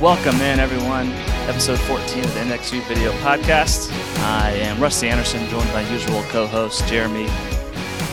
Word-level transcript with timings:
Welcome 0.00 0.36
in, 0.36 0.60
everyone. 0.60 1.08
Episode 1.48 1.76
14 1.80 2.22
of 2.22 2.32
the 2.34 2.40
NXU 2.40 2.86
Video 2.86 3.10
Podcast. 3.14 3.90
I 4.20 4.52
am 4.52 4.80
Rusty 4.80 5.08
Anderson, 5.08 5.44
joined 5.48 5.68
by 5.72 5.80
usual 5.90 6.22
co-hosts 6.28 6.88
Jeremy 6.88 7.26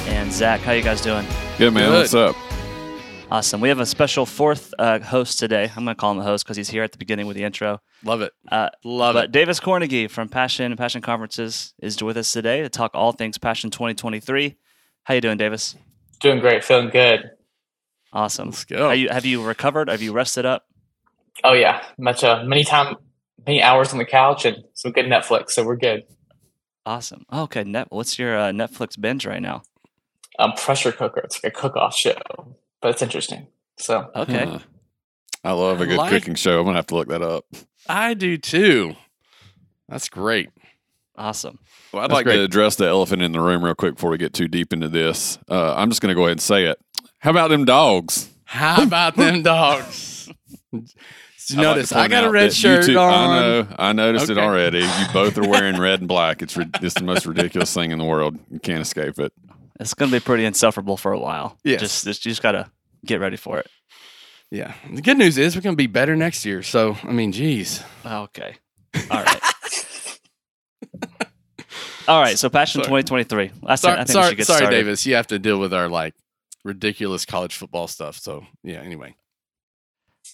and 0.07 0.33
Zach. 0.33 0.61
How 0.61 0.71
you 0.71 0.81
guys 0.81 0.99
doing? 0.99 1.27
Good 1.59 1.75
man. 1.75 1.91
Good. 1.91 1.99
What's 1.99 2.15
up? 2.15 2.35
Awesome. 3.29 3.61
We 3.61 3.69
have 3.69 3.79
a 3.79 3.85
special 3.85 4.25
fourth 4.25 4.73
uh, 4.79 4.97
host 4.97 5.37
today. 5.37 5.65
I'm 5.75 5.83
going 5.83 5.95
to 5.95 5.99
call 5.99 6.13
him 6.13 6.17
a 6.17 6.23
host 6.23 6.43
because 6.43 6.57
he's 6.57 6.69
here 6.69 6.81
at 6.81 6.91
the 6.91 6.97
beginning 6.97 7.27
with 7.27 7.37
the 7.37 7.43
intro. 7.43 7.79
Love 8.03 8.21
it. 8.21 8.33
Uh, 8.51 8.69
Love 8.83 9.13
but 9.13 9.25
it. 9.25 9.31
Davis 9.31 9.59
Kornegay 9.59 10.09
from 10.09 10.27
Passion 10.27 10.71
and 10.71 10.79
Passion 10.79 11.03
Conferences 11.03 11.75
is 11.83 12.01
with 12.01 12.17
us 12.17 12.31
today 12.31 12.63
to 12.63 12.69
talk 12.69 12.95
all 12.95 13.11
things 13.11 13.37
Passion 13.37 13.69
2023. 13.69 14.57
How 15.03 15.13
you 15.13 15.21
doing, 15.21 15.37
Davis? 15.37 15.75
Doing 16.19 16.39
great, 16.39 16.63
feeling 16.63 16.89
good. 16.89 17.29
Awesome. 18.11 18.47
Let's 18.49 18.65
go. 18.65 18.89
Have 18.89 18.97
you 18.97 19.09
have 19.09 19.25
you 19.25 19.43
recovered? 19.43 19.87
Have 19.89 20.01
you 20.01 20.13
rested 20.13 20.47
up? 20.47 20.65
Oh 21.43 21.53
yeah, 21.53 21.83
much 21.97 22.23
uh, 22.23 22.43
many 22.45 22.63
time, 22.63 22.95
many 23.45 23.61
hours 23.61 23.91
on 23.91 23.97
the 23.99 24.05
couch 24.05 24.45
and 24.45 24.63
some 24.73 24.91
good 24.91 25.05
Netflix, 25.05 25.51
so 25.51 25.63
we're 25.63 25.75
good. 25.75 26.03
Awesome. 26.85 27.25
Oh, 27.29 27.43
okay. 27.43 27.63
Net. 27.63 27.87
What's 27.89 28.17
your 28.19 28.37
uh, 28.37 28.51
Netflix 28.51 28.99
binge 28.99 29.25
right 29.25 29.41
now? 29.41 29.63
Um, 30.37 30.53
pressure 30.53 30.91
cooker. 30.91 31.21
It's 31.23 31.43
like 31.43 31.53
a 31.53 31.55
cook-off 31.55 31.95
show, 31.95 32.15
but 32.81 32.91
it's 32.91 33.01
interesting. 33.01 33.47
So 33.77 34.09
Okay. 34.15 34.45
Huh. 34.45 34.59
I 35.43 35.51
love 35.51 35.81
a 35.81 35.85
good 35.85 35.97
like- 35.97 36.09
cooking 36.11 36.35
show. 36.35 36.59
I'm 36.59 36.65
gonna 36.65 36.77
have 36.77 36.87
to 36.87 36.95
look 36.95 37.07
that 37.09 37.21
up. 37.21 37.45
I 37.87 38.13
do 38.13 38.37
too. 38.37 38.95
That's 39.89 40.09
great. 40.09 40.49
Awesome. 41.17 41.59
Well, 41.93 42.03
I'd 42.03 42.09
That's 42.09 42.13
like 42.15 42.25
great. 42.25 42.37
to 42.37 42.43
address 42.43 42.75
the 42.75 42.85
elephant 42.87 43.21
in 43.21 43.31
the 43.31 43.39
room 43.39 43.63
real 43.63 43.75
quick 43.75 43.95
before 43.95 44.09
we 44.09 44.17
get 44.17 44.33
too 44.33 44.47
deep 44.47 44.73
into 44.73 44.89
this. 44.89 45.37
Uh, 45.49 45.73
I'm 45.75 45.89
just 45.89 46.01
gonna 46.01 46.15
go 46.15 46.21
ahead 46.21 46.31
and 46.33 46.41
say 46.41 46.65
it. 46.65 46.79
How 47.19 47.29
about 47.31 47.49
them 47.49 47.63
dogs? 47.65 48.29
How 48.45 48.83
about 48.83 49.15
them 49.15 49.41
dogs? 49.43 50.29
Did 51.47 51.57
you 51.57 51.61
I'd 51.61 51.65
like 51.67 51.75
notice 51.75 51.89
to 51.89 51.97
I 51.99 52.07
got 52.07 52.23
a 52.23 52.29
red 52.31 52.53
shirt 52.53 52.85
two- 52.85 52.97
on? 52.97 53.13
I 53.29 53.39
know. 53.39 53.67
I 53.77 53.93
noticed 53.93 54.29
it 54.29 54.37
already. 54.37 54.79
You 54.79 55.05
both 55.13 55.37
are 55.37 55.47
wearing 55.47 55.77
red 55.79 55.99
and 55.99 56.07
black. 56.07 56.41
It's 56.41 56.57
ri- 56.57 56.69
it's 56.81 56.95
the 56.95 57.03
most 57.03 57.25
ridiculous 57.25 57.73
thing 57.73 57.91
in 57.91 57.99
the 57.99 58.05
world. 58.05 58.37
You 58.49 58.59
can't 58.59 58.81
escape 58.81 59.19
it. 59.19 59.31
It's 59.79 59.93
going 59.93 60.09
to 60.09 60.15
be 60.15 60.21
pretty 60.23 60.45
insufferable 60.45 60.97
for 60.97 61.11
a 61.11 61.19
while. 61.19 61.57
Yeah. 61.63 61.77
Just, 61.77 62.05
just 62.05 62.25
you 62.25 62.31
just 62.31 62.41
got 62.41 62.53
to 62.53 62.71
get 63.05 63.19
ready 63.19 63.37
for 63.37 63.59
it. 63.59 63.67
Yeah. 64.49 64.73
The 64.91 65.01
good 65.01 65.17
news 65.17 65.37
is 65.37 65.55
we're 65.55 65.61
going 65.61 65.75
to 65.75 65.77
be 65.77 65.87
better 65.87 66.15
next 66.15 66.45
year. 66.45 66.63
So, 66.63 66.95
I 67.03 67.11
mean, 67.11 67.31
geez. 67.31 67.83
Okay. 68.05 68.55
All 69.11 69.21
right. 69.23 69.41
All 72.07 72.21
right. 72.21 72.37
So 72.37 72.49
Passion 72.49 72.83
Sorry. 72.83 73.01
2023. 73.03 73.51
I, 73.65 73.75
Sorry, 73.75 73.93
I 73.93 73.97
think 73.97 74.07
we 74.09 74.13
sorry, 74.13 74.29
should 74.29 74.37
get 74.37 74.47
sorry 74.47 74.57
started. 74.59 74.75
Davis. 74.77 75.05
You 75.05 75.15
have 75.15 75.27
to 75.27 75.39
deal 75.39 75.59
with 75.59 75.73
our 75.73 75.89
like 75.89 76.13
ridiculous 76.63 77.25
college 77.25 77.55
football 77.55 77.87
stuff. 77.87 78.17
So, 78.17 78.45
yeah, 78.63 78.79
anyway. 78.81 79.15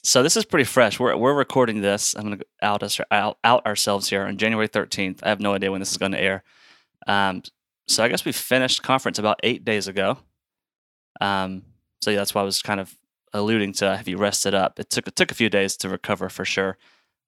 So 0.04 0.24
this 0.24 0.36
is 0.36 0.46
pretty 0.46 0.66
fresh. 0.66 1.00
We're 1.00 1.16
we're 1.16 1.34
recording 1.34 1.82
this. 1.82 2.16
I'm 2.16 2.26
going 2.26 2.40
to 2.40 2.46
out 2.62 2.84
us 2.84 3.00
out, 3.12 3.38
out 3.44 3.66
ourselves 3.66 4.10
here 4.10 4.24
on 4.24 4.38
January 4.38 4.68
13th. 4.68 5.20
I 5.24 5.30
have 5.30 5.40
no 5.40 5.54
idea 5.54 5.72
when 5.72 5.80
this 5.80 5.92
is 5.92 5.98
going 5.98 6.14
to 6.14 6.20
air. 6.20 6.44
Um, 7.08 7.44
so 7.88 8.04
I 8.04 8.08
guess 8.08 8.26
we 8.26 8.32
finished 8.32 8.84
conference 8.84 9.20
about 9.20 9.40
eight 9.44 9.64
days 9.64 9.88
ago. 9.88 10.18
Um, 11.20 11.64
so 12.02 12.10
yeah, 12.10 12.18
that's 12.18 12.34
why 12.34 12.42
I 12.42 12.46
was 12.46 12.62
kind 12.62 12.80
of 12.80 12.96
alluding 13.34 13.74
to 13.74 13.96
have 13.96 14.08
you 14.08 14.18
rested 14.18 14.54
up. 14.54 14.80
It 14.80 14.90
took 14.90 15.08
it 15.08 15.16
took 15.16 15.32
a 15.32 15.36
few 15.36 15.50
days 15.50 15.78
to 15.78 15.90
recover 15.90 16.30
for 16.30 16.46
sure. 16.46 16.78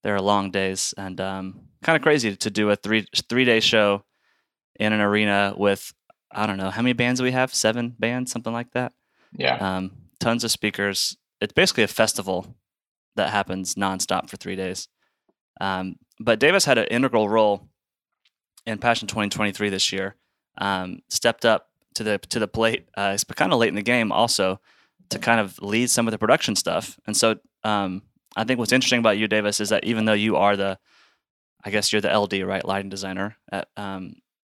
There 0.01 0.15
are 0.15 0.21
long 0.21 0.51
days 0.51 0.93
and 0.97 1.21
um, 1.21 1.61
kind 1.83 1.95
of 1.95 2.01
crazy 2.01 2.35
to 2.35 2.49
do 2.49 2.69
a 2.69 2.75
three 2.75 3.05
three 3.29 3.45
day 3.45 3.59
show 3.59 4.03
in 4.79 4.93
an 4.93 5.01
arena 5.01 5.53
with 5.55 5.93
I 6.31 6.47
don't 6.47 6.57
know 6.57 6.71
how 6.71 6.81
many 6.81 6.93
bands 6.93 7.19
do 7.19 7.23
we 7.23 7.31
have 7.31 7.53
seven 7.53 7.95
bands 7.99 8.31
something 8.31 8.51
like 8.51 8.71
that 8.71 8.93
yeah, 9.37 9.57
um, 9.57 9.91
tons 10.19 10.43
of 10.43 10.51
speakers. 10.51 11.17
It's 11.41 11.53
basically 11.53 11.83
a 11.83 11.87
festival 11.87 12.55
that 13.15 13.29
happens 13.29 13.75
nonstop 13.75 14.29
for 14.29 14.37
three 14.37 14.55
days. 14.55 14.87
Um, 15.61 15.95
but 16.19 16.39
Davis 16.39 16.65
had 16.65 16.77
an 16.77 16.85
integral 16.85 17.29
role 17.29 17.67
in 18.65 18.77
Passion 18.77 19.07
2023 19.07 19.69
this 19.69 19.91
year. 19.91 20.15
Um, 20.57 20.99
stepped 21.09 21.45
up 21.45 21.69
to 21.95 22.03
the 22.03 22.17
to 22.29 22.39
the 22.39 22.47
plate. 22.47 22.87
Uh, 22.95 23.11
it's 23.13 23.23
kind 23.23 23.51
of 23.51 23.59
late 23.59 23.69
in 23.69 23.75
the 23.75 23.81
game 23.81 24.11
also 24.11 24.59
to 25.09 25.19
kind 25.19 25.39
of 25.39 25.59
lead 25.61 25.89
some 25.89 26.07
of 26.07 26.11
the 26.11 26.17
production 26.17 26.55
stuff. 26.55 26.99
And 27.05 27.15
so 27.15 27.35
um, 27.63 28.03
I 28.35 28.43
think 28.43 28.59
what's 28.59 28.71
interesting 28.71 28.99
about 28.99 29.17
you, 29.17 29.27
Davis, 29.27 29.59
is 29.59 29.69
that 29.69 29.83
even 29.83 30.05
though 30.05 30.13
you 30.13 30.35
are 30.35 30.55
the, 30.55 30.79
I 31.63 31.69
guess 31.69 31.91
you're 31.91 32.01
the 32.01 32.17
LD, 32.17 32.41
right, 32.43 32.65
lighting 32.65 32.89
designer 32.89 33.37
at, 33.51 33.67
um, 33.77 34.15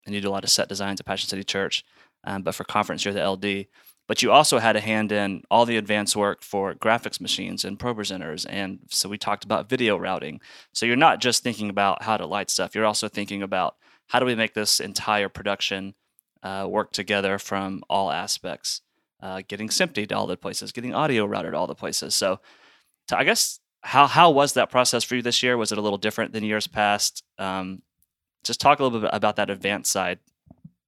and 0.06 0.14
you 0.14 0.22
do 0.22 0.30
a 0.30 0.32
lot 0.32 0.44
of 0.44 0.50
set 0.50 0.70
designs 0.70 1.00
at 1.00 1.06
Passion 1.06 1.30
City 1.30 1.44
Church. 1.44 1.84
Um, 2.24 2.44
but 2.44 2.56
for 2.56 2.64
conference, 2.64 3.04
you're 3.04 3.14
the 3.14 3.30
LD 3.30 3.68
but 4.08 4.22
you 4.22 4.32
also 4.32 4.60
had 4.60 4.76
a 4.76 4.82
hand 4.82 5.12
in 5.12 5.44
all 5.50 5.66
the 5.66 5.78
advanced 5.78 6.16
work 6.16 6.44
for 6.44 6.74
graphics 6.74 7.22
machines 7.22 7.64
and 7.64 7.80
pro 7.80 7.96
presenters 7.96 8.46
and 8.50 8.80
so 8.90 9.08
we 9.08 9.18
talked 9.18 9.44
about 9.44 9.70
video 9.70 9.98
routing. 9.98 10.42
So 10.74 10.86
you're 10.86 10.96
not 10.96 11.22
just 11.22 11.44
thinking 11.44 11.70
about 11.70 12.04
how 12.04 12.18
to 12.18 12.26
light 12.26 12.50
stuff 12.50 12.76
you're 12.76 12.86
also 12.86 13.08
thinking 13.08 13.42
about 13.42 13.76
how 14.08 14.20
do 14.20 14.26
we 14.26 14.36
make 14.36 14.54
this 14.54 14.80
entire 14.80 15.30
production 15.30 15.96
uh, 16.44 16.68
work 16.70 16.92
together 16.92 17.40
from 17.40 17.84
all 17.90 18.12
aspects 18.12 18.82
uh, 19.22 19.42
getting 19.48 19.70
SMPTE 19.70 20.10
to 20.10 20.16
all 20.16 20.28
the 20.28 20.38
places 20.38 20.72
getting 20.72 20.94
audio 20.94 21.26
routed 21.26 21.54
to 21.54 21.58
all 21.58 21.68
the 21.68 21.76
places. 21.76 22.16
So 22.16 22.40
to, 23.08 23.18
i 23.18 23.24
guess 23.24 23.60
how, 23.86 24.08
how 24.08 24.32
was 24.32 24.54
that 24.54 24.70
process 24.70 25.04
for 25.04 25.16
you 25.16 25.22
this 25.22 25.44
year? 25.44 25.58
Was 25.58 25.74
it 25.74 25.78
a 25.78 25.82
little 25.82 25.98
different 25.98 26.32
than 26.32 26.44
years 26.44 26.68
past? 26.68 27.22
Um, 27.38 27.82
just 28.44 28.62
talk 28.62 28.80
a 28.80 28.84
little 28.84 29.02
bit 29.02 29.10
about 29.12 29.36
that 29.36 29.50
advanced 29.50 29.92
side 29.92 30.20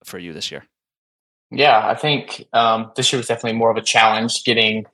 for 0.06 0.18
you 0.18 0.32
this 0.32 0.52
year 0.52 0.66
yeah. 1.56 1.88
I 1.88 1.96
think 1.96 2.46
um, 2.54 2.92
this 2.96 3.12
year 3.12 3.18
was 3.18 3.28
definitely 3.28 3.58
more 3.58 3.72
of 3.72 3.78
a 3.78 3.82
challenge 3.82 4.32
getting 4.46 4.86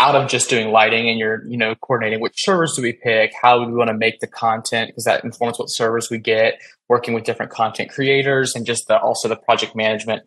out 0.00 0.14
of 0.14 0.28
just 0.28 0.48
doing 0.48 0.70
lighting 0.70 1.08
and 1.08 1.18
you're 1.18 1.44
you 1.46 1.56
know 1.56 1.74
coordinating 1.76 2.20
which 2.20 2.44
servers 2.44 2.74
do 2.76 2.82
we 2.82 2.92
pick 2.92 3.32
how 3.40 3.58
do 3.58 3.70
we 3.70 3.76
want 3.76 3.88
to 3.88 3.94
make 3.94 4.20
the 4.20 4.26
content 4.26 4.88
because 4.88 5.04
that 5.04 5.24
informs 5.24 5.58
what 5.58 5.66
servers 5.66 6.08
we 6.10 6.18
get 6.18 6.60
working 6.88 7.14
with 7.14 7.24
different 7.24 7.50
content 7.50 7.90
creators 7.90 8.54
and 8.54 8.64
just 8.64 8.86
the, 8.88 8.98
also 8.98 9.28
the 9.28 9.36
project 9.36 9.74
management 9.74 10.22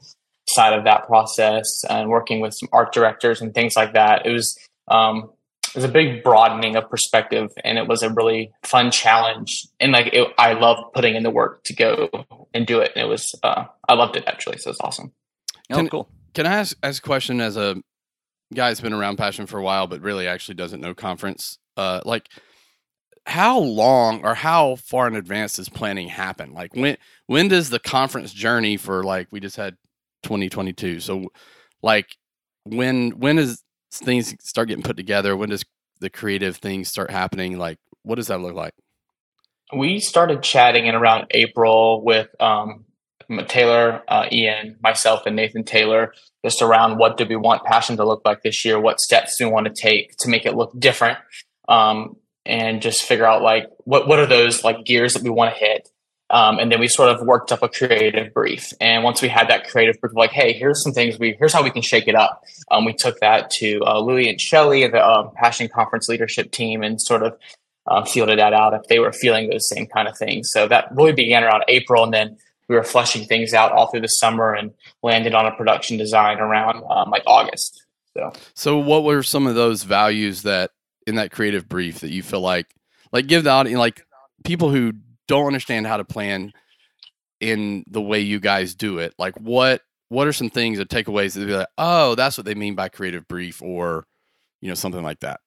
side 0.50 0.74
of 0.74 0.84
that 0.84 1.07
process 1.07 1.66
and 1.90 2.09
working 2.09 2.41
with 2.41 2.53
some 2.53 2.68
art 2.73 2.91
directors 2.91 3.41
and 3.41 3.53
things 3.53 3.75
like 3.75 3.94
that 3.94 4.25
it 4.25 4.31
was 4.31 4.58
um, 4.90 5.29
it 5.69 5.75
was 5.75 5.85
a 5.85 5.88
big 5.88 6.22
broadening 6.22 6.75
of 6.75 6.90
perspective 6.90 7.50
and 7.63 7.78
it 7.78 7.88
was 7.88 8.03
a 8.03 8.09
really 8.09 8.52
fun 8.63 8.91
challenge 8.91 9.68
and 9.79 9.94
like 9.94 10.08
it, 10.08 10.28
i 10.38 10.52
love 10.52 10.91
putting 10.94 11.16
in 11.16 11.23
the 11.23 11.29
work 11.29 11.63
to 11.63 11.73
go 11.73 12.09
and 12.53 12.68
do 12.68 12.79
it 12.79 12.91
and 12.96 13.06
it 13.06 13.09
was 13.09 13.34
uh, 13.44 13.63
i 13.88 13.94
loved 13.94 14.18
it 14.18 14.25
actually 14.28 14.58
so 14.58 14.69
it's 14.69 14.81
awesome 14.81 15.13
oh 15.71 15.77
Can- 15.77 15.89
cool 15.89 16.09
Can 16.33 16.45
I 16.45 16.53
ask, 16.53 16.77
ask 16.83 17.03
a 17.03 17.05
question 17.05 17.41
as 17.41 17.57
a 17.57 17.75
guy 18.53 18.69
that's 18.69 18.81
been 18.81 18.93
around 18.93 19.17
Passion 19.17 19.47
for 19.47 19.57
a 19.57 19.63
while, 19.63 19.87
but 19.87 20.01
really 20.01 20.27
actually 20.27 20.55
doesn't 20.55 20.81
know 20.81 20.93
conference? 20.93 21.57
Uh, 21.77 22.01
like, 22.05 22.29
how 23.25 23.59
long 23.59 24.25
or 24.25 24.33
how 24.33 24.75
far 24.75 25.07
in 25.07 25.15
advance 25.15 25.53
does 25.53 25.69
planning 25.69 26.07
happen? 26.07 26.53
Like, 26.53 26.75
when 26.75 26.97
when 27.27 27.47
does 27.47 27.69
the 27.69 27.79
conference 27.79 28.33
journey 28.33 28.77
for 28.77 29.03
like 29.03 29.27
we 29.31 29.39
just 29.39 29.57
had 29.57 29.77
2022? 30.23 30.99
So, 30.99 31.29
like, 31.81 32.15
when 32.63 33.11
when 33.11 33.37
does 33.37 33.63
things 33.93 34.35
start 34.39 34.69
getting 34.69 34.83
put 34.83 34.97
together? 34.97 35.35
When 35.37 35.49
does 35.49 35.63
the 35.99 36.09
creative 36.09 36.57
things 36.57 36.89
start 36.89 37.11
happening? 37.11 37.57
Like, 37.57 37.77
what 38.03 38.15
does 38.15 38.27
that 38.27 38.41
look 38.41 38.55
like? 38.55 38.73
we 39.73 39.99
started 39.99 40.43
chatting 40.43 40.87
in 40.87 40.95
around 40.95 41.27
April 41.31 42.03
with 42.03 42.27
um, 42.41 42.85
Taylor, 43.47 44.03
uh, 44.07 44.27
Ian, 44.31 44.77
myself, 44.81 45.25
and 45.25 45.35
Nathan 45.35 45.63
Taylor, 45.63 46.13
just 46.43 46.61
around 46.61 46.97
what 46.97 47.17
do 47.17 47.25
we 47.25 47.35
want 47.35 47.63
Passion 47.63 47.97
to 47.97 48.05
look 48.05 48.21
like 48.25 48.41
this 48.43 48.65
year? 48.65 48.79
What 48.79 48.99
steps 48.99 49.37
do 49.37 49.45
we 49.45 49.51
want 49.51 49.67
to 49.67 49.73
take 49.73 50.15
to 50.19 50.29
make 50.29 50.45
it 50.45 50.55
look 50.55 50.77
different? 50.79 51.17
Um, 51.67 52.17
and 52.45 52.81
just 52.81 53.03
figure 53.03 53.25
out 53.25 53.41
like 53.41 53.67
what 53.83 54.07
what 54.07 54.19
are 54.19 54.25
those 54.25 54.63
like 54.63 54.83
gears 54.85 55.13
that 55.13 55.23
we 55.23 55.29
want 55.29 55.53
to 55.53 55.59
hit. 55.59 55.87
Um, 56.31 56.59
and 56.59 56.71
then 56.71 56.79
we 56.79 56.87
sort 56.87 57.09
of 57.09 57.27
worked 57.27 57.51
up 57.51 57.61
a 57.61 57.67
creative 57.67 58.33
brief. 58.33 58.69
And 58.79 59.03
once 59.03 59.21
we 59.21 59.27
had 59.27 59.49
that 59.49 59.67
creative 59.67 59.99
brief, 59.99 60.13
like, 60.15 60.31
hey, 60.31 60.53
here's 60.53 60.81
some 60.81 60.93
things 60.93 61.19
we 61.19 61.35
here's 61.37 61.53
how 61.53 61.61
we 61.61 61.71
can 61.71 61.81
shake 61.81 62.07
it 62.07 62.15
up. 62.15 62.41
Um, 62.71 62.85
we 62.85 62.93
took 62.93 63.19
that 63.19 63.49
to 63.59 63.81
uh, 63.85 63.99
Louie 63.99 64.29
and 64.29 64.39
Shelley 64.39 64.83
and 64.83 64.93
the 64.93 65.05
um, 65.05 65.31
Passion 65.35 65.67
Conference 65.67 66.07
leadership 66.07 66.51
team 66.51 66.84
and 66.84 67.01
sort 67.01 67.23
of 67.23 67.37
um, 67.87 68.05
fielded 68.05 68.39
that 68.39 68.53
out 68.53 68.73
if 68.73 68.84
they 68.87 68.99
were 68.99 69.11
feeling 69.11 69.49
those 69.49 69.67
same 69.67 69.87
kind 69.87 70.07
of 70.07 70.17
things. 70.17 70.49
So 70.51 70.67
that 70.67 70.87
really 70.95 71.13
began 71.13 71.43
around 71.43 71.63
April, 71.67 72.03
and 72.03 72.13
then 72.13 72.37
we 72.72 72.78
were 72.78 72.84
fleshing 72.84 73.26
things 73.26 73.53
out 73.53 73.73
all 73.73 73.88
through 73.91 74.00
the 74.00 74.08
summer 74.08 74.53
and 74.53 74.72
landed 75.03 75.35
on 75.35 75.46
a 75.46 75.52
production 75.52 75.97
design 75.97 76.40
around 76.40 76.82
um, 76.90 77.09
like 77.09 77.22
August. 77.28 77.84
So 78.16 78.32
So, 78.53 78.78
what 78.78 79.03
were 79.03 79.23
some 79.23 79.46
of 79.46 79.56
those 79.56 79.84
values 79.84 80.44
that 80.44 80.72
in 81.06 81.16
that 81.16 81.32
creative 81.32 81.68
brief 81.68 82.00
that 82.00 82.12
you 82.12 82.23
feel 82.23 82.40
like, 82.40 82.73
like, 83.12 83.28
give 83.28 83.44
the 83.44 83.50
audience, 83.50 83.78
like, 83.78 84.06
people 84.46 84.70
who 84.70 84.94
don't 85.28 85.47
understand 85.47 85.85
how 85.85 85.97
to 85.97 86.06
plan 86.06 86.53
in 87.41 87.84
the 87.90 88.02
way 88.02 88.22
you 88.22 88.40
guys 88.40 88.73
do 88.73 89.00
it, 89.00 89.14
like, 89.20 89.38
what 89.38 89.82
what 90.08 90.28
are 90.28 90.34
some 90.34 90.50
things 90.50 90.79
or 90.79 90.85
takeaways 90.85 91.34
that 91.34 91.46
be 91.46 91.53
like, 91.53 91.68
oh, 91.78 92.16
that's 92.16 92.38
what 92.38 92.46
they 92.46 92.56
mean 92.56 92.76
by 92.76 92.88
creative 92.88 93.28
brief, 93.28 93.62
or 93.62 94.06
you 94.62 94.70
know, 94.70 94.76
something 94.76 95.03
like 95.03 95.20
that. 95.20 95.41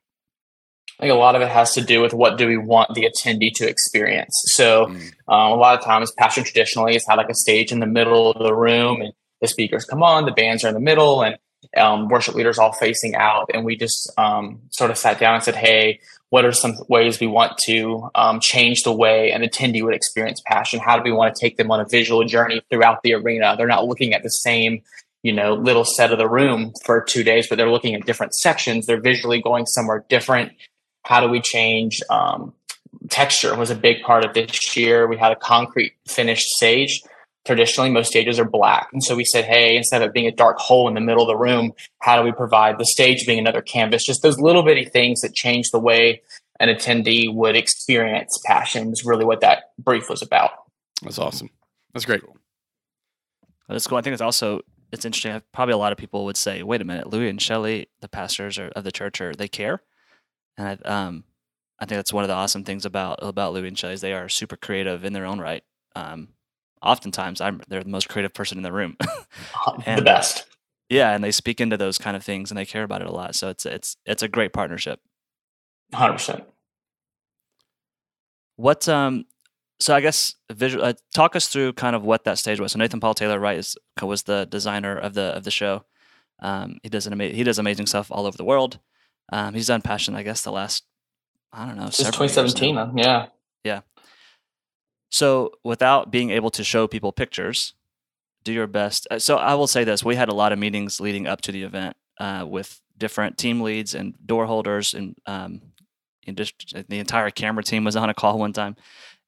I 0.98 1.04
think 1.04 1.12
a 1.12 1.18
lot 1.18 1.34
of 1.34 1.42
it 1.42 1.48
has 1.48 1.72
to 1.74 1.80
do 1.80 2.00
with 2.00 2.14
what 2.14 2.38
do 2.38 2.46
we 2.46 2.56
want 2.56 2.94
the 2.94 3.02
attendee 3.10 3.52
to 3.54 3.68
experience. 3.68 4.40
So 4.54 4.86
Mm. 4.86 5.12
um, 5.28 5.52
a 5.52 5.56
lot 5.56 5.76
of 5.78 5.84
times, 5.84 6.12
Passion 6.12 6.44
traditionally 6.44 6.92
has 6.92 7.04
had 7.06 7.16
like 7.16 7.28
a 7.28 7.34
stage 7.34 7.72
in 7.72 7.80
the 7.80 7.86
middle 7.86 8.30
of 8.30 8.42
the 8.42 8.54
room, 8.54 9.00
and 9.02 9.12
the 9.40 9.48
speakers 9.48 9.84
come 9.84 10.02
on, 10.02 10.24
the 10.24 10.30
bands 10.32 10.64
are 10.64 10.68
in 10.68 10.74
the 10.74 10.80
middle, 10.80 11.22
and 11.22 11.36
um, 11.76 12.08
worship 12.08 12.34
leaders 12.34 12.58
all 12.58 12.72
facing 12.72 13.14
out, 13.16 13.50
and 13.52 13.64
we 13.64 13.74
just 13.76 14.12
um, 14.18 14.60
sort 14.70 14.90
of 14.90 14.98
sat 14.98 15.18
down 15.18 15.34
and 15.34 15.42
said, 15.42 15.56
"Hey, 15.56 15.98
what 16.30 16.44
are 16.44 16.52
some 16.52 16.74
ways 16.88 17.18
we 17.20 17.26
want 17.26 17.56
to 17.66 18.08
um, 18.14 18.38
change 18.38 18.82
the 18.82 18.92
way 18.92 19.32
an 19.32 19.42
attendee 19.42 19.82
would 19.82 19.94
experience 19.94 20.40
passion? 20.46 20.78
How 20.78 20.96
do 20.96 21.02
we 21.02 21.10
want 21.12 21.34
to 21.34 21.40
take 21.40 21.56
them 21.56 21.70
on 21.70 21.80
a 21.80 21.84
visual 21.86 22.22
journey 22.24 22.60
throughout 22.70 23.02
the 23.02 23.14
arena? 23.14 23.54
They're 23.56 23.66
not 23.66 23.86
looking 23.86 24.14
at 24.14 24.22
the 24.22 24.30
same." 24.30 24.82
You 25.24 25.32
know, 25.32 25.54
little 25.54 25.86
set 25.86 26.12
of 26.12 26.18
the 26.18 26.28
room 26.28 26.74
for 26.84 27.00
two 27.02 27.24
days, 27.24 27.48
but 27.48 27.56
they're 27.56 27.70
looking 27.70 27.94
at 27.94 28.04
different 28.04 28.34
sections. 28.34 28.84
They're 28.84 29.00
visually 29.00 29.40
going 29.40 29.64
somewhere 29.64 30.04
different. 30.10 30.52
How 31.04 31.20
do 31.20 31.28
we 31.28 31.40
change 31.40 32.00
um, 32.10 32.54
texture 33.08 33.54
was 33.56 33.70
a 33.70 33.74
big 33.74 34.02
part 34.02 34.24
of 34.24 34.34
this 34.34 34.76
year. 34.76 35.06
We 35.06 35.16
had 35.16 35.32
a 35.32 35.36
concrete 35.36 35.94
finished 36.06 36.48
stage. 36.48 37.02
Traditionally, 37.44 37.90
most 37.90 38.08
stages 38.08 38.38
are 38.38 38.44
black. 38.44 38.88
And 38.92 39.04
so 39.04 39.14
we 39.14 39.24
said, 39.24 39.44
hey, 39.44 39.76
instead 39.76 40.00
of 40.00 40.08
it 40.08 40.14
being 40.14 40.26
a 40.26 40.32
dark 40.32 40.58
hole 40.58 40.88
in 40.88 40.94
the 40.94 41.00
middle 41.00 41.22
of 41.22 41.28
the 41.28 41.36
room, 41.36 41.72
how 41.98 42.16
do 42.16 42.22
we 42.22 42.32
provide 42.32 42.78
the 42.78 42.86
stage 42.86 43.26
being 43.26 43.38
another 43.38 43.60
canvas? 43.60 44.04
Just 44.04 44.22
those 44.22 44.40
little 44.40 44.62
bitty 44.62 44.86
things 44.86 45.20
that 45.20 45.34
change 45.34 45.70
the 45.70 45.78
way 45.78 46.22
an 46.58 46.68
attendee 46.68 47.32
would 47.32 47.54
experience 47.54 48.40
passion 48.46 48.88
was 48.88 49.04
really 49.04 49.26
what 49.26 49.42
that 49.42 49.72
brief 49.78 50.08
was 50.08 50.22
about. 50.22 50.52
That's 51.02 51.18
awesome. 51.18 51.50
That's 51.92 52.06
great. 52.06 52.22
That's 53.68 53.86
cool. 53.86 53.98
I 53.98 54.00
think 54.00 54.14
it's 54.14 54.22
also 54.22 54.60
it's 54.90 55.04
interesting. 55.04 55.42
Probably 55.52 55.74
a 55.74 55.78
lot 55.78 55.92
of 55.92 55.98
people 55.98 56.24
would 56.24 56.36
say, 56.36 56.62
"Wait 56.62 56.80
a 56.80 56.84
minute, 56.84 57.08
Louie 57.08 57.28
and 57.28 57.42
Shelley, 57.42 57.88
the 58.00 58.08
pastors 58.08 58.58
of 58.58 58.84
the 58.84 58.92
church, 58.92 59.20
are 59.20 59.34
they 59.34 59.48
care?" 59.48 59.82
And 60.56 60.80
I, 60.84 60.88
um, 60.88 61.24
I 61.78 61.86
think 61.86 61.98
that's 61.98 62.12
one 62.12 62.24
of 62.24 62.28
the 62.28 62.34
awesome 62.34 62.64
things 62.64 62.84
about 62.84 63.18
about 63.22 63.52
Louie 63.52 63.68
and 63.68 63.78
Shelley 63.78 63.94
is 63.94 64.00
they 64.00 64.12
are 64.12 64.28
super 64.28 64.56
creative 64.56 65.04
in 65.04 65.12
their 65.12 65.26
own 65.26 65.40
right. 65.40 65.62
Um, 65.96 66.28
oftentimes, 66.82 67.40
I'm 67.40 67.60
they're 67.68 67.82
the 67.82 67.88
most 67.88 68.08
creative 68.08 68.34
person 68.34 68.58
in 68.58 68.62
the 68.62 68.72
room. 68.72 68.96
and, 69.86 69.98
the 69.98 70.04
best. 70.04 70.46
Yeah, 70.88 71.10
and 71.12 71.24
they 71.24 71.32
speak 71.32 71.60
into 71.60 71.76
those 71.76 71.98
kind 71.98 72.16
of 72.16 72.22
things 72.22 72.50
and 72.50 72.58
they 72.58 72.66
care 72.66 72.84
about 72.84 73.02
it 73.02 73.08
a 73.08 73.12
lot. 73.12 73.34
So 73.34 73.48
it's 73.48 73.66
it's 73.66 73.96
it's 74.06 74.22
a 74.22 74.28
great 74.28 74.52
partnership. 74.52 75.00
Hundred 75.92 76.14
percent. 76.14 76.44
What 78.56 78.88
um 78.88 79.26
so 79.80 79.94
I 79.94 80.00
guess 80.00 80.34
visual 80.52 80.84
uh, 80.84 80.94
talk 81.14 81.34
us 81.36 81.48
through 81.48 81.72
kind 81.74 81.96
of 81.96 82.04
what 82.04 82.24
that 82.24 82.38
stage 82.38 82.60
was. 82.60 82.72
So 82.72 82.78
Nathan 82.78 83.00
Paul 83.00 83.14
Taylor, 83.14 83.38
right, 83.38 83.58
is, 83.58 83.76
was 84.00 84.22
the 84.22 84.46
designer 84.46 84.96
of 84.96 85.14
the 85.14 85.36
of 85.36 85.44
the 85.44 85.50
show. 85.50 85.84
Um, 86.40 86.78
he 86.82 86.88
does 86.88 87.06
an 87.06 87.12
ama- 87.12 87.28
he 87.28 87.44
does 87.44 87.58
amazing 87.58 87.86
stuff 87.86 88.10
all 88.10 88.26
over 88.26 88.36
the 88.36 88.44
world. 88.44 88.78
Um, 89.32 89.54
he's 89.54 89.66
done 89.66 89.82
Passion, 89.82 90.14
I 90.14 90.22
guess, 90.22 90.42
the 90.42 90.52
last 90.52 90.84
I 91.54 91.66
don't 91.66 91.76
know, 91.76 91.90
since 91.90 92.08
2017. 92.08 92.96
Yeah, 92.96 93.26
yeah. 93.62 93.80
So 95.10 95.52
without 95.62 96.10
being 96.10 96.30
able 96.30 96.50
to 96.50 96.64
show 96.64 96.88
people 96.88 97.12
pictures, 97.12 97.74
do 98.42 98.52
your 98.52 98.66
best. 98.66 99.06
Uh, 99.10 99.20
so 99.20 99.36
I 99.36 99.54
will 99.54 99.68
say 99.68 99.84
this: 99.84 100.04
we 100.04 100.16
had 100.16 100.28
a 100.28 100.34
lot 100.34 100.52
of 100.52 100.58
meetings 100.58 101.00
leading 101.00 101.26
up 101.26 101.40
to 101.42 101.52
the 101.52 101.62
event 101.62 101.96
uh, 102.18 102.44
with 102.48 102.80
different 102.98 103.38
team 103.38 103.60
leads 103.60 103.94
and 103.94 104.14
door 104.26 104.46
holders, 104.46 104.94
and 104.94 105.16
um, 105.26 105.62
and 106.26 106.36
just 106.36 106.74
the 106.88 106.98
entire 106.98 107.30
camera 107.30 107.62
team 107.62 107.84
was 107.84 107.96
on 107.96 108.10
a 108.10 108.14
call 108.14 108.38
one 108.38 108.52
time. 108.52 108.74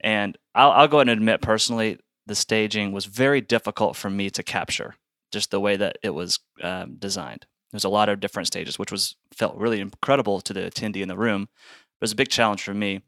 And 0.01 0.37
I'll, 0.55 0.73
I'll 0.73 0.89
go 0.89 0.99
ahead 0.99 1.09
and 1.09 1.19
admit 1.19 1.41
personally, 1.41 1.99
the 2.27 2.35
staging 2.35 2.93
was 2.93 3.07
very 3.07 3.41
difficult 3.41 3.97
for 3.97 4.11
me 4.11 4.31
to 4.31 4.43
capture, 4.43 4.97
just 5.33 5.51
the 5.51 5.61
way 5.61 5.77
that 5.77 5.99
it 6.03 6.11
was 6.11 6.41
um, 6.63 6.97
designed. 6.99 7.47
There's 7.77 7.85
a 7.85 7.91
lot 7.91 8.09
of 8.09 8.21
different 8.21 8.47
stages, 8.47 8.79
which 8.79 8.91
was 8.91 9.17
felt 9.35 9.55
really 9.55 9.81
incredible 9.81 10.41
to 10.41 10.55
the 10.55 10.61
attendee 10.61 11.03
in 11.03 11.09
the 11.09 11.17
room. 11.17 11.43
It 11.43 12.01
was 12.01 12.13
a 12.13 12.17
big 12.17 12.31
challenge 12.31 12.63
for 12.63 12.73
me. 12.73 13.03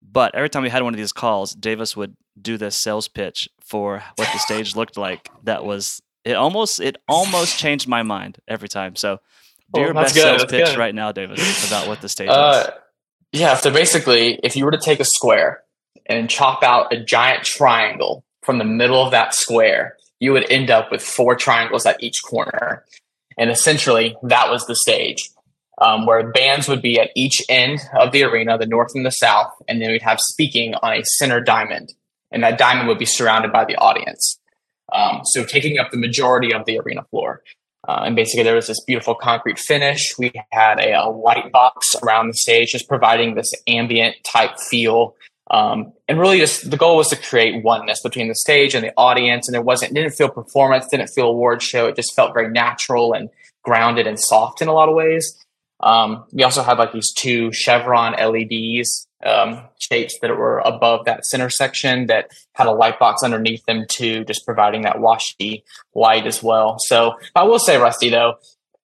But 0.00 0.34
every 0.34 0.48
time 0.48 0.62
we 0.62 0.70
had 0.70 0.82
one 0.82 0.94
of 0.94 0.98
these 0.98 1.12
calls, 1.12 1.52
Davis 1.52 1.94
would 1.96 2.16
do 2.40 2.56
this 2.56 2.76
sales 2.76 3.08
pitch 3.08 3.46
for 3.60 4.02
what 4.16 4.28
the 4.32 4.38
stage 4.38 4.74
looked 4.74 4.96
like. 4.96 5.28
That 5.42 5.66
was 5.66 6.00
it. 6.24 6.34
Almost 6.34 6.80
it 6.80 6.96
almost 7.08 7.58
changed 7.58 7.88
my 7.88 8.02
mind 8.02 8.38
every 8.48 8.68
time. 8.68 8.96
So, 8.96 9.18
do 9.74 9.82
your 9.82 9.92
best 9.92 10.14
good, 10.14 10.22
sales 10.22 10.44
pitch 10.46 10.66
good. 10.68 10.78
right 10.78 10.94
now, 10.94 11.12
Davis, 11.12 11.66
about 11.66 11.86
what 11.86 12.00
the 12.00 12.08
stage 12.08 12.30
uh, 12.30 12.64
is. 13.32 13.40
Yeah. 13.40 13.56
So 13.56 13.70
basically, 13.70 14.40
if 14.42 14.56
you 14.56 14.64
were 14.64 14.70
to 14.70 14.80
take 14.80 15.00
a 15.00 15.04
square 15.04 15.62
and 16.06 16.30
chop 16.30 16.62
out 16.62 16.90
a 16.92 17.02
giant 17.02 17.44
triangle 17.44 18.24
from 18.42 18.56
the 18.56 18.64
middle 18.64 19.04
of 19.04 19.10
that 19.10 19.34
square, 19.34 19.96
you 20.20 20.32
would 20.32 20.50
end 20.50 20.70
up 20.70 20.90
with 20.90 21.02
four 21.02 21.34
triangles 21.34 21.84
at 21.84 22.02
each 22.02 22.22
corner. 22.22 22.84
And 23.38 23.50
essentially, 23.50 24.16
that 24.22 24.50
was 24.50 24.66
the 24.66 24.76
stage, 24.76 25.30
um, 25.78 26.06
where 26.06 26.30
bands 26.32 26.68
would 26.68 26.82
be 26.82 26.98
at 26.98 27.10
each 27.14 27.42
end 27.48 27.80
of 27.98 28.12
the 28.12 28.24
arena, 28.24 28.56
the 28.58 28.66
north 28.66 28.92
and 28.94 29.04
the 29.04 29.10
south, 29.10 29.52
and 29.68 29.80
then 29.80 29.90
we'd 29.90 30.02
have 30.02 30.20
speaking 30.20 30.74
on 30.82 30.94
a 30.94 31.04
center 31.04 31.40
diamond. 31.40 31.92
And 32.32 32.42
that 32.42 32.58
diamond 32.58 32.88
would 32.88 32.98
be 32.98 33.06
surrounded 33.06 33.52
by 33.52 33.64
the 33.64 33.76
audience. 33.76 34.38
Um, 34.92 35.20
so 35.24 35.44
taking 35.44 35.78
up 35.78 35.90
the 35.90 35.96
majority 35.96 36.52
of 36.52 36.64
the 36.64 36.78
arena 36.78 37.04
floor. 37.10 37.42
Uh, 37.86 38.02
and 38.04 38.16
basically, 38.16 38.42
there 38.42 38.54
was 38.54 38.66
this 38.66 38.82
beautiful 38.84 39.14
concrete 39.14 39.58
finish. 39.58 40.18
We 40.18 40.32
had 40.50 40.80
a, 40.80 40.92
a, 40.92 41.08
light 41.08 41.52
box 41.52 41.94
around 42.02 42.28
the 42.28 42.34
stage, 42.34 42.72
just 42.72 42.88
providing 42.88 43.34
this 43.34 43.52
ambient 43.68 44.16
type 44.24 44.58
feel. 44.58 45.14
Um, 45.50 45.92
and 46.08 46.18
really, 46.18 46.38
just 46.38 46.70
the 46.70 46.76
goal 46.76 46.96
was 46.96 47.08
to 47.08 47.16
create 47.16 47.62
oneness 47.62 48.02
between 48.02 48.28
the 48.28 48.34
stage 48.34 48.74
and 48.74 48.84
the 48.84 48.92
audience. 48.96 49.48
And 49.48 49.56
it 49.56 49.64
wasn't, 49.64 49.94
didn't 49.94 50.12
feel 50.12 50.28
performance, 50.28 50.88
didn't 50.88 51.08
feel 51.08 51.26
award 51.26 51.62
show. 51.62 51.86
It 51.86 51.96
just 51.96 52.14
felt 52.14 52.34
very 52.34 52.50
natural 52.50 53.12
and 53.12 53.30
grounded 53.62 54.06
and 54.06 54.18
soft 54.18 54.62
in 54.62 54.68
a 54.68 54.72
lot 54.72 54.88
of 54.88 54.94
ways. 54.94 55.44
Um, 55.80 56.24
we 56.32 56.42
also 56.42 56.62
had 56.62 56.78
like 56.78 56.92
these 56.92 57.12
two 57.12 57.52
chevron 57.52 58.12
LEDs 58.12 59.06
um, 59.24 59.62
shapes 59.78 60.18
that 60.20 60.30
were 60.30 60.58
above 60.58 61.04
that 61.04 61.24
center 61.26 61.50
section 61.50 62.06
that 62.06 62.30
had 62.54 62.66
a 62.66 62.72
light 62.72 62.98
box 62.98 63.22
underneath 63.22 63.64
them 63.66 63.84
too, 63.88 64.24
just 64.24 64.44
providing 64.44 64.82
that 64.82 65.00
washy 65.00 65.64
light 65.94 66.26
as 66.26 66.42
well. 66.42 66.78
So 66.78 67.18
I 67.34 67.44
will 67.44 67.58
say, 67.58 67.76
Rusty, 67.76 68.08
though, 68.08 68.36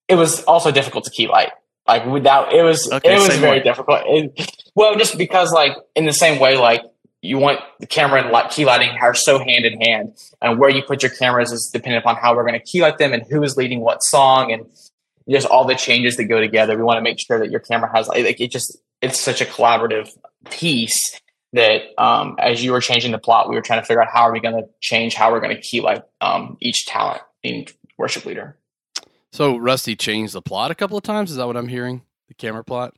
it 0.08 0.17
was 0.17 0.43
also 0.44 0.70
difficult 0.70 1.05
to 1.05 1.11
key 1.11 1.29
light. 1.29 1.53
Like 1.87 2.06
without 2.06 2.52
it 2.52 2.62
was 2.62 2.90
okay, 2.90 3.17
it 3.17 3.19
was 3.19 3.37
very 3.38 3.58
way. 3.58 3.64
difficult. 3.64 4.02
It, 4.06 4.50
well, 4.75 4.96
just 4.96 5.19
because 5.19 5.52
like 5.52 5.76
in 5.96 6.06
the 6.06 6.12
same 6.12 6.40
way, 6.40 6.56
like 6.56 6.82
you 7.23 7.38
want 7.38 7.61
the 7.81 7.87
camera 7.87 8.23
and 8.23 8.31
light, 8.31 8.50
key 8.50 8.64
lighting 8.64 8.90
are 9.00 9.14
so 9.14 9.38
hand 9.38 9.64
in 9.64 9.81
hand, 9.81 10.17
and 10.40 10.58
where 10.58 10.70
you 10.70 10.82
put 10.82 11.02
your 11.02 11.11
cameras 11.11 11.50
is 11.52 11.70
dependent 11.73 12.05
upon 12.05 12.17
how 12.17 12.34
we're 12.34 12.46
going 12.46 12.58
to 12.58 12.64
key 12.64 12.82
light 12.82 12.99
them 12.99 13.12
and 13.12 13.25
who 13.29 13.43
is 13.43 13.56
leading 13.56 13.81
what 13.81 14.02
song 14.02 14.52
and 14.52 14.67
just 15.29 15.46
all 15.46 15.64
the 15.64 15.75
changes 15.75 16.17
that 16.17 16.25
go 16.25 16.40
together. 16.40 16.76
We 16.76 16.82
want 16.82 16.99
to 16.99 17.02
make 17.02 17.19
sure 17.19 17.38
that 17.38 17.50
your 17.50 17.61
camera 17.61 17.90
has 17.94 18.08
like 18.08 18.40
it 18.40 18.50
just 18.50 18.76
it's 19.00 19.20
such 19.20 19.40
a 19.40 19.44
collaborative 19.44 20.08
piece 20.50 21.20
that 21.52 21.82
um, 21.99 22.37
as 22.38 22.64
you 22.64 22.73
were 22.73 22.81
changing 22.81 23.12
the 23.12 23.19
plot, 23.19 23.49
we 23.49 23.55
were 23.55 23.62
trying 23.62 23.81
to 23.81 23.87
figure 23.87 24.00
out 24.00 24.08
how 24.12 24.23
are 24.23 24.32
we 24.32 24.40
going 24.40 24.55
to 24.55 24.69
change 24.81 25.14
how 25.14 25.31
we're 25.31 25.40
going 25.40 25.55
to 25.55 25.61
keep 25.61 25.84
like 25.84 26.02
um, 26.20 26.56
each 26.61 26.87
talent 26.87 27.23
in 27.43 27.67
worship 27.99 28.25
leader. 28.25 28.56
So 29.32 29.56
Rusty 29.56 29.96
changed 29.96 30.34
the 30.34 30.43
plot 30.43 30.70
a 30.70 30.75
couple 30.75 30.96
of 30.96 31.02
times. 31.02 31.31
Is 31.31 31.38
that 31.38 31.46
what 31.46 31.56
I'm 31.56 31.69
hearing? 31.69 32.02
The 32.29 32.34
camera 32.34 32.62
plot. 32.62 32.94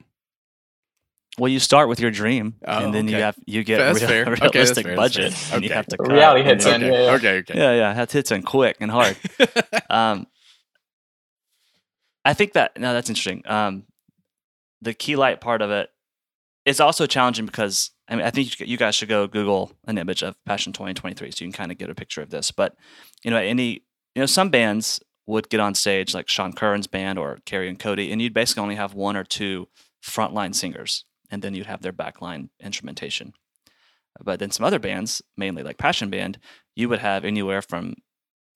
Well, 1.39 1.51
you 1.51 1.59
start 1.59 1.89
with 1.89 1.99
your 1.99 2.13
dream, 2.13 2.55
oh, 2.65 2.85
and 2.85 2.95
then 2.95 3.07
okay. 3.07 3.17
you 3.17 3.23
have 3.23 3.37
you 3.45 3.65
get 3.65 3.79
that's 3.79 4.01
real, 4.01 4.09
fair. 4.09 4.25
realistic 4.41 4.87
okay, 4.87 4.95
budget, 4.95 5.35
and 5.53 5.55
okay. 5.55 5.67
you 5.67 5.73
have 5.73 5.87
to 5.87 5.97
cut. 5.97 6.13
reality 6.13 6.45
hits 6.45 6.65
in. 6.65 6.81
Yeah, 6.81 6.87
yeah. 6.87 7.11
Okay, 7.15 7.39
okay, 7.39 7.59
yeah, 7.59 7.73
yeah, 7.73 7.93
that 7.95 8.13
hits 8.13 8.31
in 8.31 8.43
quick 8.43 8.77
and 8.79 8.89
hard. 8.89 9.17
um, 9.91 10.29
I 12.25 12.35
think 12.35 12.53
that 12.53 12.79
no, 12.79 12.93
that's 12.93 13.09
interesting. 13.09 13.43
Um, 13.47 13.85
the 14.81 14.95
key 14.95 15.17
light 15.17 15.41
part 15.41 15.61
of 15.61 15.73
it 15.73 15.91
is 16.65 16.79
also 16.79 17.05
challenging 17.05 17.47
because 17.47 17.91
I 18.07 18.15
mean 18.15 18.25
I 18.25 18.31
think 18.31 18.61
you 18.61 18.77
guys 18.77 18.95
should 18.95 19.09
go 19.09 19.27
Google 19.27 19.73
an 19.89 19.99
image 19.99 20.23
of 20.23 20.37
Passion 20.45 20.73
2023 20.73 21.33
so 21.33 21.45
you 21.45 21.51
can 21.51 21.57
kind 21.57 21.73
of 21.73 21.79
get 21.79 21.91
a 21.91 21.97
picture 21.97 22.23
of 22.23 22.31
this. 22.31 22.53
But 22.53 22.77
you 23.25 23.33
know, 23.33 23.39
any 23.39 23.83
you 24.15 24.23
know 24.23 24.27
some 24.27 24.51
bands 24.51 25.01
would 25.27 25.49
get 25.49 25.61
on 25.61 25.75
stage 25.75 26.15
like 26.15 26.29
Sean 26.29 26.53
Curran's 26.53 26.87
band 26.87 27.19
or 27.19 27.39
Kari 27.47 27.69
and 27.69 27.79
Cody, 27.79 28.13
and 28.13 28.21
you'd 28.21 28.35
basically 28.35 28.63
only 28.63 28.75
have 28.75 28.95
one 28.95 29.17
or 29.17 29.25
two 29.25 29.69
frontline 30.05 30.55
singers, 30.55 31.05
and 31.31 31.43
then 31.43 31.55
you'd 31.55 31.67
have 31.67 31.83
their 31.83 31.93
backline 31.93 32.51
instrumentation. 32.61 33.33
But 34.23 34.39
then 34.39 34.51
some 34.51 34.65
other 34.65 34.79
bands, 34.79 35.23
mainly 35.37 35.63
like 35.63 35.79
Passion 35.79 36.11
Band, 36.11 36.39
you 36.77 36.89
would 36.89 37.01
have 37.01 37.25
anywhere 37.25 37.63
from 37.63 37.95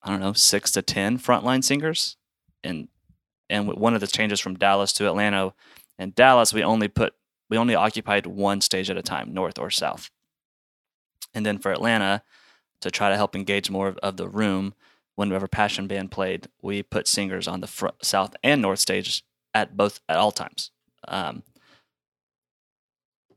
I 0.02 0.10
don't 0.10 0.20
know 0.20 0.32
six 0.32 0.70
to 0.72 0.82
ten 0.82 1.18
frontline 1.18 1.64
singers, 1.64 2.16
and 2.62 2.88
and 3.50 3.68
one 3.68 3.94
of 3.94 4.00
the 4.00 4.06
changes 4.06 4.40
from 4.40 4.56
Dallas 4.56 4.92
to 4.94 5.06
Atlanta, 5.06 5.54
in 5.98 6.12
Dallas 6.12 6.52
we 6.52 6.62
only 6.62 6.88
put 6.88 7.14
we 7.50 7.56
only 7.56 7.75
occupied 7.75 8.26
one 8.26 8.60
stage 8.60 8.90
at 8.90 8.98
a 8.98 9.02
time, 9.02 9.32
north 9.32 9.58
or 9.58 9.70
south. 9.70 10.10
And 11.34 11.44
then 11.44 11.58
for 11.58 11.72
Atlanta, 11.72 12.22
to 12.80 12.90
try 12.90 13.08
to 13.08 13.16
help 13.16 13.34
engage 13.34 13.70
more 13.70 13.88
of, 13.88 13.96
of 13.98 14.16
the 14.16 14.28
room, 14.28 14.75
whenever 15.18 15.48
Passion 15.48 15.88
Band 15.88 16.12
played, 16.12 16.46
we 16.62 16.80
put 16.80 17.08
singers 17.08 17.48
on 17.48 17.60
the 17.60 17.66
front, 17.66 18.04
south 18.04 18.37
and 18.44 18.62
north 18.62 18.78
stages 18.78 19.25
at 19.52 19.76
both 19.76 19.98
at 20.08 20.16
all 20.16 20.30
times. 20.30 20.70
Um, 21.08 21.42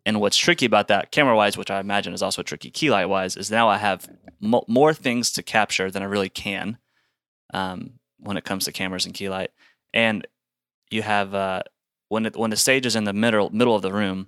and 0.05 0.21
what's 0.21 0.38
tricky 0.38 0.67
about 0.67 0.89
that, 0.89 1.11
camera 1.11 1.35
wise, 1.35 1.57
which 1.57 1.71
I 1.71 1.79
imagine 1.79 2.13
is 2.13 2.21
also 2.21 2.43
tricky 2.43 2.69
key 2.69 2.91
light 2.91 3.07
wise, 3.07 3.35
is 3.35 3.50
now 3.50 3.67
I 3.67 3.77
have 3.77 4.07
mo- 4.39 4.63
more 4.67 4.93
things 4.93 5.31
to 5.31 5.41
capture 5.41 5.89
than 5.89 6.03
I 6.03 6.05
really 6.05 6.29
can 6.29 6.77
um, 7.51 7.93
when 8.19 8.38
it 8.38 8.43
comes 8.43 8.65
to 8.65 8.71
cameras 8.71 9.07
and 9.07 9.15
key 9.15 9.27
light. 9.27 9.50
And 9.91 10.27
you 10.91 11.01
have 11.01 11.33
uh, 11.33 11.63
when 12.09 12.27
it, 12.27 12.38
when 12.38 12.51
the 12.51 12.57
stage 12.57 12.85
is 12.85 12.95
in 12.95 13.05
the 13.05 13.13
middle 13.13 13.50
middle 13.50 13.75
of 13.75 13.81
the 13.81 13.91
room, 13.91 14.27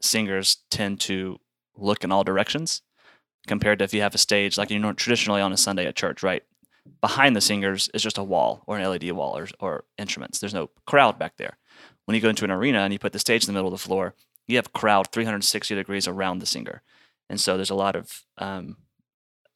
singers 0.00 0.64
tend 0.70 1.00
to 1.00 1.40
look 1.76 2.04
in 2.04 2.10
all 2.10 2.24
directions 2.24 2.80
compared 3.46 3.80
to 3.80 3.84
if 3.84 3.92
you 3.92 4.00
have 4.00 4.14
a 4.14 4.18
stage 4.18 4.56
like 4.56 4.70
you 4.70 4.78
know 4.78 4.94
traditionally 4.94 5.42
on 5.42 5.52
a 5.52 5.58
Sunday 5.58 5.84
at 5.84 5.94
church, 5.94 6.22
right? 6.22 6.42
Behind 7.00 7.36
the 7.36 7.40
singers 7.40 7.88
is 7.94 8.02
just 8.02 8.18
a 8.18 8.24
wall 8.24 8.62
or 8.66 8.78
an 8.78 8.88
LED 8.88 9.10
wall 9.12 9.36
or, 9.36 9.48
or 9.60 9.84
instruments. 9.98 10.38
There's 10.38 10.54
no 10.54 10.70
crowd 10.86 11.18
back 11.18 11.36
there. 11.36 11.58
When 12.04 12.14
you 12.14 12.20
go 12.20 12.28
into 12.28 12.44
an 12.44 12.50
arena 12.50 12.80
and 12.80 12.92
you 12.92 12.98
put 12.98 13.12
the 13.12 13.18
stage 13.18 13.44
in 13.44 13.46
the 13.46 13.52
middle 13.52 13.72
of 13.72 13.80
the 13.80 13.86
floor, 13.86 14.14
you 14.46 14.56
have 14.56 14.72
crowd 14.72 15.08
360 15.10 15.74
degrees 15.74 16.06
around 16.06 16.38
the 16.38 16.46
singer, 16.46 16.82
and 17.28 17.40
so 17.40 17.56
there's 17.56 17.70
a 17.70 17.74
lot 17.74 17.96
of 17.96 18.22
um, 18.38 18.76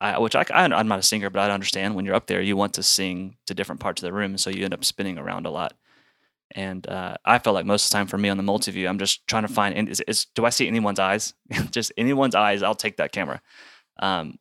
I, 0.00 0.18
which 0.18 0.34
I, 0.34 0.44
I, 0.52 0.64
am 0.64 0.88
not 0.88 0.98
a 0.98 1.02
singer, 1.02 1.28
but 1.28 1.40
I 1.40 1.52
understand 1.52 1.94
when 1.94 2.06
you're 2.06 2.14
up 2.14 2.26
there, 2.26 2.40
you 2.40 2.56
want 2.56 2.74
to 2.74 2.82
sing 2.82 3.36
to 3.46 3.54
different 3.54 3.80
parts 3.80 4.02
of 4.02 4.06
the 4.06 4.12
room, 4.12 4.38
so 4.38 4.50
you 4.50 4.64
end 4.64 4.72
up 4.72 4.84
spinning 4.84 5.18
around 5.18 5.46
a 5.46 5.50
lot. 5.50 5.74
And 6.52 6.88
uh, 6.88 7.16
I 7.24 7.38
felt 7.38 7.54
like 7.54 7.66
most 7.66 7.86
of 7.86 7.90
the 7.90 7.94
time 7.98 8.06
for 8.06 8.18
me 8.18 8.28
on 8.28 8.36
the 8.36 8.42
multi-view, 8.42 8.88
I'm 8.88 8.98
just 8.98 9.26
trying 9.26 9.46
to 9.46 9.52
find 9.52 9.88
is, 9.88 10.00
is 10.08 10.26
do 10.34 10.44
I 10.44 10.50
see 10.50 10.66
anyone's 10.66 10.98
eyes? 10.98 11.34
just 11.70 11.92
anyone's 11.96 12.34
eyes, 12.34 12.62
I'll 12.62 12.74
take 12.74 12.96
that 12.96 13.12
camera. 13.12 13.42
Um, 14.00 14.38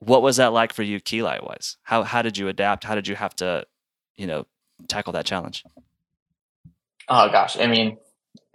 what 0.00 0.22
was 0.22 0.36
that 0.36 0.52
like 0.52 0.72
for 0.72 0.82
you, 0.82 0.98
key 1.00 1.22
light 1.22 1.44
wise? 1.44 1.76
How 1.82 2.02
how 2.02 2.22
did 2.22 2.36
you 2.36 2.48
adapt? 2.48 2.84
How 2.84 2.94
did 2.94 3.06
you 3.06 3.14
have 3.14 3.34
to, 3.36 3.66
you 4.16 4.26
know, 4.26 4.46
tackle 4.88 5.12
that 5.12 5.26
challenge? 5.26 5.64
Oh 7.08 7.30
gosh, 7.30 7.58
I 7.58 7.66
mean, 7.66 7.98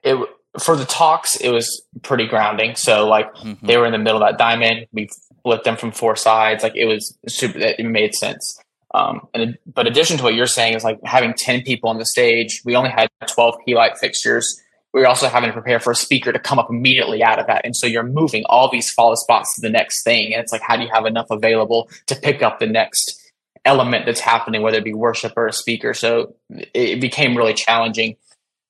it 0.03 0.17
for 0.59 0.75
the 0.75 0.85
talks, 0.85 1.35
it 1.35 1.49
was 1.49 1.83
pretty 2.01 2.27
grounding. 2.27 2.75
So 2.75 3.07
like 3.07 3.33
mm-hmm. 3.35 3.65
they 3.65 3.77
were 3.77 3.85
in 3.85 3.91
the 3.91 3.97
middle 3.97 4.21
of 4.21 4.27
that 4.27 4.37
diamond. 4.37 4.87
We 4.91 5.09
split 5.09 5.63
them 5.63 5.77
from 5.77 5.91
four 5.91 6.15
sides. 6.15 6.63
Like 6.63 6.75
it 6.75 6.85
was 6.85 7.17
super. 7.27 7.59
It 7.59 7.83
made 7.85 8.15
sense. 8.15 8.59
Um, 8.93 9.27
and 9.33 9.57
but 9.65 9.87
addition 9.87 10.17
to 10.17 10.23
what 10.23 10.35
you're 10.35 10.47
saying 10.47 10.75
is 10.75 10.83
like 10.83 10.99
having 11.03 11.33
ten 11.33 11.61
people 11.61 11.89
on 11.89 11.97
the 11.97 12.05
stage. 12.05 12.61
We 12.65 12.75
only 12.75 12.89
had 12.89 13.09
twelve 13.27 13.55
key 13.65 13.75
light 13.75 13.97
fixtures. 13.97 14.61
We 14.95 15.01
were 15.01 15.07
also 15.07 15.27
having 15.27 15.49
to 15.49 15.53
prepare 15.53 15.81
for 15.81 15.91
a 15.91 15.95
speaker 15.95 16.31
to 16.31 16.39
come 16.39 16.57
up 16.57 16.69
immediately 16.69 17.21
out 17.21 17.37
of 17.37 17.47
that, 17.47 17.65
and 17.65 17.75
so 17.75 17.85
you're 17.85 18.01
moving 18.01 18.45
all 18.45 18.71
these 18.71 18.89
follow 18.93 19.15
spots 19.15 19.53
to 19.55 19.61
the 19.61 19.69
next 19.69 20.03
thing. 20.03 20.33
And 20.33 20.41
it's 20.41 20.53
like, 20.53 20.61
how 20.61 20.77
do 20.77 20.83
you 20.83 20.89
have 20.93 21.05
enough 21.05 21.27
available 21.29 21.89
to 22.07 22.15
pick 22.15 22.41
up 22.41 22.59
the 22.59 22.65
next 22.65 23.21
element 23.65 24.05
that's 24.05 24.21
happening, 24.21 24.61
whether 24.61 24.77
it 24.77 24.85
be 24.85 24.93
worship 24.93 25.33
or 25.35 25.47
a 25.47 25.51
speaker? 25.51 25.93
So 25.93 26.35
it 26.49 27.01
became 27.01 27.35
really 27.35 27.53
challenging. 27.53 28.15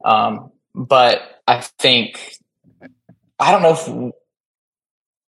Um, 0.03 0.51
but 0.73 1.21
I 1.47 1.61
think 1.61 2.39
I 3.39 3.51
don't 3.51 3.61
know 3.61 3.73
if 3.73 4.13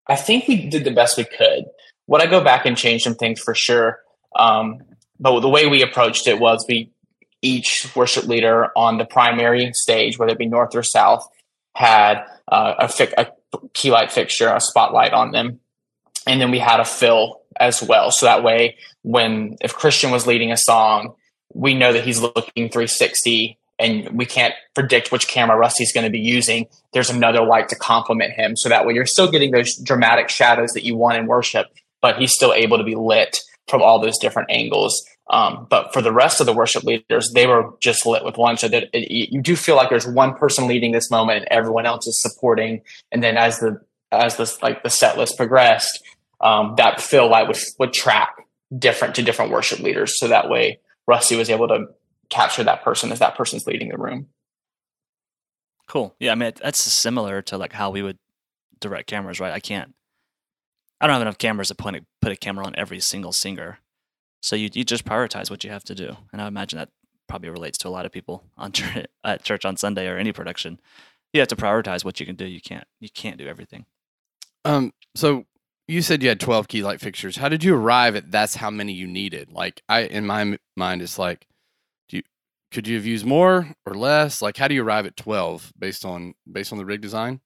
I 0.07 0.15
think 0.15 0.47
we 0.47 0.67
did 0.67 0.83
the 0.83 0.89
best 0.89 1.15
we 1.15 1.25
could. 1.25 1.65
Would 2.07 2.23
I 2.23 2.25
go 2.25 2.43
back 2.43 2.65
and 2.65 2.75
change 2.75 3.03
some 3.03 3.13
things 3.13 3.39
for 3.39 3.53
sure? 3.53 3.99
Um, 4.35 4.81
but 5.19 5.41
the 5.41 5.49
way 5.49 5.67
we 5.67 5.83
approached 5.83 6.27
it 6.27 6.39
was 6.39 6.65
we 6.67 6.89
each 7.41 7.91
worship 7.95 8.25
leader 8.25 8.69
on 8.75 8.97
the 8.97 9.05
primary 9.05 9.71
stage, 9.73 10.17
whether 10.17 10.31
it 10.31 10.37
be 10.37 10.47
north 10.47 10.75
or 10.75 10.83
south, 10.83 11.27
had 11.75 12.23
uh, 12.47 12.75
a, 12.79 12.87
fi- 12.87 13.13
a 13.17 13.27
key 13.73 13.91
light 13.91 14.11
fixture, 14.11 14.49
a 14.49 14.59
spotlight 14.59 15.13
on 15.13 15.31
them, 15.31 15.59
and 16.25 16.41
then 16.41 16.51
we 16.51 16.59
had 16.59 16.79
a 16.79 16.85
fill 16.85 17.41
as 17.59 17.81
well. 17.81 18.11
So 18.11 18.25
that 18.25 18.43
way, 18.43 18.77
when 19.03 19.57
if 19.61 19.73
Kristian 19.75 20.11
was 20.11 20.27
leading 20.27 20.51
a 20.51 20.57
song, 20.57 21.15
we 21.53 21.73
know 21.73 21.93
that 21.93 22.03
he's 22.03 22.19
looking 22.19 22.69
360 22.69 23.57
and 23.79 24.09
we 24.17 24.25
can't 24.25 24.53
predict 24.73 25.11
which 25.11 25.27
camera 25.27 25.57
Rusty's 25.57 25.93
going 25.93 26.05
to 26.05 26.11
be 26.11 26.19
using, 26.19 26.67
there's 26.93 27.09
another 27.09 27.41
light 27.41 27.69
to 27.69 27.75
complement 27.75 28.33
him. 28.33 28.55
So 28.55 28.69
that 28.69 28.85
way 28.85 28.93
you're 28.93 29.05
still 29.05 29.29
getting 29.29 29.51
those 29.51 29.75
dramatic 29.77 30.29
shadows 30.29 30.71
that 30.71 30.83
you 30.83 30.95
want 30.95 31.17
in 31.17 31.27
worship, 31.27 31.67
but 32.01 32.17
he's 32.17 32.33
still 32.33 32.53
able 32.53 32.77
to 32.77 32.83
be 32.83 32.95
lit 32.95 33.39
from 33.67 33.81
all 33.81 33.99
those 33.99 34.17
different 34.17 34.49
angles. 34.49 35.05
Um, 35.29 35.67
but 35.69 35.91
for 35.93 36.01
the 36.01 36.13
rest 36.13 36.39
of 36.39 36.45
the 36.45 36.53
worship 36.53 36.83
leaders, 36.83 37.31
they 37.33 37.47
were 37.47 37.73
just 37.81 38.05
lit 38.05 38.23
with 38.23 38.37
one. 38.37 38.57
So 38.57 38.67
that 38.69 38.89
it, 38.93 39.11
you 39.11 39.41
do 39.41 39.55
feel 39.55 39.75
like 39.75 39.89
there's 39.89 40.07
one 40.07 40.35
person 40.35 40.67
leading 40.67 40.91
this 40.91 41.11
moment, 41.11 41.39
and 41.39 41.47
everyone 41.51 41.85
else 41.85 42.07
is 42.07 42.21
supporting. 42.21 42.81
And 43.11 43.23
then 43.23 43.37
as 43.37 43.59
the 43.59 43.81
as 44.11 44.37
this 44.37 44.61
like 44.61 44.83
the 44.83 44.89
set 44.89 45.17
list 45.17 45.37
progressed, 45.37 46.01
um, 46.39 46.75
that 46.77 47.01
fill 47.01 47.29
light 47.29 47.47
would 47.47 47.57
would 47.79 47.93
track 47.93 48.35
different 48.77 49.15
to 49.15 49.23
different 49.23 49.51
worship 49.51 49.79
leaders. 49.79 50.19
So 50.19 50.27
that 50.27 50.49
way, 50.49 50.79
Rusty 51.07 51.35
was 51.35 51.49
able 51.49 51.67
to 51.67 51.87
capture 52.29 52.63
that 52.63 52.83
person 52.83 53.11
as 53.11 53.19
that 53.19 53.35
person's 53.35 53.65
leading 53.67 53.89
the 53.89 53.97
room. 53.97 54.27
Cool. 55.87 56.15
Yeah, 56.19 56.31
I 56.31 56.35
mean 56.35 56.51
that's 56.61 56.79
similar 56.79 57.41
to 57.43 57.57
like 57.57 57.73
how 57.73 57.89
we 57.89 58.01
would 58.01 58.17
direct 58.79 59.07
cameras, 59.07 59.39
right? 59.39 59.53
I 59.53 59.59
can't. 59.59 59.93
I 60.99 61.07
don't 61.07 61.13
have 61.13 61.21
enough 61.21 61.37
cameras 61.37 61.67
to 61.67 61.75
put 61.75 61.95
a, 61.95 62.01
put 62.21 62.31
a 62.31 62.35
camera 62.35 62.65
on 62.65 62.73
every 62.75 62.99
single 62.99 63.31
singer, 63.31 63.79
so 64.41 64.55
you 64.55 64.69
you 64.73 64.83
just 64.83 65.05
prioritize 65.05 65.49
what 65.49 65.63
you 65.63 65.69
have 65.69 65.83
to 65.85 65.95
do, 65.95 66.17
and 66.31 66.41
I 66.41 66.47
imagine 66.47 66.79
that 66.79 66.89
probably 67.27 67.49
relates 67.49 67.77
to 67.79 67.87
a 67.87 67.89
lot 67.89 68.05
of 68.05 68.11
people 68.11 68.43
on 68.57 68.71
at 69.23 69.43
church 69.43 69.65
on 69.65 69.77
Sunday 69.77 70.07
or 70.07 70.17
any 70.17 70.31
production. 70.31 70.79
You 71.33 71.41
have 71.41 71.49
to 71.49 71.55
prioritize 71.55 72.05
what 72.05 72.19
you 72.19 72.25
can 72.25 72.35
do. 72.35 72.45
You 72.45 72.61
can't 72.61 72.85
you 72.99 73.09
can't 73.09 73.37
do 73.37 73.47
everything. 73.47 73.85
Um. 74.65 74.93
So 75.15 75.45
you 75.87 76.01
said 76.01 76.21
you 76.21 76.29
had 76.29 76.39
12 76.39 76.67
key 76.67 76.83
light 76.83 76.99
fixtures. 76.99 77.37
How 77.37 77.49
did 77.49 77.63
you 77.63 77.75
arrive 77.75 78.15
at 78.15 78.31
that's 78.31 78.55
how 78.55 78.69
many 78.69 78.93
you 78.93 79.07
needed? 79.07 79.51
Like 79.51 79.81
I 79.87 80.01
in 80.01 80.25
my 80.25 80.57
mind 80.75 81.01
it's 81.01 81.19
like 81.19 81.47
do 82.09 82.17
you 82.17 82.23
could 82.71 82.87
you 82.87 82.95
have 82.95 83.05
used 83.05 83.25
more 83.25 83.73
or 83.85 83.93
less? 83.93 84.41
Like, 84.41 84.57
how 84.57 84.67
do 84.67 84.75
you 84.75 84.83
arrive 84.83 85.05
at 85.05 85.15
twelve 85.17 85.71
based 85.77 86.05
on 86.05 86.33
based 86.51 86.71
on 86.71 86.77
the 86.77 86.85
rig 86.85 87.01
design? 87.01 87.41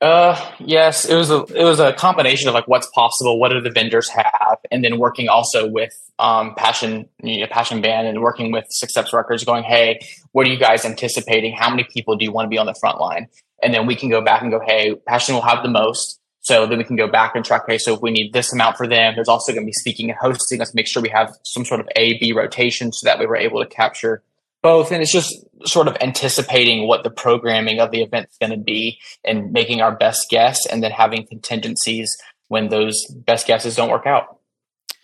Uh, 0.00 0.34
yes, 0.58 1.04
it 1.04 1.14
was 1.14 1.30
a 1.30 1.44
it 1.54 1.64
was 1.64 1.78
a 1.78 1.92
combination 1.92 2.48
of 2.48 2.54
like 2.54 2.66
what's 2.66 2.86
possible, 2.92 3.38
what 3.38 3.50
do 3.50 3.60
the 3.60 3.70
vendors 3.70 4.08
have, 4.08 4.56
and 4.70 4.82
then 4.82 4.98
working 4.98 5.28
also 5.28 5.68
with 5.68 5.92
um, 6.18 6.54
Passion 6.54 7.06
you 7.22 7.40
know, 7.40 7.46
Passion 7.50 7.82
Band 7.82 8.06
and 8.06 8.22
working 8.22 8.50
with 8.50 8.64
Six 8.70 8.96
Records, 9.12 9.44
going, 9.44 9.62
hey, 9.62 10.00
what 10.32 10.46
are 10.46 10.50
you 10.50 10.58
guys 10.58 10.86
anticipating? 10.86 11.54
How 11.54 11.68
many 11.68 11.84
people 11.84 12.16
do 12.16 12.24
you 12.24 12.32
want 12.32 12.46
to 12.46 12.48
be 12.48 12.56
on 12.56 12.64
the 12.64 12.74
front 12.80 12.98
line? 12.98 13.28
And 13.62 13.74
then 13.74 13.86
we 13.86 13.94
can 13.94 14.08
go 14.08 14.22
back 14.22 14.40
and 14.40 14.50
go, 14.50 14.58
hey, 14.58 14.94
Passion 15.06 15.34
will 15.34 15.42
have 15.42 15.62
the 15.62 15.68
most. 15.68 16.18
So 16.42 16.64
then 16.64 16.78
we 16.78 16.84
can 16.84 16.96
go 16.96 17.06
back 17.06 17.36
and 17.36 17.44
track, 17.44 17.64
okay, 17.64 17.76
so 17.76 17.92
if 17.92 18.00
we 18.00 18.10
need 18.10 18.32
this 18.32 18.50
amount 18.50 18.78
for 18.78 18.86
them, 18.86 19.12
there's 19.14 19.28
also 19.28 19.52
going 19.52 19.64
to 19.64 19.66
be 19.66 19.72
speaking 19.74 20.08
and 20.08 20.18
hosting. 20.18 20.58
Let's 20.58 20.74
make 20.74 20.86
sure 20.86 21.02
we 21.02 21.10
have 21.10 21.30
some 21.44 21.66
sort 21.66 21.80
of 21.80 21.88
A 21.96 22.18
B 22.18 22.32
rotation 22.32 22.90
so 22.92 23.04
that 23.04 23.18
we 23.18 23.26
were 23.26 23.36
able 23.36 23.62
to 23.62 23.68
capture 23.68 24.22
both. 24.62 24.92
And 24.92 25.02
it's 25.02 25.12
just 25.12 25.34
sort 25.64 25.88
of 25.88 25.96
anticipating 26.00 26.86
what 26.86 27.02
the 27.04 27.10
programming 27.10 27.80
of 27.80 27.90
the 27.90 28.02
event 28.02 28.28
is 28.30 28.36
going 28.38 28.50
to 28.50 28.62
be 28.62 28.98
and 29.24 29.52
making 29.52 29.80
our 29.80 29.94
best 29.94 30.28
guess 30.30 30.66
and 30.66 30.82
then 30.82 30.90
having 30.90 31.26
contingencies 31.26 32.16
when 32.48 32.68
those 32.68 33.06
best 33.26 33.46
guesses 33.46 33.76
don't 33.76 33.90
work 33.90 34.06
out. 34.06 34.38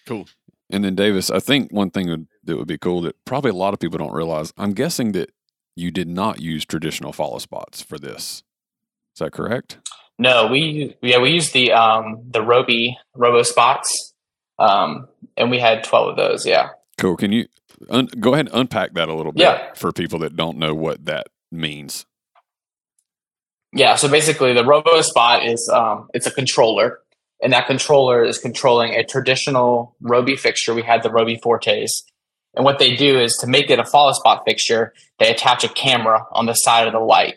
Cool. 0.06 0.26
And 0.70 0.84
then 0.84 0.94
Davis, 0.94 1.30
I 1.30 1.40
think 1.40 1.70
one 1.70 1.90
thing 1.90 2.08
that, 2.08 2.26
that 2.44 2.56
would 2.56 2.66
be 2.66 2.78
cool 2.78 3.00
that 3.02 3.16
probably 3.24 3.50
a 3.50 3.54
lot 3.54 3.74
of 3.74 3.80
people 3.80 3.98
don't 3.98 4.12
realize, 4.12 4.52
I'm 4.56 4.72
guessing 4.72 5.12
that 5.12 5.30
you 5.76 5.90
did 5.90 6.08
not 6.08 6.40
use 6.40 6.64
traditional 6.64 7.12
follow 7.12 7.38
spots 7.38 7.82
for 7.82 7.98
this. 7.98 8.42
Is 9.14 9.20
that 9.20 9.32
correct? 9.32 9.78
No, 10.18 10.46
we 10.46 10.96
yeah 11.02 11.18
we 11.18 11.30
used 11.30 11.52
the 11.52 11.72
um 11.72 12.22
the 12.30 12.42
Robe 12.42 12.70
Robo 13.14 13.42
spots, 13.42 14.14
um, 14.58 15.08
and 15.36 15.50
we 15.50 15.58
had 15.58 15.84
twelve 15.84 16.08
of 16.08 16.16
those. 16.16 16.46
Yeah. 16.46 16.70
Cool. 16.96 17.16
Can 17.16 17.32
you 17.32 17.46
un- 17.90 18.08
go 18.20 18.34
ahead 18.34 18.46
and 18.46 18.54
unpack 18.54 18.94
that 18.94 19.08
a 19.08 19.14
little 19.14 19.32
bit 19.32 19.42
yeah. 19.42 19.72
for 19.74 19.92
people 19.92 20.18
that 20.20 20.36
don't 20.36 20.58
know 20.58 20.74
what 20.74 21.04
that 21.06 21.28
means? 21.50 22.06
Yeah. 23.72 23.96
So 23.96 24.08
basically, 24.08 24.52
the 24.52 24.64
Robo 24.64 25.00
spot 25.02 25.44
is 25.46 25.70
um, 25.72 26.08
it's 26.14 26.26
a 26.26 26.30
controller, 26.30 27.00
and 27.42 27.52
that 27.52 27.66
controller 27.66 28.24
is 28.24 28.38
controlling 28.38 28.94
a 28.94 29.04
traditional 29.04 29.96
Robe 30.00 30.36
fixture. 30.38 30.74
We 30.74 30.82
had 30.82 31.02
the 31.02 31.10
Robe 31.10 31.40
Fortes. 31.42 32.04
And 32.54 32.64
what 32.64 32.78
they 32.78 32.96
do 32.96 33.20
is 33.20 33.36
to 33.42 33.46
make 33.46 33.68
it 33.68 33.78
a 33.78 33.84
follow 33.84 34.12
spot 34.12 34.44
fixture, 34.46 34.94
they 35.18 35.30
attach 35.30 35.62
a 35.62 35.68
camera 35.68 36.24
on 36.32 36.46
the 36.46 36.54
side 36.54 36.86
of 36.86 36.94
the 36.94 37.00
light 37.00 37.34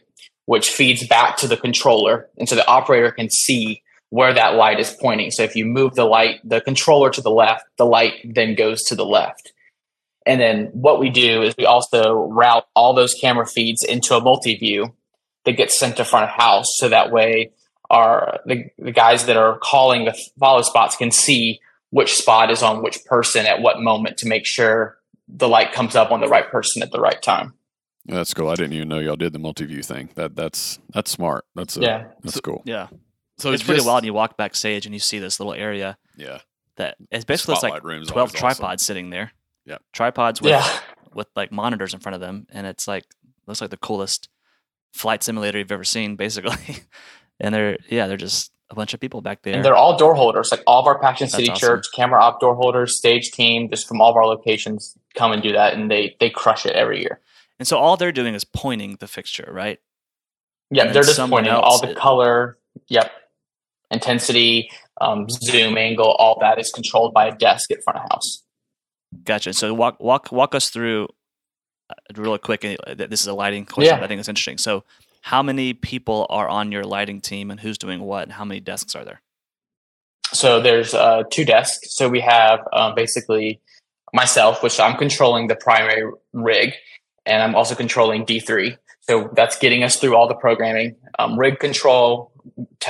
which 0.50 0.72
feeds 0.72 1.06
back 1.06 1.38
to 1.38 1.48
the 1.48 1.56
controller. 1.56 2.28
And 2.40 2.50
so 2.50 2.56
the 2.56 2.66
operator 2.66 3.12
can 3.12 3.30
see 3.30 3.84
where 4.10 4.34
that 4.34 4.56
light 4.56 4.80
is 4.80 4.98
pointing. 5.00 5.30
So 5.30 5.44
if 5.44 5.56
you 5.56 5.64
move 5.64 5.94
the 5.94 6.06
light, 6.06 6.40
the 6.44 6.60
controller 6.60 7.12
to 7.12 7.22
the 7.22 7.30
left, 7.30 7.66
the 7.78 7.86
light 7.86 8.14
then 8.26 8.56
goes 8.56 8.82
to 8.86 8.96
the 8.96 9.06
left. 9.06 9.54
And 10.26 10.40
then 10.40 10.66
what 10.74 11.00
we 11.00 11.10
do 11.10 11.42
is 11.42 11.56
we 11.58 11.66
also 11.66 12.24
route 12.24 12.68
all 12.76 12.94
those 12.94 13.14
camera 13.14 13.48
feeds 13.48 13.84
into 13.84 14.16
a 14.16 14.22
multi-view 14.22 14.94
that 15.46 15.54
gets 15.54 15.80
sent 15.80 15.98
to 15.98 16.06
front 16.06 16.26
of 16.26 16.30
house. 16.30 16.68
So 16.78 16.90
that 16.90 17.12
way 17.12 17.52
our 17.90 18.40
the, 18.46 18.66
the 18.78 18.92
guys 18.92 19.26
that 19.26 19.38
are 19.38 19.58
calling 19.58 20.06
the 20.06 20.18
follow 20.40 20.62
spots 20.62 20.96
can 20.96 21.12
see 21.12 21.60
which 21.90 22.14
spot 22.14 22.52
is 22.52 22.62
on 22.62 22.84
which 22.84 23.04
person 23.06 23.48
at 23.48 23.62
what 23.62 23.80
moment 23.80 24.18
to 24.18 24.28
make 24.28 24.46
sure 24.46 24.98
the 25.28 25.48
light 25.48 25.72
comes 25.72 25.96
up 25.96 26.12
on 26.12 26.22
the 26.22 26.28
right 26.28 26.50
person 26.52 26.84
at 26.84 26.92
the 26.92 27.00
right 27.00 27.22
time. 27.22 27.54
That's 28.06 28.34
cool. 28.34 28.50
I 28.50 28.56
didn't 28.56 28.74
even 28.74 28.90
know 28.90 29.00
y'all 29.00 29.16
did 29.16 29.34
the 29.34 29.40
multi-view 29.40 29.84
thing. 29.84 30.10
That 30.16 30.36
that's 30.36 30.80
that's 30.94 31.10
smart. 31.10 31.46
That's 31.56 31.78
a, 31.78 31.82
yeah. 31.82 32.06
That's 32.22 32.36
so, 32.36 32.42
cool. 32.42 32.62
Yeah. 32.66 32.88
So 33.38 33.52
it's, 33.52 33.62
it's 33.62 33.64
pretty 33.64 33.80
just, 33.80 33.88
wild. 33.88 34.04
You 34.04 34.14
walk 34.14 34.38
backstage 34.38 34.86
and 34.86 34.94
you 34.94 35.00
see 35.00 35.20
this 35.20 35.40
little 35.40 35.54
area. 35.54 35.98
Yeah. 36.16 36.40
That 36.76 36.98
it's 37.12 37.26
basically 37.26 37.56
it's 37.56 37.64
like 37.64 37.82
twelve 38.08 38.34
tripods 38.34 38.62
awesome. 38.62 38.78
sitting 38.78 39.10
there. 39.10 39.32
Yeah. 39.70 39.78
Tripods 39.94 40.42
with 40.42 40.52
yeah. 40.52 40.80
with 41.14 41.28
like 41.36 41.52
monitors 41.52 41.94
in 41.94 42.00
front 42.00 42.16
of 42.16 42.22
them, 42.22 42.48
and 42.52 42.66
it's 42.66 42.88
like 42.88 43.06
looks 43.46 43.62
like 43.62 43.70
the 43.70 43.78
coolest 43.78 44.30
flight 44.92 45.24
simulator 45.24 45.60
you've 45.60 45.72
ever 45.72 45.84
seen, 45.84 46.16
basically. 46.18 46.80
and 47.40 47.54
they're 47.54 47.78
yeah, 47.88 48.08
they're 48.08 48.18
just 48.18 48.52
a 48.72 48.76
bunch 48.76 48.94
of 48.94 49.00
people 49.00 49.22
back 49.22 49.44
there. 49.44 49.56
And 49.56 49.64
they're 49.64 49.76
all 49.76 49.98
door 49.98 50.16
holders. 50.16 50.50
Like 50.52 50.64
all 50.68 50.82
of 50.82 50.88
our 50.88 51.00
Passion 51.00 51.28
City 51.28 51.50
awesome. 51.50 51.68
Church 51.68 51.86
camera 51.94 52.22
op 52.22 52.40
door 52.40 52.56
holders, 52.56 52.98
stage 52.98 53.32
team, 53.32 53.70
just 53.70 53.88
from 53.88 54.02
all 54.02 54.12
of 54.12 54.16
our 54.16 54.26
locations 54.26 54.98
come 55.16 55.32
and 55.32 55.42
do 55.42 55.52
that, 55.54 55.74
and 55.74 55.90
they 55.90 56.16
they 56.20 56.30
crush 56.30 56.66
it 56.66 56.74
every 56.74 57.02
year. 57.02 57.20
And 57.60 57.68
so 57.68 57.78
all 57.78 57.98
they're 57.98 58.12
doing 58.12 58.34
is 58.34 58.44
pointing 58.44 58.98
the 59.00 59.08
fixture, 59.08 59.50
right? 59.52 59.80
Yeah, 60.72 60.92
they're 60.92 61.04
just 61.04 61.20
pointing 61.20 61.52
all 61.52 61.80
the 61.80 61.94
color. 61.94 62.58
Yep. 62.88 63.12
Intensity, 63.92 64.70
um, 65.02 65.28
zoom 65.30 65.78
angle, 65.78 66.12
all 66.12 66.38
that 66.42 66.60
is 66.60 66.72
controlled 66.72 67.14
by 67.14 67.26
a 67.26 67.36
desk 67.36 67.72
at 67.72 67.84
front 67.84 68.00
of 68.00 68.06
house. 68.12 68.44
Gotcha. 69.24 69.54
So 69.54 69.74
walk 69.74 70.00
walk 70.00 70.32
walk 70.32 70.56
us 70.56 70.70
through 70.70 71.08
uh, 71.90 71.94
really 72.16 72.38
quick. 72.38 72.64
uh, 72.64 72.94
This 72.94 73.22
is 73.22 73.28
a 73.28 73.34
lighting 73.34 73.66
question. 73.66 73.98
Yeah. 73.98 74.04
I 74.04 74.08
think 74.08 74.20
it's 74.20 74.30
interesting. 74.30 74.58
So, 74.58 74.84
how 75.22 75.42
many 75.42 75.74
people 75.74 76.28
are 76.30 76.48
on 76.48 76.72
your 76.72 76.84
lighting 76.84 77.20
team, 77.22 77.52
and 77.52 77.60
who's 77.60 77.78
doing 77.78 78.02
what? 78.02 78.24
And 78.24 78.34
how 78.34 78.46
many 78.46 78.60
desks 78.60 78.96
are 78.96 79.04
there? 79.04 79.22
So 80.32 80.62
there's 80.62 80.94
uh, 80.94 81.24
two 81.32 81.44
desks. 81.46 81.96
So 81.96 82.08
we 82.08 82.20
have 82.22 82.60
um, 82.72 82.94
basically 82.96 83.60
myself, 84.14 84.62
which 84.62 84.80
I'm 84.80 84.96
controlling 84.98 85.48
the 85.48 85.56
primary 85.56 86.04
rig, 86.34 86.74
and 87.26 87.42
I'm 87.42 87.56
also 87.56 87.76
controlling 87.76 88.26
D3. 88.26 88.78
So 89.02 89.30
that's 89.34 89.58
getting 89.58 89.84
us 89.84 89.98
through 89.98 90.16
all 90.16 90.28
the 90.28 90.36
programming, 90.36 90.96
um, 91.18 91.38
rig 91.38 91.58
control, 91.58 92.32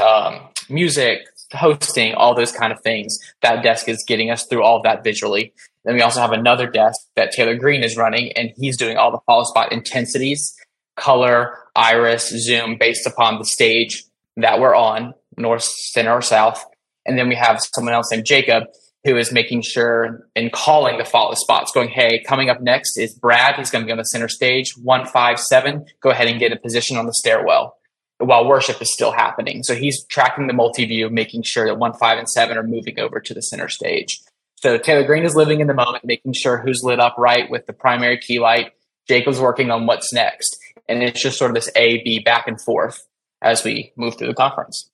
um, 0.03 0.49
music, 0.69 1.21
hosting, 1.53 2.13
all 2.13 2.35
those 2.35 2.51
kind 2.51 2.73
of 2.73 2.81
things. 2.81 3.17
That 3.41 3.63
desk 3.63 3.87
is 3.87 4.03
getting 4.03 4.29
us 4.29 4.45
through 4.45 4.63
all 4.63 4.77
of 4.77 4.83
that 4.83 5.03
visually. 5.03 5.53
Then 5.85 5.95
we 5.95 6.01
also 6.01 6.19
have 6.19 6.31
another 6.31 6.67
desk 6.67 6.99
that 7.15 7.31
Taylor 7.31 7.55
Green 7.55 7.83
is 7.83 7.97
running, 7.97 8.31
and 8.33 8.51
he's 8.57 8.77
doing 8.77 8.97
all 8.97 9.11
the 9.11 9.19
follow 9.25 9.43
spot 9.43 9.71
intensities, 9.71 10.55
color, 10.97 11.57
iris, 11.75 12.29
zoom 12.29 12.77
based 12.77 13.07
upon 13.07 13.39
the 13.39 13.45
stage 13.45 14.03
that 14.37 14.59
we're 14.59 14.75
on, 14.75 15.13
north, 15.37 15.63
center, 15.63 16.13
or 16.13 16.21
south. 16.21 16.65
And 17.05 17.17
then 17.17 17.29
we 17.29 17.35
have 17.35 17.61
someone 17.73 17.93
else 17.93 18.11
named 18.11 18.25
Jacob 18.25 18.65
who 19.05 19.15
is 19.15 19.31
making 19.31 19.61
sure 19.61 20.27
and 20.35 20.51
calling 20.51 20.97
the 20.97 21.05
follow 21.05 21.33
spots, 21.33 21.71
going, 21.71 21.89
hey, 21.89 22.21
coming 22.27 22.49
up 22.49 22.61
next 22.61 22.97
is 22.97 23.13
Brad. 23.13 23.55
He's 23.55 23.71
going 23.71 23.83
to 23.83 23.85
be 23.85 23.91
on 23.91 23.97
the 23.97 24.03
center 24.03 24.27
stage, 24.27 24.75
157. 24.77 25.85
Go 26.01 26.09
ahead 26.09 26.27
and 26.27 26.39
get 26.39 26.51
a 26.51 26.57
position 26.57 26.97
on 26.97 27.05
the 27.05 27.13
stairwell 27.13 27.77
while 28.17 28.45
worship 28.45 28.81
is 28.81 28.93
still 28.93 29.11
happening. 29.11 29.63
So 29.63 29.73
he's 29.75 30.05
tracking 30.05 30.47
the 30.47 30.53
multi 30.53 30.85
view, 30.85 31.09
making 31.09 31.43
sure 31.43 31.65
that 31.65 31.79
1, 31.79 31.93
5, 31.93 32.17
and 32.17 32.29
7 32.29 32.57
are 32.57 32.63
moving 32.63 32.99
over 32.99 33.19
to 33.21 33.33
the 33.33 33.41
center 33.41 33.69
stage. 33.69 34.19
So 34.61 34.77
Taylor 34.77 35.05
Green 35.05 35.23
is 35.23 35.35
living 35.35 35.61
in 35.61 35.67
the 35.67 35.73
moment, 35.73 36.03
making 36.05 36.33
sure 36.33 36.57
who's 36.57 36.81
lit 36.83 36.99
up 36.99 37.15
right 37.17 37.49
with 37.49 37.65
the 37.65 37.73
primary 37.73 38.17
key 38.17 38.39
light. 38.39 38.73
Jacob's 39.07 39.39
working 39.39 39.71
on 39.71 39.85
what's 39.85 40.11
next. 40.13 40.57
And 40.89 41.01
it's 41.01 41.21
just 41.21 41.37
sort 41.37 41.51
of 41.51 41.55
this 41.55 41.69
A, 41.75 42.03
B 42.03 42.19
back 42.19 42.47
and 42.47 42.59
forth 42.59 43.07
as 43.41 43.63
we 43.63 43.93
move 43.95 44.17
through 44.17 44.27
the 44.27 44.33
conference. 44.33 44.89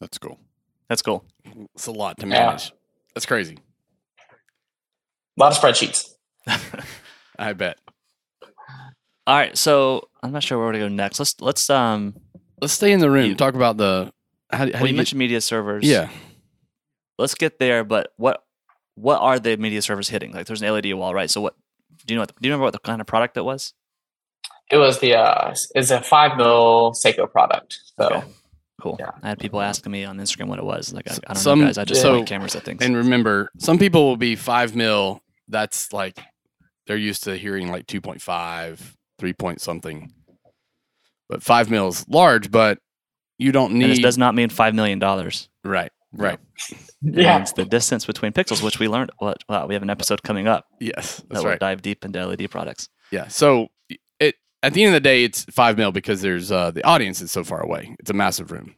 That's 0.00 0.18
cool. 0.18 0.38
That's 0.88 1.02
cool. 1.02 1.24
It's 1.74 1.86
a 1.86 1.92
lot 1.92 2.16
to 2.18 2.26
Yeah. 2.26 2.46
manage. 2.46 2.72
That's 3.14 3.26
crazy. 3.26 3.58
A 4.18 5.40
lot 5.40 5.52
of 5.52 5.58
spreadsheets. 5.58 6.08
I 7.38 7.52
bet. 7.52 7.78
All 9.26 9.36
right. 9.36 9.56
So 9.56 10.08
I'm 10.22 10.32
not 10.32 10.42
sure 10.42 10.58
where 10.62 10.72
to 10.72 10.78
go 10.78 10.88
next. 10.88 11.18
Let's 11.20 11.34
let's 11.40 11.68
um. 11.70 12.14
Let's 12.60 12.72
stay 12.72 12.90
in 12.90 12.98
the 12.98 13.10
room. 13.10 13.26
You- 13.26 13.34
Talk 13.36 13.54
about 13.54 13.76
the 13.76 14.12
how, 14.50 14.58
how 14.58 14.64
Well, 14.64 14.70
do 14.72 14.78
you 14.80 14.86
you 14.88 14.96
mentioned 14.96 15.18
media 15.20 15.40
servers. 15.40 15.84
yeah. 15.84 16.08
Let's 17.18 17.34
get 17.34 17.58
there. 17.60 17.84
But 17.84 18.12
what 18.16 18.42
what 19.00 19.20
are 19.20 19.38
the 19.38 19.56
media 19.56 19.82
servers 19.82 20.08
hitting? 20.08 20.32
Like, 20.32 20.46
there's 20.46 20.62
an 20.62 20.72
LED 20.72 20.92
wall, 20.94 21.14
right? 21.14 21.30
So 21.30 21.40
what? 21.40 21.54
Do 22.06 22.14
you 22.14 22.16
know? 22.18 22.22
What, 22.22 22.40
do 22.40 22.48
you 22.48 22.52
remember 22.52 22.64
what 22.64 22.72
the 22.72 22.78
kind 22.80 23.00
of 23.00 23.06
product 23.06 23.34
that 23.34 23.44
was? 23.44 23.74
It 24.70 24.76
was 24.76 24.98
the 25.00 25.14
uh, 25.16 25.54
it's 25.74 25.90
a 25.90 26.00
five 26.02 26.36
mil 26.36 26.92
Seiko 26.92 27.30
product. 27.30 27.78
So 27.96 28.06
Okay. 28.06 28.26
Cool. 28.80 28.96
Yeah. 29.00 29.10
I 29.24 29.30
had 29.30 29.40
people 29.40 29.60
asking 29.60 29.90
me 29.90 30.04
on 30.04 30.18
Instagram 30.18 30.46
what 30.46 30.60
it 30.60 30.64
was. 30.64 30.92
Like, 30.92 31.10
I, 31.10 31.14
I 31.14 31.34
don't 31.34 31.36
Some- 31.42 31.58
know, 31.60 31.66
guys. 31.66 31.78
I 31.78 31.84
just 31.84 32.00
so- 32.00 32.18
like 32.18 32.26
cameras 32.26 32.54
at 32.54 32.62
things. 32.62 32.80
And 32.84 32.96
remember, 32.96 33.50
some 33.58 33.76
people 33.78 34.04
will 34.06 34.16
be 34.16 34.36
five 34.36 34.76
mil. 34.76 35.20
That's 35.48 35.92
like 35.92 36.18
they're 36.86 36.96
used 36.96 37.24
to 37.24 37.36
hearing 37.36 37.72
like 37.72 37.86
2.5, 37.86 38.78
3 39.18 39.32
point 39.32 39.60
something. 39.60 40.12
But 41.28 41.42
five 41.42 41.70
mil 41.70 41.88
is 41.88 42.06
large, 42.08 42.50
but 42.50 42.78
you 43.38 43.50
don't 43.52 43.72
And 43.72 43.82
this 43.82 43.98
does 43.98 44.16
not 44.16 44.34
mean 44.34 44.48
five 44.48 44.74
million 44.74 44.98
dollars. 44.98 45.48
right, 45.64 45.90
right. 46.12 46.38
It 47.00 47.14
yeah, 47.22 47.38
means 47.38 47.52
the 47.52 47.64
distance 47.64 48.04
between 48.06 48.32
pixels, 48.32 48.60
which 48.62 48.80
we 48.80 48.88
learned. 48.88 49.10
What? 49.18 49.44
Wow, 49.48 49.66
we 49.68 49.74
have 49.74 49.84
an 49.84 49.90
episode 49.90 50.22
coming 50.24 50.48
up 50.48 50.66
Yes, 50.80 51.18
that 51.18 51.28
that's 51.28 51.44
will 51.44 51.50
right. 51.50 51.60
dive 51.60 51.80
deep 51.80 52.04
into 52.04 52.24
LED 52.26 52.50
products. 52.50 52.88
Yeah. 53.12 53.28
So 53.28 53.68
it 54.18 54.34
at 54.64 54.74
the 54.74 54.82
end 54.82 54.94
of 54.94 55.00
the 55.00 55.06
day, 55.08 55.22
it's 55.22 55.44
five 55.44 55.76
mil 55.78 55.92
because 55.92 56.20
there's 56.20 56.50
uh, 56.50 56.72
the 56.72 56.82
audience 56.84 57.20
is 57.20 57.30
so 57.30 57.44
far 57.44 57.60
away. 57.60 57.94
It's 58.00 58.10
a 58.10 58.14
massive 58.14 58.50
room. 58.50 58.74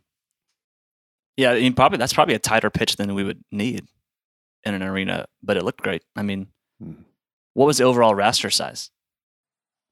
Yeah, 1.39 1.53
I 1.53 1.61
mean, 1.61 1.73
probably 1.73 1.97
that's 1.97 2.13
probably 2.13 2.35
a 2.35 2.39
tighter 2.39 2.69
pitch 2.69 2.97
than 2.97 3.15
we 3.15 3.25
would 3.25 3.43
need 3.51 3.87
in 4.65 4.75
an 4.75 4.83
arena, 4.83 5.25
but 5.43 5.57
it 5.57 5.65
looked 5.65 5.81
great. 5.81 6.03
I 6.15 6.23
mean, 6.23 6.49
Mhm. 6.83 7.05
what 7.55 7.65
was 7.67 7.79
the 7.79 7.85
overall 7.85 8.15
raster 8.15 8.53
size? 8.53 8.91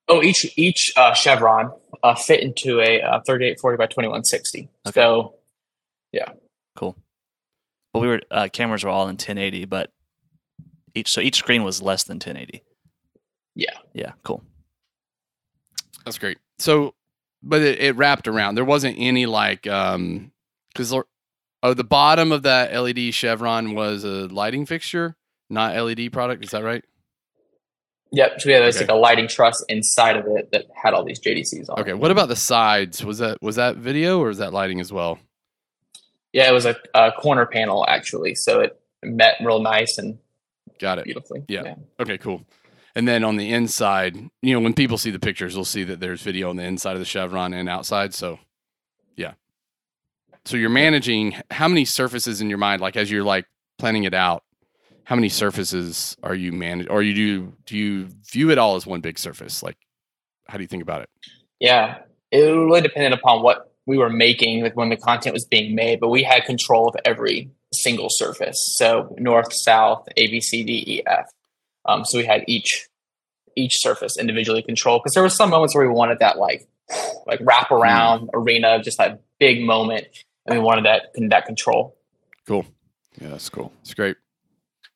Oh, 0.08 0.22
each 0.22 0.46
each 0.58 0.92
uh, 0.96 1.14
chevron 1.14 1.72
uh, 2.02 2.14
fit 2.14 2.40
into 2.42 2.80
a 2.80 3.00
uh, 3.00 3.20
3840 3.26 3.76
by 3.78 3.86
2160. 3.86 4.68
Okay. 4.86 4.92
So 4.94 5.36
yeah, 6.12 6.32
Cool. 6.76 6.94
But 7.98 8.02
we 8.02 8.08
were 8.08 8.20
uh, 8.30 8.48
cameras 8.52 8.84
were 8.84 8.90
all 8.90 9.02
in 9.04 9.14
1080, 9.14 9.64
but 9.66 9.92
each 10.94 11.10
so 11.10 11.20
each 11.20 11.36
screen 11.36 11.64
was 11.64 11.82
less 11.82 12.04
than 12.04 12.16
1080. 12.16 12.62
Yeah. 13.54 13.70
Yeah. 13.92 14.12
Cool. 14.22 14.42
That's 16.04 16.18
great. 16.18 16.38
So, 16.58 16.94
but 17.42 17.60
it, 17.62 17.80
it 17.80 17.96
wrapped 17.96 18.28
around. 18.28 18.54
There 18.54 18.64
wasn't 18.64 18.96
any 18.98 19.26
like 19.26 19.66
um 19.66 20.32
because 20.72 20.92
oh 21.62 21.74
the 21.74 21.84
bottom 21.84 22.32
of 22.32 22.42
that 22.44 22.72
LED 22.74 23.12
chevron 23.14 23.74
was 23.74 24.04
a 24.04 24.26
lighting 24.28 24.64
fixture, 24.66 25.16
not 25.50 25.76
LED 25.76 26.12
product. 26.12 26.44
Is 26.44 26.50
that 26.52 26.62
right? 26.64 26.84
yep. 28.12 28.40
So 28.40 28.48
we 28.48 28.52
had 28.54 28.62
Okay. 28.62 28.78
like 28.80 28.88
a 28.88 28.94
lighting 28.94 29.28
truss 29.28 29.62
inside 29.68 30.16
of 30.16 30.24
it 30.28 30.50
that 30.52 30.64
had 30.74 30.94
all 30.94 31.04
these 31.04 31.20
JDCs 31.20 31.68
on. 31.68 31.80
Okay. 31.80 31.90
it. 31.90 31.98
What 31.98 32.10
about 32.10 32.28
the 32.28 32.36
sides? 32.36 33.04
Was 33.04 33.18
that 33.18 33.38
was 33.42 33.56
that 33.56 33.76
video 33.76 34.20
or 34.20 34.30
is 34.30 34.38
that 34.38 34.52
lighting 34.52 34.80
as 34.80 34.92
well? 34.92 35.18
Yeah, 36.32 36.48
it 36.48 36.52
was 36.52 36.66
a, 36.66 36.76
a 36.94 37.12
corner 37.12 37.46
panel 37.46 37.84
actually, 37.88 38.34
so 38.34 38.60
it 38.60 38.80
met 39.02 39.36
real 39.40 39.60
nice 39.60 39.98
and 39.98 40.18
Got 40.78 40.98
it. 40.98 41.04
beautifully. 41.04 41.44
Yeah. 41.48 41.74
Okay, 41.98 42.18
cool. 42.18 42.44
And 42.94 43.06
then 43.06 43.24
on 43.24 43.36
the 43.36 43.52
inside, 43.52 44.16
you 44.42 44.54
know, 44.54 44.60
when 44.60 44.74
people 44.74 44.98
see 44.98 45.10
the 45.10 45.18
pictures, 45.18 45.54
they'll 45.54 45.64
see 45.64 45.84
that 45.84 46.00
there's 46.00 46.20
video 46.22 46.50
on 46.50 46.56
the 46.56 46.64
inside 46.64 46.92
of 46.92 46.98
the 46.98 47.04
chevron 47.04 47.54
and 47.54 47.68
outside. 47.68 48.12
So, 48.14 48.38
yeah. 49.16 49.34
So 50.44 50.56
you're 50.56 50.70
managing 50.70 51.34
how 51.50 51.68
many 51.68 51.84
surfaces 51.84 52.40
in 52.40 52.48
your 52.48 52.58
mind, 52.58 52.80
like 52.80 52.96
as 52.96 53.10
you're 53.10 53.24
like 53.24 53.46
planning 53.78 54.04
it 54.04 54.14
out. 54.14 54.42
How 55.04 55.14
many 55.14 55.30
surfaces 55.30 56.16
are 56.22 56.34
you 56.34 56.52
manage, 56.52 56.86
or 56.90 57.02
you 57.02 57.14
do? 57.14 57.52
Do 57.64 57.78
you 57.78 58.08
view 58.30 58.50
it 58.50 58.58
all 58.58 58.76
as 58.76 58.86
one 58.86 59.00
big 59.00 59.18
surface? 59.18 59.62
Like, 59.62 59.78
how 60.48 60.58
do 60.58 60.62
you 60.62 60.68
think 60.68 60.82
about 60.82 61.00
it? 61.00 61.08
Yeah, 61.60 62.00
it 62.30 62.40
really 62.40 62.82
depended 62.82 63.14
upon 63.14 63.42
what 63.42 63.72
we 63.88 63.96
were 63.96 64.10
making 64.10 64.62
like 64.62 64.76
when 64.76 64.90
the 64.90 64.98
content 64.98 65.32
was 65.32 65.46
being 65.46 65.74
made, 65.74 65.98
but 65.98 66.10
we 66.10 66.22
had 66.22 66.44
control 66.44 66.88
of 66.88 66.96
every 67.06 67.50
single 67.72 68.08
surface. 68.10 68.76
So 68.76 69.16
north, 69.18 69.50
south, 69.50 70.06
A, 70.18 70.26
B, 70.26 70.42
C, 70.42 70.62
D, 70.62 70.84
E, 70.86 71.02
F. 71.06 71.30
Um, 71.86 72.04
so 72.04 72.18
we 72.18 72.26
had 72.26 72.44
each 72.46 72.86
each 73.56 73.80
surface 73.80 74.18
individually 74.18 74.62
controlled 74.62 75.00
because 75.02 75.14
there 75.14 75.22
were 75.22 75.30
some 75.30 75.48
moments 75.48 75.74
where 75.74 75.88
we 75.88 75.92
wanted 75.92 76.18
that 76.18 76.36
like 76.36 76.68
like 77.26 77.40
wrap 77.42 77.70
around 77.70 78.28
arena, 78.34 78.80
just 78.82 78.98
that 78.98 79.22
big 79.40 79.64
moment, 79.64 80.06
and 80.44 80.58
we 80.58 80.62
wanted 80.62 80.84
that 80.84 81.06
that 81.30 81.46
control. 81.46 81.96
Cool. 82.46 82.66
Yeah, 83.18 83.30
that's 83.30 83.48
cool. 83.48 83.72
It's 83.80 83.94
great. 83.94 84.18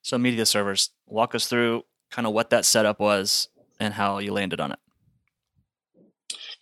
So 0.03 0.19
media 0.19 0.45
servers, 0.45 0.91
walk 1.07 1.33
us 1.33 1.47
through 1.47 1.83
kind 2.11 2.27
of 2.27 2.33
what 2.33 2.51
that 2.51 2.63
setup 2.63 2.99
was 2.99 3.47
and 3.79 3.95
how 3.95 4.19
you 4.19 4.33
landed 4.33 4.59
on 4.59 4.71
it. 4.71 4.79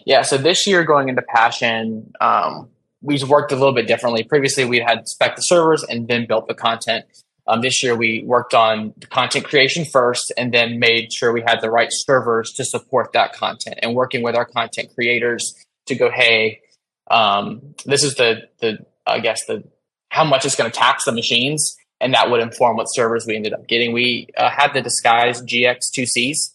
Yeah, 0.06 0.22
so 0.24 0.38
this 0.38 0.66
year 0.68 0.84
going 0.84 1.10
into 1.10 1.22
Passion, 1.22 2.12
um, 2.20 2.70
we 3.02 3.22
worked 3.24 3.52
a 3.52 3.56
little 3.56 3.74
bit 3.74 3.88
differently. 3.88 4.24
Previously, 4.24 4.66
we 4.66 4.80
had 4.80 5.08
spec 5.08 5.36
the 5.36 5.42
servers 5.42 5.84
and 5.84 6.08
then 6.08 6.26
built 6.28 6.48
the 6.48 6.54
content. 6.54 7.06
Um, 7.48 7.62
this 7.62 7.82
year, 7.84 7.96
we 7.96 8.24
worked 8.24 8.54
on 8.54 8.94
the 8.98 9.08
content 9.08 9.46
creation 9.46 9.86
first 9.86 10.32
and 10.38 10.54
then 10.54 10.80
made 10.80 11.12
sure 11.12 11.32
we 11.32 11.42
had 11.42 11.60
the 11.62 11.72
right 11.72 11.90
servers 11.92 12.54
to 12.54 12.64
support 12.64 13.14
that 13.14 13.34
content 13.34 13.80
and 13.82 13.96
working 13.96 14.22
with 14.22 14.36
our 14.36 14.46
content 14.46 14.94
creators 14.94 15.56
to 15.88 15.96
go, 15.96 16.12
hey, 16.12 16.62
um, 17.10 17.74
this 17.86 18.04
is 18.04 18.16
the, 18.16 18.48
the 18.60 18.86
I 19.08 19.20
guess, 19.20 19.46
the 19.46 19.64
how 20.10 20.24
much 20.24 20.46
it's 20.46 20.56
going 20.56 20.70
to 20.70 20.78
tax 20.78 21.06
the 21.06 21.12
machines. 21.12 21.76
And 22.00 22.14
that 22.14 22.30
would 22.30 22.42
inform 22.42 22.78
what 22.78 22.86
servers 22.86 23.26
we 23.26 23.36
ended 23.36 23.54
up 23.54 23.68
getting. 23.68 23.94
We 23.94 24.28
uh, 24.38 24.50
had 24.50 24.74
the 24.74 24.82
Disguise 24.82 25.42
GX2Cs, 25.42 26.52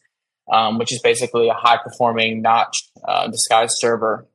um, 0.52 0.78
which 0.78 0.92
is 0.92 1.00
basically 1.00 1.48
a 1.48 1.54
high 1.54 1.78
performing 1.78 2.42
notch 2.42 2.88
uh, 3.04 3.28
disguised 3.28 3.74
server. 3.76 4.26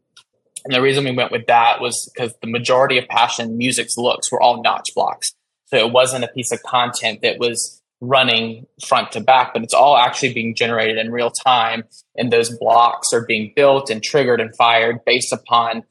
And 0.64 0.74
the 0.74 0.82
reason 0.82 1.04
we 1.04 1.12
went 1.12 1.32
with 1.32 1.48
that 1.48 1.82
was 1.82 2.10
because 2.14 2.34
the 2.42 2.48
majority 2.48 2.98
of 2.98 3.08
Passion 3.08 3.58
Music's 3.58 3.98
looks 3.98 4.32
were 4.32 4.42
all 4.42 4.62
notch 4.62 4.94
blocks. 4.94 5.34
So 5.68 5.78
it 5.78 5.92
wasn't 5.92 6.24
a 6.24 6.28
piece 6.28 6.52
of 6.52 6.62
content 6.64 7.22
that 7.22 7.40
was 7.40 7.82
running 8.02 8.66
front 8.86 9.12
to 9.14 9.22
back, 9.22 9.54
but 9.54 9.64
it's 9.64 9.74
all 9.74 9.96
actually 9.96 10.34
being 10.34 10.54
generated 10.56 10.98
in 10.98 11.12
real 11.12 11.32
time. 11.32 11.84
And 12.16 12.32
those 12.32 12.56
blocks 12.58 13.14
are 13.14 13.26
being 13.26 13.54
built 13.56 13.90
and 13.90 14.04
triggered 14.04 14.42
and 14.42 14.56
fired 14.56 15.06
based 15.06 15.32
upon 15.32 15.84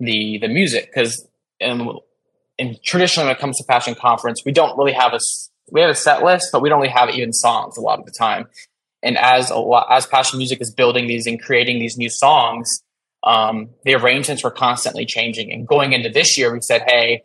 the 0.00 0.38
the 0.38 0.48
music. 0.48 0.90
Because 0.92 1.26
and, 1.60 1.88
and 2.58 2.82
traditionally, 2.82 3.28
when 3.28 3.36
it 3.36 3.40
comes 3.40 3.58
to 3.58 3.64
Passion 3.64 3.94
Conference, 3.94 4.42
we 4.44 4.52
don't 4.52 4.76
really 4.76 4.92
have 4.92 5.14
a 5.14 5.20
we 5.70 5.80
have 5.80 5.90
a 5.90 5.94
set 5.94 6.22
list, 6.22 6.48
but 6.52 6.60
we 6.60 6.68
don't 6.68 6.80
really 6.80 6.92
have 6.92 7.10
even 7.10 7.32
songs 7.32 7.78
a 7.78 7.80
lot 7.80 7.98
of 7.98 8.04
the 8.04 8.12
time 8.12 8.46
and 9.02 9.18
as 9.18 9.50
a 9.50 9.56
lot, 9.56 9.86
as 9.90 10.06
passion 10.06 10.38
music 10.38 10.60
is 10.60 10.72
building 10.72 11.06
these 11.06 11.26
and 11.26 11.40
creating 11.42 11.78
these 11.78 11.96
new 11.96 12.10
songs 12.10 12.82
um, 13.24 13.70
the 13.84 13.94
arrangements 13.94 14.42
were 14.42 14.50
constantly 14.50 15.06
changing. 15.06 15.52
And 15.52 15.64
going 15.66 15.92
into 15.92 16.08
this 16.08 16.36
year 16.36 16.52
we 16.52 16.60
said 16.60 16.82
hey 16.86 17.22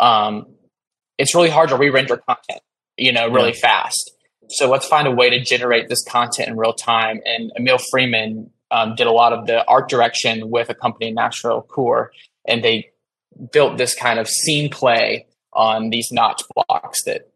um, 0.00 0.46
it's 1.18 1.34
really 1.34 1.50
hard 1.50 1.68
to 1.70 1.76
re-render 1.76 2.16
content 2.16 2.60
you 2.96 3.12
know 3.12 3.28
really 3.28 3.52
fast. 3.52 4.10
So 4.48 4.68
let's 4.68 4.86
find 4.86 5.08
a 5.08 5.10
way 5.10 5.30
to 5.30 5.40
generate 5.40 5.88
this 5.88 6.04
content 6.04 6.48
in 6.48 6.56
real 6.56 6.74
time. 6.74 7.20
And 7.24 7.52
Emil 7.56 7.78
Freeman 7.78 8.50
um, 8.70 8.94
did 8.96 9.06
a 9.06 9.12
lot 9.12 9.32
of 9.32 9.46
the 9.46 9.64
art 9.66 9.88
direction 9.88 10.50
with 10.50 10.68
a 10.68 10.74
company 10.74 11.08
in 11.08 11.14
Nashville, 11.14 11.62
Core, 11.62 12.12
and 12.46 12.62
they 12.62 12.90
built 13.52 13.78
this 13.78 13.94
kind 13.94 14.18
of 14.18 14.28
scene 14.28 14.70
play 14.70 15.26
on 15.52 15.90
these 15.90 16.10
notch 16.12 16.42
blocks 16.54 17.04
that 17.04 17.31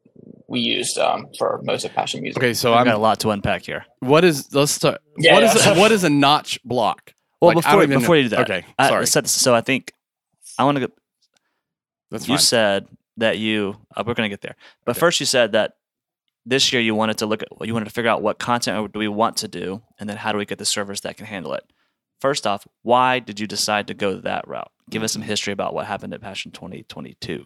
we 0.57 0.63
used 0.63 0.97
um, 0.99 1.27
for 1.39 1.61
most 1.65 1.85
of 1.85 1.93
Passion 1.93 2.23
Music. 2.23 2.43
Okay, 2.43 2.55
so 2.55 2.73
I've 2.73 2.81
I'm. 2.81 2.85
got 2.87 2.95
a 2.97 2.99
lot 2.99 3.21
to 3.21 3.31
unpack 3.31 3.63
here. 3.67 3.85
What 4.01 4.25
is? 4.25 4.53
Let's 4.55 4.73
start. 4.73 5.01
Yeah, 5.19 5.35
what 5.35 5.43
is? 5.45 5.55
yeah. 5.55 5.73
A, 5.75 5.79
what 5.79 5.93
is 5.93 6.03
a 6.05 6.11
notch 6.11 6.59
block? 6.65 7.13
Well, 7.41 7.49
Like, 7.55 7.57
before 7.65 7.81
don't 7.87 7.91
before 8.01 8.15
know- 8.15 8.21
you 8.21 8.23
do 8.25 8.29
that, 8.31 8.51
Okay, 8.51 8.65
I- 8.79 8.89
sorry. 8.89 9.07
so, 9.07 9.21
so 9.25 9.55
I 9.55 9.61
think 9.61 9.93
I 10.59 10.65
want 10.65 10.79
to. 10.79 10.87
go 10.89 10.93
That's 12.11 12.27
You 12.29 12.37
fine. 12.37 12.41
said 12.41 12.89
that 13.19 13.39
you. 13.39 13.77
Uh, 13.95 14.03
we're 14.07 14.15
going 14.15 14.29
to 14.31 14.33
get 14.33 14.41
there, 14.41 14.57
but 14.85 14.93
Okay. 14.93 15.01
first 15.01 15.21
you 15.21 15.27
said 15.27 15.53
that 15.53 15.75
this 16.47 16.73
year 16.73 16.81
you 16.81 16.95
wanted 16.95 17.19
to 17.19 17.27
look 17.27 17.43
at. 17.43 17.49
You 17.67 17.73
wanted 17.75 17.87
to 17.87 17.91
figure 17.91 18.11
out 18.11 18.23
what 18.23 18.39
content 18.39 18.93
do 18.93 18.99
we 18.99 19.09
want 19.09 19.37
to 19.39 19.49
do, 19.49 19.83
and 20.01 20.09
then 20.09 20.17
how 20.17 20.33
do 20.33 20.39
we 20.39 20.47
get 20.47 20.59
the 20.59 20.65
servers 20.65 21.03
that 21.03 21.17
can 21.17 21.27
handle 21.27 21.53
it. 21.55 21.65
First 22.21 22.47
off, 22.47 22.67
why 22.83 23.19
did 23.19 23.39
you 23.39 23.47
decide 23.47 23.87
to 23.89 23.95
go 23.95 24.15
that 24.21 24.49
route? 24.49 24.71
Give 24.89 25.03
us 25.03 25.13
some 25.13 25.21
history 25.23 25.53
about 25.53 25.75
what 25.75 25.85
happened 25.87 26.15
at 26.15 26.21
Passion 26.23 26.51
2022. 26.53 27.45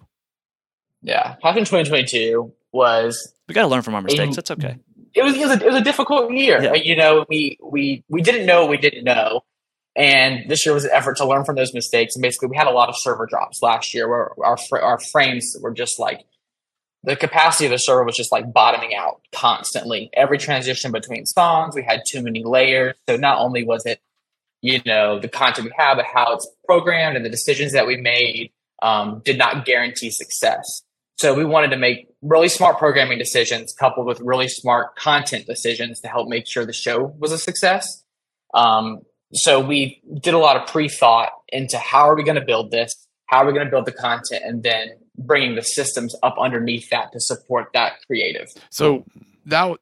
Yeah, 1.03 1.35
Passion 1.43 1.65
2022 1.65 2.53
was 2.73 3.33
We 3.49 3.55
got 3.55 3.63
to 3.63 3.69
learn 3.69 3.83
from 3.83 3.95
our 3.95 4.03
mistakes. 4.03 4.29
In- 4.29 4.33
That's 4.33 4.51
okay. 4.53 4.77
it 5.15 5.23
was 5.23 5.35
it 5.35 5.41
was 5.41 5.51
a, 5.51 5.65
it 5.65 5.67
was 5.67 5.77
a 5.77 5.85
difficult 5.85 6.33
year. 6.33 6.63
Yeah. 6.63 6.75
You 6.75 6.97
know, 6.97 7.25
we 7.29 7.59
we 7.63 8.05
we 8.09 8.23
didn't 8.23 8.47
know 8.47 8.67
we 8.67 8.77
didn't 8.77 9.05
know, 9.05 9.43
and 9.97 10.49
this 10.49 10.65
year 10.65 10.75
was 10.75 10.85
an 10.85 10.91
effort 10.93 11.17
to 11.19 11.27
learn 11.27 11.45
from 11.45 11.57
those 11.57 11.75
mistakes. 11.75 12.15
And 12.15 12.23
basically, 12.23 12.49
we 12.49 12.57
had 12.57 12.67
a 12.67 12.73
lot 12.73 12.89
of 12.89 12.95
server 12.99 13.27
drops 13.27 13.63
last 13.63 13.93
year 13.95 14.09
where 14.09 14.31
our 14.45 14.57
our 14.81 14.99
frames 14.99 15.57
were 15.61 15.73
just 15.73 15.99
like 15.99 16.25
the 17.03 17.17
capacity 17.17 17.65
of 17.65 17.71
the 17.71 17.79
server 17.79 18.05
was 18.05 18.17
just 18.17 18.31
like 18.31 18.53
bottoming 18.53 18.95
out 18.95 19.23
constantly. 19.33 20.11
Every 20.13 20.39
transition 20.39 20.93
between 20.93 21.25
songs, 21.27 21.75
we 21.75 21.83
had 21.83 22.03
too 22.07 22.23
many 22.23 22.45
layers. 22.45 22.95
So 23.09 23.17
not 23.17 23.39
only 23.39 23.65
was 23.65 23.87
it 23.87 24.01
you 24.63 24.81
know 24.85 25.19
the 25.19 25.29
content 25.29 25.65
we 25.67 25.73
have, 25.77 25.97
but 25.97 26.05
how 26.05 26.35
it's 26.35 26.47
programmed 26.67 27.17
and 27.17 27.25
the 27.25 27.31
decisions 27.31 27.73
that 27.73 27.87
we 27.87 27.97
made 27.97 28.53
um, 28.83 29.23
did 29.25 29.39
not 29.39 29.65
guarantee 29.65 30.11
success. 30.11 30.83
So 31.17 31.35
we 31.35 31.45
wanted 31.45 31.71
to 31.71 31.77
make 31.77 32.09
really 32.23 32.49
smart 32.49 32.79
programming 32.79 33.19
decisions 33.19 33.75
coupled 33.79 34.07
with 34.07 34.21
really 34.21 34.49
smart 34.49 34.97
content 34.97 35.47
decisions 35.47 36.01
to 36.01 36.09
help 36.09 36.29
make 36.29 36.47
sure 36.47 36.67
the 36.67 36.73
show 36.73 37.15
was 37.19 37.33
a 37.33 37.39
success. 37.39 38.05
Um, 38.55 39.03
so 39.33 39.61
we 39.61 40.03
did 40.21 40.35
a 40.35 40.39
lot 40.39 40.57
of 40.57 40.67
pre-thought 40.67 41.31
into 41.49 41.79
how 41.79 42.09
are 42.09 42.17
we 42.17 42.25
going 42.25 42.39
to 42.39 42.45
build 42.45 42.71
this, 42.71 42.95
how 43.27 43.39
are 43.39 43.47
we 43.47 43.53
going 43.53 43.65
to 43.65 43.71
build 43.71 43.87
the 43.87 43.93
content, 43.93 44.43
and 44.45 44.63
then 44.63 44.89
bringing 45.17 45.55
the 45.55 45.63
systems 45.63 46.15
up 46.23 46.35
underneath 46.39 46.91
that 46.91 47.13
to 47.13 47.21
support 47.21 47.69
that 47.75 47.93
creative. 48.07 48.49
So 48.71 49.05
that 49.47 49.79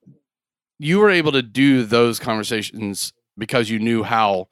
you 0.78 0.98
were 0.98 1.10
able 1.10 1.32
to 1.32 1.42
do 1.42 1.84
those 1.84 2.18
conversations 2.18 3.12
because 3.36 3.70
you 3.70 3.78
knew 3.78 4.02
how 4.02 4.48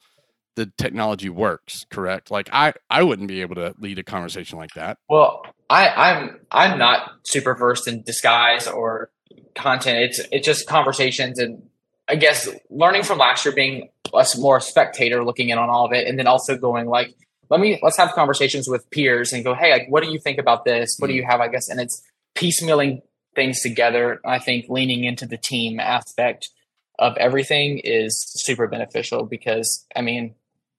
the 0.57 0.71
technology 0.77 1.29
works, 1.29 1.85
correct? 1.89 2.31
Like 2.31 2.49
I, 2.51 2.73
I 2.89 3.03
wouldn't 3.03 3.27
be 3.27 3.41
able 3.41 3.55
to 3.55 3.75
lead 3.79 3.99
a 3.99 4.03
conversation 4.03 4.57
like 4.57 4.73
that. 4.73 4.97
Well, 5.07 5.45
I, 5.69 5.87
I'm 5.89 6.39
I'm 6.51 6.79
not 6.79 7.11
super 7.23 7.53
versed 7.53 7.87
in 7.87 8.01
disguise 8.01 8.67
or 8.67 9.11
content. 9.55 9.99
It's 9.99 10.19
it's 10.31 10.45
just 10.45 10.67
conversations 10.67 11.37
and 11.39 11.61
I 12.09 12.15
guess 12.15 12.49
learning 12.69 13.03
from 13.03 13.19
last 13.19 13.45
year, 13.45 13.53
being 13.53 13.89
a 14.13 14.19
s- 14.19 14.37
more 14.37 14.59
spectator, 14.59 15.23
looking 15.23 15.49
in 15.49 15.59
on 15.59 15.69
all 15.69 15.85
of 15.85 15.91
it, 15.91 16.07
and 16.07 16.17
then 16.17 16.25
also 16.25 16.57
going 16.57 16.87
like, 16.87 17.13
let 17.49 17.59
me 17.59 17.79
let's 17.83 17.97
have 17.97 18.13
conversations 18.13 18.67
with 18.67 18.89
peers 18.89 19.33
and 19.33 19.43
go, 19.43 19.53
hey, 19.53 19.71
like, 19.71 19.87
what 19.89 20.03
do 20.03 20.11
you 20.11 20.19
think 20.19 20.39
about 20.39 20.65
this? 20.65 20.95
What 20.97 21.07
do 21.07 21.13
mm. 21.13 21.17
you 21.17 21.25
have? 21.25 21.39
I 21.39 21.49
guess, 21.49 21.69
and 21.69 21.79
it's 21.79 22.01
piecemealing 22.35 23.01
things 23.35 23.61
together. 23.61 24.21
I 24.25 24.39
think 24.39 24.69
leaning 24.69 25.03
into 25.03 25.27
the 25.27 25.37
team 25.37 25.79
aspect 25.79 26.49
of 26.97 27.15
everything 27.17 27.79
is 27.79 28.25
super 28.27 28.67
beneficial 28.67 29.23
because 29.23 29.85
I 29.95 30.01
mean, 30.01 30.33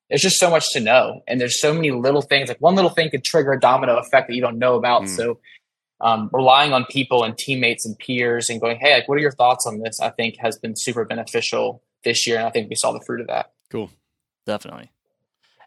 there's 0.09 0.23
just 0.23 0.39
so 0.39 0.51
much 0.51 0.71
to 0.73 0.81
know, 0.81 1.23
and 1.27 1.41
there's 1.41 1.61
so 1.61 1.73
many 1.75 1.91
little 1.91 2.23
things. 2.23 2.49
Like 2.49 2.61
one 2.61 2.75
little 2.75 2.91
thing 2.91 3.11
could 3.11 3.25
trigger 3.25 3.53
a 3.53 3.61
domino 3.61 3.97
effect 3.99 4.29
that 4.29 4.35
you 4.35 4.41
don't 4.41 4.59
know 4.59 4.75
about. 4.77 5.03
Mm. 5.03 5.09
So, 5.09 5.39
um, 6.01 6.31
relying 6.33 6.73
on 6.73 6.85
people 6.87 7.25
and 7.25 7.37
teammates 7.37 7.85
and 7.85 7.99
peers 7.99 8.49
and 8.49 8.61
going, 8.61 8.79
hey, 8.79 8.95
like, 8.95 9.09
what 9.09 9.19
are 9.19 9.21
your 9.21 9.33
thoughts 9.33 9.67
on 9.67 9.81
this? 9.81 10.01
I 10.01 10.11
think 10.11 10.37
has 10.39 10.57
been 10.59 10.77
super 10.77 11.05
beneficial 11.05 11.83
this 12.05 12.27
year, 12.27 12.39
and 12.39 12.47
I 12.47 12.51
think 12.51 12.71
we 12.71 12.77
saw 12.77 12.93
the 12.93 13.03
fruit 13.05 13.21
of 13.21 13.27
that. 13.27 13.53
Cool. 13.71 13.91
Definitely. 14.47 14.91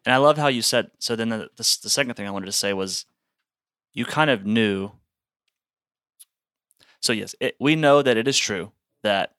And 0.06 0.14
I 0.14 0.18
love 0.18 0.38
how 0.38 0.48
you 0.48 0.64
said. 0.64 0.90
So 0.98 1.16
then 1.16 1.30
the, 1.30 1.50
the 1.58 1.78
the 1.84 1.90
second 1.90 2.16
thing 2.16 2.28
I 2.28 2.32
wanted 2.32 2.48
to 2.48 2.52
say 2.52 2.74
was, 2.74 3.06
you 3.94 4.06
kind 4.06 4.30
of 4.30 4.46
knew. 4.46 4.92
So 7.02 7.14
yes, 7.14 7.36
it, 7.40 7.56
we 7.60 7.76
know 7.76 8.02
that 8.02 8.18
it 8.18 8.28
is 8.28 8.38
true 8.38 8.72
that, 9.04 9.34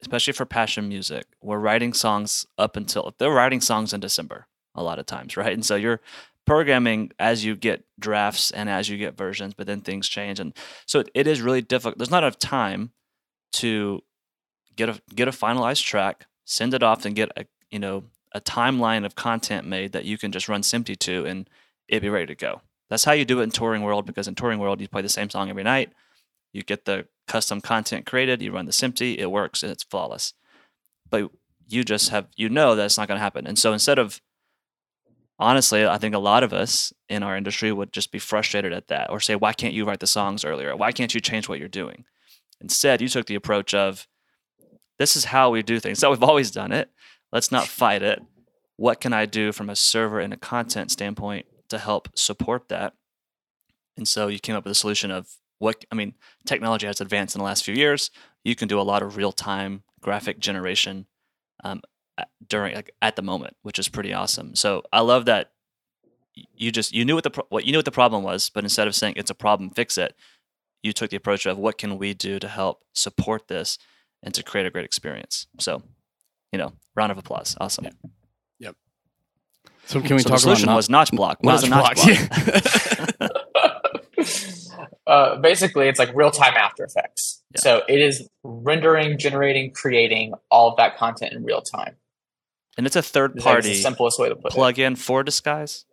especially 0.00 0.32
for 0.32 0.44
passion 0.44 0.88
music, 0.88 1.26
we're 1.42 1.58
writing 1.58 1.92
songs 1.92 2.46
up 2.56 2.76
until 2.76 3.14
they're 3.18 3.30
writing 3.30 3.60
songs 3.60 3.92
in 3.92 4.00
December 4.00 4.46
a 4.74 4.82
lot 4.82 4.98
of 4.98 5.06
times, 5.06 5.36
right? 5.36 5.52
And 5.52 5.64
so 5.64 5.76
you're 5.76 6.00
programming 6.46 7.10
as 7.18 7.44
you 7.44 7.54
get 7.56 7.84
drafts 7.98 8.50
and 8.50 8.70
as 8.70 8.88
you 8.88 8.96
get 8.96 9.16
versions, 9.16 9.54
but 9.54 9.66
then 9.66 9.80
things 9.80 10.08
change, 10.08 10.40
and 10.40 10.54
so 10.86 11.00
it, 11.00 11.10
it 11.14 11.26
is 11.26 11.40
really 11.40 11.62
difficult. 11.62 11.98
There's 11.98 12.10
not 12.10 12.22
enough 12.24 12.38
time 12.38 12.92
to 13.54 14.02
get 14.76 14.88
a 14.88 15.00
get 15.14 15.28
a 15.28 15.32
finalized 15.32 15.84
track, 15.84 16.26
send 16.44 16.74
it 16.74 16.82
off, 16.82 17.04
and 17.04 17.14
get 17.14 17.30
a 17.36 17.44
you 17.70 17.78
know 17.78 18.04
a 18.32 18.40
timeline 18.40 19.04
of 19.04 19.14
content 19.14 19.66
made 19.66 19.92
that 19.92 20.04
you 20.04 20.18
can 20.18 20.32
just 20.32 20.48
run 20.48 20.62
SMPTE 20.62 20.98
to 20.98 21.24
and 21.24 21.48
it'd 21.88 22.02
be 22.02 22.08
ready 22.08 22.26
to 22.26 22.34
go. 22.34 22.60
That's 22.90 23.04
how 23.04 23.12
you 23.12 23.24
do 23.24 23.40
it 23.40 23.44
in 23.44 23.50
touring 23.50 23.82
world 23.82 24.06
because 24.06 24.28
in 24.28 24.34
touring 24.34 24.58
world 24.58 24.80
you 24.80 24.88
play 24.88 25.02
the 25.02 25.08
same 25.08 25.30
song 25.30 25.50
every 25.50 25.64
night. 25.64 25.92
You 26.52 26.62
get 26.62 26.84
the 26.84 27.06
custom 27.26 27.60
content 27.60 28.06
created, 28.06 28.42
you 28.42 28.52
run 28.52 28.66
the 28.66 28.72
SMPTE, 28.72 29.18
it 29.18 29.30
works 29.30 29.62
and 29.62 29.70
it's 29.70 29.84
flawless. 29.84 30.32
But 31.10 31.30
you 31.68 31.84
just 31.84 32.10
have 32.10 32.28
you 32.36 32.48
know 32.48 32.74
that 32.74 32.86
it's 32.86 32.98
not 32.98 33.08
going 33.08 33.18
to 33.18 33.22
happen. 33.22 33.46
And 33.46 33.58
so 33.58 33.72
instead 33.72 33.98
of 33.98 34.20
honestly, 35.38 35.86
I 35.86 35.98
think 35.98 36.14
a 36.14 36.18
lot 36.18 36.42
of 36.42 36.52
us 36.52 36.92
in 37.08 37.22
our 37.22 37.36
industry 37.36 37.72
would 37.72 37.92
just 37.92 38.10
be 38.10 38.18
frustrated 38.18 38.72
at 38.72 38.88
that 38.88 39.10
or 39.10 39.20
say 39.20 39.36
why 39.36 39.52
can't 39.52 39.74
you 39.74 39.84
write 39.84 40.00
the 40.00 40.06
songs 40.06 40.44
earlier? 40.44 40.74
Why 40.76 40.92
can't 40.92 41.14
you 41.14 41.20
change 41.20 41.48
what 41.48 41.58
you're 41.58 41.68
doing? 41.68 42.04
Instead, 42.60 43.00
you 43.00 43.08
took 43.08 43.26
the 43.26 43.34
approach 43.34 43.72
of 43.72 44.08
this 44.98 45.14
is 45.14 45.26
how 45.26 45.50
we 45.50 45.62
do 45.62 45.78
things. 45.78 46.00
So 46.00 46.10
we've 46.10 46.22
always 46.22 46.50
done 46.50 46.72
it. 46.72 46.90
Let's 47.32 47.52
not 47.52 47.68
fight 47.68 48.02
it. 48.02 48.20
What 48.76 49.00
can 49.00 49.12
I 49.12 49.26
do 49.26 49.52
from 49.52 49.70
a 49.70 49.76
server 49.76 50.18
and 50.18 50.32
a 50.32 50.36
content 50.36 50.90
standpoint 50.90 51.46
to 51.68 51.78
help 51.78 52.08
support 52.16 52.68
that? 52.68 52.94
And 53.96 54.08
so 54.08 54.28
you 54.28 54.38
came 54.38 54.56
up 54.56 54.64
with 54.64 54.72
a 54.72 54.76
solution 54.76 55.10
of 55.10 55.28
what 55.58 55.84
I 55.90 55.94
mean, 55.94 56.14
technology 56.46 56.86
has 56.86 57.00
advanced 57.00 57.34
in 57.34 57.40
the 57.40 57.44
last 57.44 57.64
few 57.64 57.74
years. 57.74 58.10
You 58.44 58.54
can 58.54 58.68
do 58.68 58.80
a 58.80 58.82
lot 58.82 59.02
of 59.02 59.16
real 59.16 59.32
time 59.32 59.82
graphic 60.00 60.38
generation 60.38 61.06
um, 61.64 61.82
during 62.46 62.74
like 62.74 62.90
at 63.02 63.16
the 63.16 63.22
moment, 63.22 63.56
which 63.62 63.78
is 63.78 63.88
pretty 63.88 64.12
awesome. 64.12 64.54
So 64.54 64.82
I 64.92 65.00
love 65.00 65.24
that 65.26 65.52
you 66.54 66.70
just 66.70 66.92
you 66.92 67.04
knew 67.04 67.14
what 67.14 67.24
the 67.24 67.30
pro- 67.30 67.46
what 67.48 67.64
you 67.64 67.72
knew 67.72 67.78
what 67.78 67.84
the 67.84 67.90
problem 67.90 68.22
was, 68.22 68.50
but 68.50 68.64
instead 68.64 68.86
of 68.86 68.94
saying 68.94 69.14
it's 69.16 69.30
a 69.30 69.34
problem, 69.34 69.70
fix 69.70 69.98
it, 69.98 70.14
you 70.82 70.92
took 70.92 71.10
the 71.10 71.16
approach 71.16 71.46
of 71.46 71.58
what 71.58 71.78
can 71.78 71.98
we 71.98 72.14
do 72.14 72.38
to 72.38 72.48
help 72.48 72.84
support 72.92 73.48
this 73.48 73.78
and 74.22 74.34
to 74.34 74.42
create 74.42 74.66
a 74.66 74.70
great 74.70 74.84
experience. 74.84 75.46
So, 75.58 75.82
you 76.52 76.58
know, 76.58 76.72
round 76.94 77.12
of 77.12 77.18
applause. 77.18 77.56
Awesome. 77.60 77.88
Yep. 78.58 78.76
So 79.86 80.00
can 80.00 80.16
we 80.16 80.22
so 80.22 80.28
talk 80.28 80.36
the 80.36 80.42
solution 80.42 80.64
about 80.64 80.76
was 80.76 80.90
notch 80.90 81.10
block. 81.10 81.38
What 81.40 81.54
is 81.56 81.64
a 81.64 81.68
notch 81.68 81.96
notch 81.96 82.28
block? 82.28 83.18
blocks? 83.18 84.54
uh, 85.08 85.36
basically, 85.40 85.88
it's 85.88 85.98
like 85.98 86.14
real 86.14 86.30
time 86.30 86.54
After 86.56 86.84
Effects. 86.84 87.42
Yeah. 87.54 87.60
So 87.60 87.82
it 87.88 88.00
is 88.00 88.28
rendering, 88.44 89.18
generating, 89.18 89.72
creating 89.72 90.34
all 90.50 90.70
of 90.70 90.76
that 90.76 90.96
content 90.96 91.32
in 91.32 91.42
real 91.44 91.62
time. 91.62 91.96
and 92.76 92.86
it's 92.86 92.94
a 92.96 93.02
third 93.02 93.36
party 93.36 93.70
the 93.70 93.74
simplest 93.74 94.18
way 94.20 94.28
to 94.28 94.36
put 94.36 94.52
it. 94.52 94.54
plug-in 94.54 94.94
for 94.96 95.24
Disguise. 95.24 95.84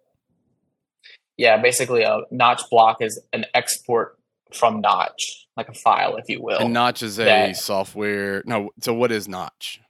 Yeah, 1.37 1.57
basically, 1.61 2.03
a 2.03 2.19
Notch 2.31 2.61
block 2.69 3.01
is 3.01 3.21
an 3.33 3.45
export 3.53 4.17
from 4.53 4.79
Notch, 4.81 5.47
like 5.57 5.67
a 5.67 5.73
file, 5.73 6.15
if 6.17 6.25
you 6.29 6.41
will. 6.41 6.59
and 6.59 6.73
Notch 6.73 7.01
is 7.03 7.17
a 7.19 7.23
that- 7.25 7.57
software. 7.57 8.43
No, 8.45 8.69
so 8.81 8.93
what 8.93 9.11
is 9.11 9.27
Notch? 9.27 9.81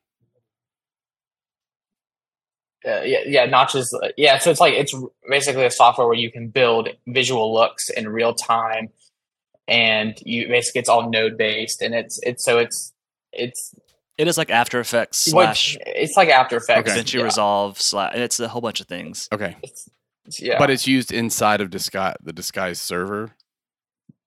uh, 2.88 3.01
yeah, 3.01 3.19
yeah, 3.25 3.45
Notch 3.45 3.73
is 3.75 3.91
uh, 4.01 4.09
yeah. 4.17 4.38
So 4.38 4.51
it's 4.51 4.59
like 4.59 4.73
it's 4.75 4.93
basically 5.27 5.65
a 5.65 5.71
software 5.71 6.07
where 6.07 6.15
you 6.17 6.31
can 6.31 6.49
build 6.49 6.89
visual 7.07 7.51
looks 7.53 7.89
in 7.89 8.07
real 8.07 8.33
time, 8.35 8.89
and 9.67 10.17
you 10.25 10.47
basically 10.47 10.80
it's 10.80 10.89
all 10.89 11.10
node 11.10 11.38
based, 11.38 11.82
and 11.82 11.93
it's 11.95 12.19
it's 12.23 12.43
so 12.43 12.58
it's 12.60 12.93
it's 13.34 13.73
It 14.17 14.28
is 14.28 14.38
like 14.38 14.49
After 14.49 14.80
Effects 14.80 15.28
what- 15.34 15.43
slash 15.58 15.78
it's 15.86 16.15
like 16.17 16.30
After 16.30 16.58
Effects. 16.58 16.91
Okay. 16.91 16.99
DaVinci 17.01 17.13
yeah. 17.19 17.23
Resolve 17.23 17.80
slash. 17.82 18.12
and 18.13 18.21
It's 18.23 18.39
a 18.39 18.47
whole 18.47 18.62
bunch 18.62 18.80
of 18.82 18.88
things. 18.88 19.28
Okay, 19.32 19.56
It's, 19.63 19.89
it's- 20.25 20.41
yeah, 20.41 20.58
but 20.60 20.69
it's 20.69 20.88
used 20.88 21.12
inside 21.12 21.62
of 21.62 21.69
disguise 21.69 22.15
the 22.23 22.34
disguise 22.34 22.80
server. 22.80 23.32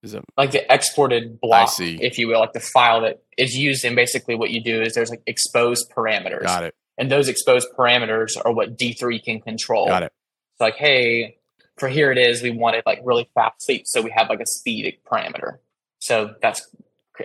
Is 0.03 0.15
it? 0.15 0.23
like 0.37 0.53
the 0.53 0.73
exported 0.73 1.41
block, 1.41 1.71
see. 1.71 1.99
if 2.01 2.19
you 2.19 2.29
will, 2.29 2.39
like 2.39 2.53
the 2.53 2.61
file 2.61 3.01
that 3.01 3.21
is 3.37 3.57
used. 3.57 3.85
And 3.85 3.97
basically, 3.97 4.37
what 4.37 4.51
you 4.51 4.63
do 4.63 4.81
is 4.81 4.95
there's 4.95 5.11
like 5.11 5.23
exposed 5.27 5.91
parameters, 5.91 6.45
Got 6.45 6.63
it. 6.63 6.75
and 6.99 7.11
those 7.11 7.27
exposed 7.29 7.67
parameters 7.77 8.33
are 8.45 8.53
what 8.53 8.77
D 8.77 8.93
three 8.93 9.19
can 9.19 9.41
control. 9.41 9.89
Got 9.89 10.05
it. 10.05 10.13
It's 10.55 10.61
like, 10.61 10.77
hey, 10.77 11.38
for 11.79 11.89
here 11.89 12.11
it 12.13 12.19
is, 12.19 12.43
we 12.43 12.51
wanted 12.51 12.85
like 12.87 13.01
really 13.05 13.29
fast 13.35 13.63
sleep, 13.63 13.87
so 13.87 14.03
we 14.03 14.11
have 14.11 14.29
like 14.29 14.41
a 14.41 14.47
speed 14.47 14.99
parameter. 15.11 15.59
So 16.01 16.35
that's 16.43 16.75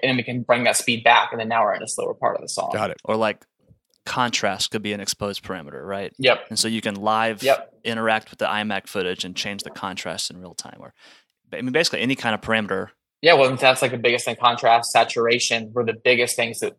and 0.01 0.17
we 0.17 0.23
can 0.23 0.41
bring 0.41 0.63
that 0.63 0.75
speed 0.77 1.03
back, 1.03 1.31
and 1.31 1.39
then 1.39 1.47
now 1.49 1.63
we're 1.63 1.75
in 1.75 1.83
a 1.83 1.87
slower 1.87 2.13
part 2.13 2.35
of 2.35 2.41
the 2.41 2.49
song. 2.49 2.71
Got 2.73 2.91
it. 2.91 2.97
Or 3.05 3.15
like 3.15 3.45
contrast 4.05 4.71
could 4.71 4.81
be 4.81 4.93
an 4.93 4.99
exposed 4.99 5.43
parameter, 5.43 5.85
right? 5.85 6.13
Yep. 6.17 6.47
And 6.49 6.59
so 6.59 6.67
you 6.67 6.81
can 6.81 6.95
live 6.95 7.41
Yep. 7.41 7.73
interact 7.83 8.29
with 8.31 8.39
the 8.39 8.45
iMag 8.45 8.87
footage 8.87 9.23
and 9.23 9.35
change 9.35 9.63
the 9.63 9.69
contrast 9.69 10.29
in 10.29 10.39
real 10.39 10.53
time. 10.53 10.77
Or 10.79 10.93
I 11.53 11.61
mean, 11.61 11.71
basically 11.71 12.01
any 12.01 12.15
kind 12.15 12.35
of 12.35 12.41
parameter. 12.41 12.89
Yeah, 13.21 13.35
well, 13.35 13.55
that's 13.55 13.81
like 13.81 13.91
the 13.91 13.97
biggest 13.97 14.25
thing. 14.25 14.35
Contrast, 14.35 14.91
saturation 14.91 15.71
were 15.71 15.85
the 15.85 15.93
biggest 15.93 16.35
things 16.35 16.59
that 16.59 16.75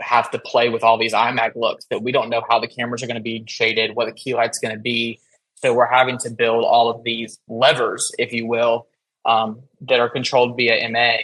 have 0.00 0.30
to 0.32 0.38
play 0.38 0.68
with 0.68 0.82
all 0.82 0.98
these 0.98 1.14
iMag 1.14 1.54
looks 1.54 1.86
that 1.86 2.02
we 2.02 2.12
don't 2.12 2.28
know 2.28 2.42
how 2.48 2.58
the 2.58 2.68
cameras 2.68 3.02
are 3.02 3.06
going 3.06 3.16
to 3.16 3.22
be 3.22 3.44
shaded, 3.46 3.94
what 3.94 4.06
the 4.06 4.12
key 4.12 4.34
light's 4.34 4.58
going 4.58 4.74
to 4.74 4.80
be. 4.80 5.20
So 5.62 5.74
we're 5.74 5.86
having 5.86 6.18
to 6.18 6.30
build 6.30 6.64
all 6.64 6.90
of 6.90 7.04
these 7.04 7.38
levers, 7.48 8.10
if 8.18 8.32
you 8.32 8.46
will, 8.46 8.88
um, 9.24 9.62
that 9.82 10.00
are 10.00 10.08
controlled 10.08 10.56
via 10.56 10.88
MA 10.88 11.18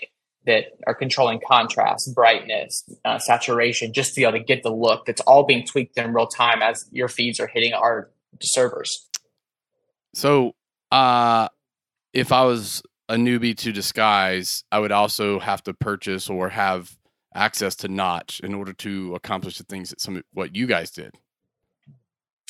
that 0.48 0.79
are 0.87 0.94
controlling 0.94 1.40
contrast, 1.46 2.14
brightness, 2.14 2.83
uh, 3.05 3.18
saturation, 3.18 3.92
just 3.92 4.14
to 4.14 4.20
be 4.20 4.24
able 4.24 4.38
to 4.38 4.44
get 4.44 4.62
the 4.62 4.72
look 4.72 5.05
that's 5.05 5.20
all 5.22 5.44
being 5.44 5.64
tweaked 5.64 5.98
in 5.98 6.12
real 6.14 6.27
time 6.27 6.62
as 6.62 6.88
your 6.90 7.07
feeds 7.07 7.38
are 7.38 7.46
hitting 7.46 7.74
our 7.74 8.11
servers. 8.40 9.07
So, 10.14 10.55
uh, 10.90 11.48
if 12.14 12.33
I 12.33 12.44
was 12.44 12.83
a 13.11 13.16
newbie 13.16 13.57
to 13.59 13.72
Disguise, 13.72 14.64
I 14.72 14.79
would 14.79 14.90
also 14.90 15.38
have 15.38 15.62
to 15.64 15.74
purchase 15.74 16.31
or 16.31 16.48
have 16.48 16.96
access 17.35 17.77
to 17.77 17.88
Notch 17.88 18.40
in 18.40 18.55
order 18.55 18.72
to 18.72 19.14
accomplish 19.14 19.59
the 19.59 19.64
things 19.64 19.90
that 19.90 20.01
some 20.01 20.22
what 20.33 20.57
you 20.57 20.66
guys 20.66 20.90
did. 20.90 21.14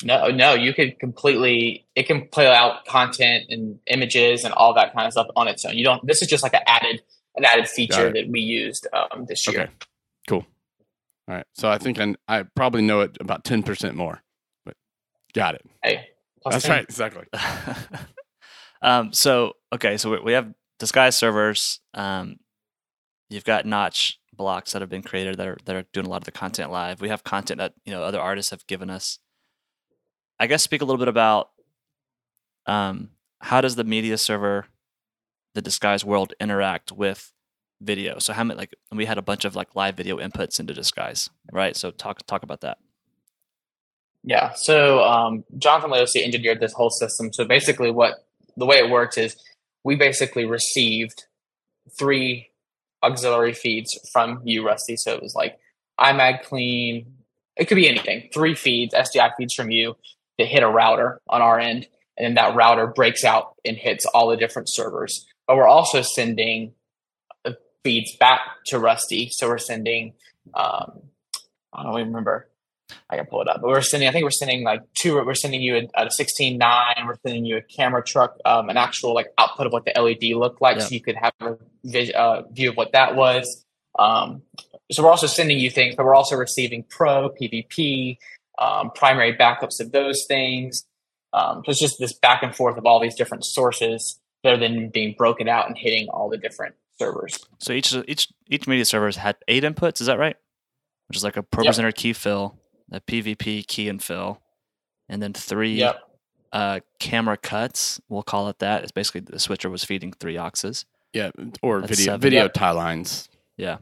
No, 0.03 0.27
no, 0.29 0.53
you 0.53 0.73
could 0.73 0.97
completely. 0.99 1.85
It 1.95 2.03
can 2.03 2.27
play 2.27 2.47
out 2.47 2.85
content 2.85 3.45
and 3.49 3.79
images 3.87 4.45
and 4.45 4.53
all 4.53 4.73
that 4.75 4.93
kind 4.93 5.05
of 5.05 5.11
stuff 5.11 5.27
on 5.35 5.47
its 5.47 5.65
own. 5.65 5.77
You 5.77 5.83
don't. 5.83 6.05
This 6.05 6.21
is 6.21 6.27
just 6.29 6.41
like 6.41 6.53
an 6.53 6.61
added, 6.67 7.01
an 7.35 7.43
added 7.43 7.67
feature 7.67 8.11
that 8.11 8.29
we 8.29 8.39
used 8.39 8.87
um, 8.93 9.25
this 9.25 9.45
year. 9.47 9.63
Okay, 9.63 9.71
cool. 10.27 10.45
All 11.27 11.35
right, 11.35 11.45
so 11.53 11.69
I 11.69 11.77
think 11.77 11.99
I, 11.99 12.15
I 12.27 12.43
probably 12.55 12.81
know 12.81 13.01
it 13.01 13.17
about 13.19 13.43
ten 13.43 13.61
percent 13.61 13.95
more, 13.95 14.23
but 14.65 14.75
got 15.33 15.55
it. 15.55 15.65
Hey, 15.83 16.07
plus 16.41 16.55
That's 16.55 16.65
10. 16.65 16.71
right, 16.71 16.83
exactly. 16.85 17.25
um, 18.81 19.11
so 19.11 19.53
okay, 19.73 19.97
so 19.97 20.11
we, 20.11 20.19
we 20.21 20.33
have 20.33 20.53
disguise 20.79 21.17
servers. 21.17 21.81
Um, 21.93 22.37
you've 23.29 23.43
got 23.43 23.65
Notch 23.65 24.17
blocks 24.33 24.71
that 24.71 24.81
have 24.81 24.89
been 24.89 25.03
created 25.03 25.37
that 25.37 25.47
are 25.47 25.57
that 25.65 25.75
are 25.75 25.83
doing 25.91 26.05
a 26.05 26.09
lot 26.09 26.21
of 26.21 26.25
the 26.25 26.31
content 26.31 26.71
live. 26.71 27.01
We 27.01 27.09
have 27.09 27.25
content 27.25 27.57
that 27.57 27.73
you 27.83 27.91
know 27.91 28.01
other 28.01 28.21
artists 28.21 28.51
have 28.51 28.65
given 28.65 28.89
us. 28.89 29.19
I 30.39 30.47
guess 30.47 30.63
speak 30.63 30.81
a 30.81 30.85
little 30.85 30.99
bit 30.99 31.09
about 31.09 31.49
um, 32.65 33.09
how 33.41 33.61
does 33.61 33.75
the 33.75 33.83
media 33.83 34.17
server, 34.17 34.65
the 35.53 35.61
disguise 35.61 36.05
world, 36.05 36.33
interact 36.39 36.91
with 36.91 37.33
video? 37.81 38.19
So 38.19 38.31
how 38.33 38.43
many 38.43 38.57
like 38.57 38.73
we 38.91 39.05
had 39.05 39.17
a 39.17 39.21
bunch 39.21 39.43
of 39.43 39.55
like 39.55 39.75
live 39.75 39.97
video 39.97 40.17
inputs 40.17 40.59
into 40.59 40.73
disguise, 40.73 41.29
right? 41.51 41.75
So 41.75 41.91
talk 41.91 42.25
talk 42.25 42.43
about 42.43 42.61
that. 42.61 42.77
Yeah. 44.23 44.53
So 44.53 45.03
um, 45.03 45.43
Jonathan 45.57 45.91
Laosi 45.91 46.23
engineered 46.23 46.59
this 46.59 46.73
whole 46.73 46.89
system. 46.89 47.33
So 47.33 47.45
basically, 47.45 47.91
what 47.91 48.25
the 48.55 48.65
way 48.65 48.77
it 48.77 48.89
works 48.89 49.17
is 49.17 49.35
we 49.83 49.95
basically 49.95 50.45
received 50.45 51.25
three 51.97 52.49
auxiliary 53.03 53.53
feeds 53.53 53.97
from 54.11 54.41
you, 54.43 54.65
Rusty. 54.65 54.95
So 54.97 55.13
it 55.13 55.21
was 55.21 55.35
like 55.35 55.57
iMag 55.99 56.43
clean. 56.43 57.13
It 57.57 57.65
could 57.65 57.75
be 57.75 57.89
anything. 57.89 58.29
Three 58.33 58.55
feeds, 58.55 58.93
SDI 58.93 59.31
feeds 59.37 59.53
from 59.53 59.69
you 59.69 59.95
that 60.39 60.47
hit 60.47 60.63
a 60.63 60.67
router 60.67 61.21
on 61.29 61.41
our 61.41 61.59
end, 61.59 61.87
and 62.17 62.25
then 62.25 62.33
that 62.35 62.55
router 62.55 62.87
breaks 62.87 63.23
out 63.23 63.55
and 63.63 63.77
hits 63.77 64.05
all 64.05 64.29
the 64.29 64.37
different 64.37 64.67
servers. 64.69 65.25
But 65.47 65.57
we're 65.57 65.67
also 65.67 66.01
sending 66.01 66.73
uh, 67.45 67.51
feeds 67.83 68.15
back 68.17 68.41
to 68.67 68.79
Rusty. 68.79 69.29
So 69.31 69.47
we're 69.47 69.59
sending. 69.59 70.13
Um, 70.53 71.01
I 71.71 71.83
don't 71.83 71.93
even 71.93 72.07
remember. 72.07 72.49
I 73.09 73.17
can 73.17 73.25
pull 73.25 73.41
it 73.41 73.47
up. 73.47 73.61
But 73.61 73.67
we're 73.67 73.81
sending, 73.81 74.09
I 74.09 74.11
think 74.11 74.23
we're 74.23 74.31
sending 74.31 74.63
like 74.63 74.81
two, 74.95 75.23
we're 75.23 75.35
sending 75.35 75.61
you 75.61 75.75
a, 75.75 76.05
a 76.05 76.05
16.9, 76.07 76.59
we're 77.05 77.17
sending 77.23 77.45
you 77.45 77.57
a 77.57 77.61
camera 77.61 78.03
truck, 78.03 78.35
um, 78.45 78.69
an 78.69 78.77
actual 78.77 79.13
like 79.13 79.27
output 79.37 79.67
of 79.67 79.73
what 79.73 79.85
the 79.85 79.93
LED 79.95 80.35
looked 80.35 80.59
like. 80.59 80.77
Yeah. 80.77 80.83
So 80.83 80.95
you 80.95 81.01
could 81.01 81.15
have 81.15 81.33
a 81.39 81.57
vis- 81.83 82.11
uh, 82.15 82.43
view 82.51 82.71
of 82.71 82.77
what 82.77 82.93
that 82.93 83.15
was. 83.15 83.65
Um, 83.97 84.41
so 84.91 85.03
we're 85.03 85.11
also 85.11 85.27
sending 85.27 85.59
you 85.59 85.69
things, 85.69 85.95
but 85.95 86.05
we're 86.05 86.15
also 86.15 86.35
receiving 86.35 86.83
pro, 86.89 87.29
PVP, 87.29 88.17
um, 88.59 88.91
primary 88.93 89.35
backups 89.35 89.79
of 89.79 89.91
those 89.91 90.25
things. 90.27 90.85
Um, 91.33 91.61
so 91.65 91.71
it's 91.71 91.79
just 91.79 91.95
this 91.99 92.13
back 92.13 92.43
and 92.43 92.55
forth 92.55 92.77
of 92.77 92.85
all 92.85 92.99
these 92.99 93.15
different 93.15 93.45
sources 93.45 94.19
that 94.43 94.53
are 94.53 94.57
then 94.57 94.89
being 94.89 95.15
broken 95.17 95.47
out 95.47 95.67
and 95.67 95.77
hitting 95.77 96.07
all 96.09 96.29
the 96.29 96.37
different 96.37 96.75
servers. 96.99 97.37
So 97.59 97.71
each 97.73 97.93
each 98.07 98.27
each 98.47 98.67
media 98.67 98.85
server 98.85 99.05
has 99.07 99.15
had 99.17 99.37
eight 99.47 99.63
inputs. 99.63 100.01
Is 100.01 100.07
that 100.07 100.19
right? 100.19 100.35
Which 101.07 101.17
is 101.17 101.23
like 101.23 101.37
a 101.37 101.43
pro 101.43 101.63
Yep. 101.63 101.69
presenter 101.69 101.91
key 101.91 102.13
fill, 102.13 102.57
a 102.91 102.99
PVP 102.99 103.65
key 103.67 103.87
and 103.89 104.01
fill, 104.03 104.41
and 105.07 105.21
then 105.21 105.33
three 105.33 105.75
Yep. 105.75 105.99
uh, 106.51 106.79
camera 106.99 107.37
cuts. 107.37 108.01
We'll 108.09 108.23
call 108.23 108.49
it 108.49 108.59
that. 108.59 108.83
It's 108.83 108.91
basically 108.91 109.21
the 109.21 109.39
switcher 109.39 109.69
was 109.69 109.83
feeding 109.83 110.11
three 110.13 110.35
auxes, 110.35 110.85
Yeah, 111.13 111.29
or 111.61 111.81
That's 111.81 111.91
video 111.91 112.05
seven. 112.05 112.21
video 112.21 112.41
Yep. 112.43 112.53
tie 112.53 112.71
lines. 112.71 113.29
Yeah, 113.57 113.77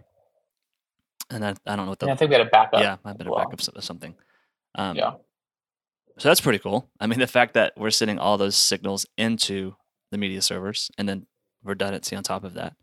and 1.30 1.44
then 1.44 1.56
I 1.66 1.76
don't 1.76 1.86
know 1.86 1.92
what 1.92 2.00
the 2.00 2.06
And 2.08 2.14
I 2.14 2.16
think 2.18 2.30
we 2.30 2.36
had 2.38 2.46
a 2.48 2.50
backup. 2.50 2.82
yeah, 2.82 2.98
I've 3.06 3.18
been 3.18 3.28
a 3.28 3.32
well. 3.32 3.40
backup 3.40 3.60
s- 3.62 3.70
or 3.76 3.82
something. 3.82 4.16
Um, 4.78 4.96
Yeah. 4.96 5.14
So 6.20 6.30
that's 6.30 6.42
pretty 6.42 6.60
cool. 6.60 6.90
I 7.00 7.06
mean, 7.06 7.20
the 7.20 7.28
fact 7.28 7.54
that 7.54 7.74
we're 7.78 7.92
sending 7.92 8.18
all 8.18 8.38
those 8.40 8.58
signals 8.58 9.06
into 9.18 9.76
the 10.12 10.18
media 10.18 10.42
servers 10.42 10.90
and 10.98 11.08
then 11.08 11.28
redundancy 11.64 12.16
on 12.16 12.24
top 12.24 12.44
of 12.44 12.56
that. 12.56 12.74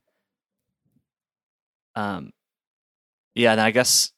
Um, 1.96 2.33
yeah, 3.35 3.52
and 3.52 3.61
I 3.61 3.70
guess 3.72 4.12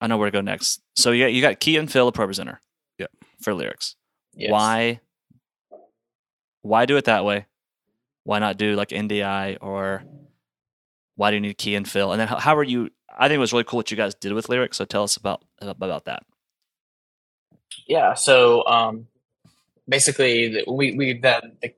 I 0.00 0.06
know 0.06 0.18
where 0.18 0.30
to 0.30 0.36
go 0.36 0.40
next. 0.40 0.80
So 0.94 1.10
yeah, 1.10 1.26
you 1.26 1.42
got 1.42 1.58
key 1.60 1.76
and 1.76 1.90
fill 1.90 2.06
a 2.08 2.12
pro 2.12 2.26
presenter. 2.26 2.60
Yep. 2.98 3.10
For 3.42 3.54
lyrics. 3.54 3.96
Yes. 4.34 4.50
Why? 4.52 5.00
Why 6.62 6.86
do 6.86 6.96
it 6.96 7.06
that 7.06 7.24
way? 7.24 7.46
Why 8.24 8.38
not 8.38 8.56
do 8.56 8.76
like 8.76 8.90
NDI 8.90 9.58
or 9.60 10.04
why 11.16 11.30
do 11.30 11.36
you 11.36 11.40
need 11.40 11.58
key 11.58 11.74
and 11.74 11.88
fill? 11.88 12.12
And 12.12 12.20
then 12.20 12.28
how, 12.28 12.38
how 12.38 12.56
are 12.56 12.62
you? 12.62 12.90
I 13.18 13.26
think 13.28 13.36
it 13.36 13.40
was 13.40 13.52
really 13.52 13.64
cool 13.64 13.78
what 13.78 13.90
you 13.90 13.96
guys 13.96 14.14
did 14.14 14.32
with 14.32 14.48
lyrics. 14.48 14.76
So 14.76 14.84
tell 14.84 15.02
us 15.02 15.16
about 15.16 15.42
about 15.60 16.04
that. 16.04 16.22
Yeah. 17.86 18.14
So 18.14 18.66
um, 18.66 19.06
basically, 19.88 20.64
we 20.66 20.96
we 20.96 21.14
the, 21.14 21.52
the 21.62 21.74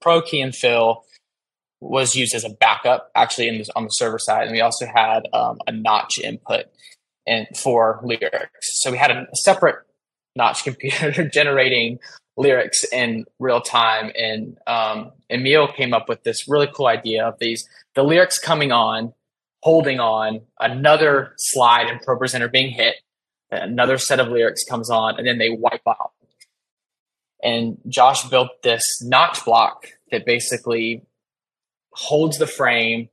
Pro 0.00 0.22
Key 0.22 0.40
and 0.40 0.54
Fill 0.54 1.04
was 1.80 2.14
used 2.14 2.34
as 2.34 2.44
a 2.44 2.50
backup 2.50 3.10
actually 3.14 3.48
in 3.48 3.58
this, 3.58 3.68
on 3.76 3.84
the 3.84 3.90
server 3.90 4.18
side, 4.18 4.44
and 4.44 4.52
we 4.52 4.60
also 4.60 4.86
had 4.86 5.28
um, 5.32 5.58
a 5.66 5.72
Notch 5.72 6.18
input 6.18 6.66
and 7.26 7.46
for 7.56 8.00
lyrics. 8.02 8.80
So 8.80 8.90
we 8.90 8.96
had 8.96 9.10
a 9.10 9.26
separate 9.34 9.76
Notch 10.34 10.64
computer 10.64 11.28
generating 11.28 11.98
lyrics 12.36 12.84
in 12.92 13.24
real 13.38 13.60
time, 13.60 14.12
and 14.16 14.58
um, 14.66 15.12
Emil 15.30 15.68
came 15.72 15.92
up 15.92 16.08
with 16.08 16.22
this 16.22 16.48
really 16.48 16.68
cool 16.72 16.86
idea 16.86 17.26
of 17.26 17.38
these 17.38 17.68
the 17.94 18.02
lyrics 18.02 18.38
coming 18.38 18.72
on, 18.72 19.14
holding 19.62 20.00
on, 20.00 20.42
another 20.60 21.32
slide 21.38 21.88
and 21.88 22.00
Pro 22.02 22.18
Presenter 22.18 22.48
being 22.48 22.70
hit 22.70 22.96
another 23.50 23.98
set 23.98 24.20
of 24.20 24.28
lyrics 24.28 24.64
comes 24.64 24.90
on 24.90 25.18
and 25.18 25.26
then 25.26 25.38
they 25.38 25.50
wipe 25.50 25.86
out. 25.86 26.12
And 27.42 27.78
josh 27.88 28.28
built 28.28 28.62
this 28.62 29.02
notch 29.02 29.44
block 29.44 29.88
that 30.10 30.24
basically 30.24 31.04
holds 31.90 32.38
the 32.38 32.46
frame 32.46 33.08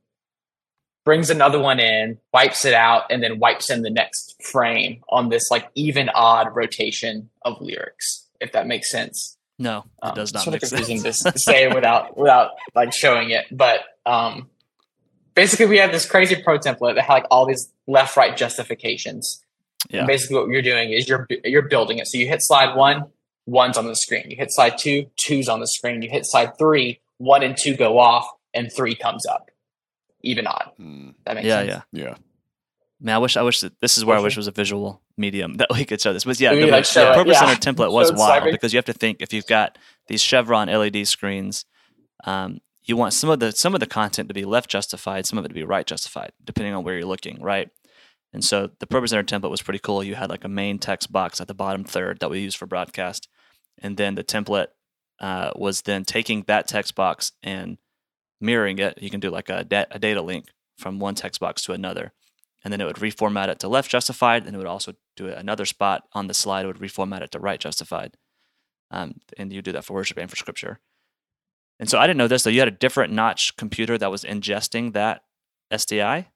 brings 1.04 1.28
another 1.28 1.60
one 1.60 1.78
in 1.80 2.18
wipes 2.32 2.64
it 2.64 2.74
out 2.74 3.04
and 3.10 3.22
then 3.22 3.38
wipes 3.38 3.70
in 3.70 3.82
the 3.82 3.90
next 3.90 4.42
frame 4.42 5.02
on 5.10 5.28
this 5.28 5.50
like 5.50 5.68
even 5.74 6.08
odd 6.14 6.54
rotation 6.54 7.28
of 7.42 7.60
lyrics 7.60 8.26
if 8.40 8.52
that 8.52 8.66
makes 8.66 8.90
sense. 8.90 9.38
No, 9.58 9.84
it 10.02 10.06
um, 10.08 10.14
does 10.14 10.34
not 10.34 10.42
sort 10.42 10.54
make 10.54 10.62
of 10.64 10.68
confusing 10.68 10.98
sense. 10.98 11.22
to 11.22 11.38
say 11.38 11.68
without 11.68 12.16
without 12.18 12.50
like 12.74 12.92
showing 12.92 13.30
it 13.30 13.46
but 13.50 13.80
um 14.06 14.48
basically 15.34 15.66
we 15.66 15.78
have 15.78 15.92
this 15.92 16.06
crazy 16.06 16.36
pro 16.42 16.58
template 16.58 16.96
that 16.96 17.04
had 17.04 17.12
like 17.12 17.26
all 17.30 17.46
these 17.46 17.70
left 17.86 18.16
right 18.16 18.36
justifications 18.36 19.43
Yeah. 19.90 20.06
basically, 20.06 20.36
what 20.36 20.48
you're 20.48 20.62
doing 20.62 20.92
is 20.92 21.08
you're 21.08 21.26
you're 21.44 21.68
building 21.68 21.98
it. 21.98 22.06
So 22.06 22.18
you 22.18 22.26
hit 22.26 22.42
slide 22.42 22.76
one, 22.76 23.06
one's 23.46 23.76
on 23.76 23.86
the 23.86 23.96
screen. 23.96 24.30
You 24.30 24.36
hit 24.36 24.50
slide 24.50 24.78
two, 24.78 25.06
two's 25.16 25.48
on 25.48 25.60
the 25.60 25.66
screen. 25.66 26.02
You 26.02 26.10
hit 26.10 26.26
slide 26.26 26.58
three, 26.58 27.00
one 27.18 27.42
and 27.42 27.56
two 27.56 27.76
go 27.76 27.98
off, 27.98 28.26
and 28.52 28.72
three 28.72 28.94
comes 28.94 29.26
up. 29.26 29.50
Even 30.22 30.46
odd. 30.46 30.70
Hmm. 30.76 31.10
That 31.26 31.34
makes 31.36 31.46
yeah, 31.46 31.58
sense. 31.58 31.68
yeah. 31.68 31.82
Yeah. 31.92 32.04
yeah. 32.04 32.14
Man, 33.00 33.16
I 33.16 33.18
wish 33.18 33.36
I 33.36 33.42
wish 33.42 33.60
that 33.60 33.78
this 33.80 33.98
is 33.98 34.04
where 34.04 34.16
I 34.16 34.20
wish 34.20 34.34
sure. 34.34 34.40
was 34.40 34.46
a 34.46 34.52
visual 34.52 35.02
medium 35.16 35.54
that 35.58 35.68
we 35.70 35.84
could 35.84 36.00
show 36.00 36.12
this. 36.12 36.24
But 36.24 36.40
yeah, 36.40 36.54
the, 36.54 36.62
could, 36.62 36.70
like, 36.70 36.84
the 36.84 36.90
show 36.90 37.10
it, 37.10 37.14
Pro 37.14 37.24
Presenter 37.24 37.56
template 37.56 37.92
was 37.92 38.08
Show 38.08 38.14
it 38.14 38.18
wild 38.18 38.42
slide. 38.42 38.50
because 38.50 38.72
you 38.72 38.78
have 38.78 38.86
to 38.86 38.92
think 38.92 39.18
if 39.20 39.32
you've 39.32 39.46
got 39.46 39.76
these 40.08 40.22
chevron 40.22 40.68
LED 40.68 41.06
screens, 41.06 41.66
um, 42.24 42.60
you 42.82 42.96
want 42.96 43.12
some 43.12 43.30
of 43.30 43.40
the 43.40 43.52
some 43.52 43.74
of 43.74 43.80
the 43.80 43.86
content 43.86 44.28
to 44.28 44.34
be 44.34 44.44
left 44.44 44.70
justified, 44.70 45.26
some 45.26 45.38
of 45.38 45.44
it 45.44 45.48
to 45.48 45.54
be 45.54 45.64
right 45.64 45.86
justified, 45.86 46.32
depending 46.42 46.74
on 46.74 46.84
where 46.84 46.96
you're 46.96 47.06
looking, 47.06 47.42
right? 47.42 47.68
And 48.34 48.44
so 48.44 48.70
the 48.80 48.86
Pro 48.86 49.00
Presenter 49.00 49.22
template 49.22 49.50
was 49.50 49.62
pretty 49.62 49.78
cool. 49.78 50.02
You 50.02 50.16
had 50.16 50.28
like 50.28 50.44
a 50.44 50.48
main 50.48 50.80
text 50.80 51.12
box 51.12 51.40
at 51.40 51.46
the 51.46 51.54
bottom 51.54 51.84
third 51.84 52.18
that 52.18 52.30
we 52.30 52.40
use 52.40 52.54
for 52.54 52.66
broadcast, 52.66 53.28
and 53.78 53.96
then 53.96 54.16
the 54.16 54.24
template 54.24 54.68
uh, 55.20 55.52
was 55.54 55.82
then 55.82 56.04
taking 56.04 56.42
that 56.48 56.66
text 56.66 56.96
box 56.96 57.30
and 57.44 57.78
mirroring 58.40 58.78
it. 58.78 58.98
You 59.00 59.08
can 59.08 59.20
do 59.20 59.30
like 59.30 59.48
a, 59.48 59.62
da- 59.62 59.86
a 59.92 60.00
data 60.00 60.20
link 60.20 60.46
from 60.76 60.98
one 60.98 61.14
text 61.14 61.40
box 61.40 61.62
to 61.62 61.72
another. 61.72 62.12
And 62.64 62.72
then 62.72 62.80
it 62.80 62.86
would 62.86 62.96
reformat 62.96 63.48
it 63.48 63.60
to 63.60 63.68
left 63.68 63.90
justified, 63.90 64.46
and 64.46 64.54
it 64.54 64.58
would 64.58 64.66
also 64.66 64.94
do 65.16 65.28
another 65.28 65.64
spot 65.64 66.04
on 66.12 66.26
the 66.26 66.34
slide. 66.34 66.64
It 66.64 66.68
would 66.68 66.78
reformat 66.78 67.20
it 67.20 67.30
to 67.32 67.38
right 67.38 67.60
justified. 67.60 68.16
Um, 68.90 69.20
and 69.38 69.52
you 69.52 69.62
do 69.62 69.72
that 69.72 69.84
for 69.84 69.92
worship 69.94 70.18
and 70.18 70.28
for 70.28 70.36
scripture. 70.36 70.80
And 71.78 71.88
so 71.88 71.98
I 71.98 72.06
didn't 72.06 72.18
know 72.18 72.28
this, 72.28 72.42
though. 72.42 72.50
You 72.50 72.60
had 72.60 72.68
a 72.68 72.72
different 72.72 73.12
notch 73.12 73.56
computer 73.56 73.96
that 73.98 74.10
was 74.10 74.24
ingesting 74.24 74.92
that 74.94 75.22
SDI. 75.72 76.26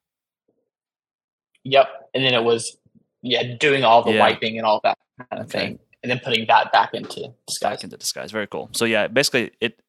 Yep. 1.64 1.86
And 2.14 2.24
then 2.24 2.34
it 2.34 2.42
was, 2.44 2.76
yeah, 3.22 3.56
doing 3.58 3.84
all 3.84 4.02
the 4.02 4.12
Yeah. 4.12 4.20
wiping 4.20 4.56
and 4.58 4.66
all 4.66 4.80
that 4.84 4.98
kind 5.30 5.42
of 5.42 5.48
Okay. 5.48 5.58
thing. 5.58 5.78
And 6.02 6.10
then 6.10 6.20
putting 6.22 6.46
that 6.46 6.70
back 6.72 6.94
into 6.94 7.34
disguise. 7.46 7.76
back 7.78 7.84
into 7.84 7.96
disguise. 7.96 8.30
Very 8.30 8.46
cool. 8.46 8.70
So 8.72 8.84
yeah, 8.84 9.08
basically 9.08 9.50
it 9.60 9.80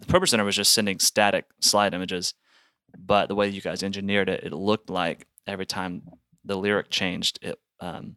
the 0.00 0.06
ProPresenter 0.06 0.44
was 0.44 0.56
just 0.56 0.72
sending 0.72 0.98
static 0.98 1.44
slide 1.60 1.94
images, 1.94 2.34
but 2.98 3.26
the 3.28 3.36
way 3.36 3.48
you 3.48 3.60
guys 3.60 3.84
engineered 3.84 4.28
it, 4.28 4.42
it 4.42 4.52
looked 4.52 4.90
like 4.90 5.28
every 5.46 5.64
time 5.66 6.02
the 6.44 6.56
lyric 6.56 6.90
changed, 6.90 7.38
it 7.42 7.58
um 7.78 8.16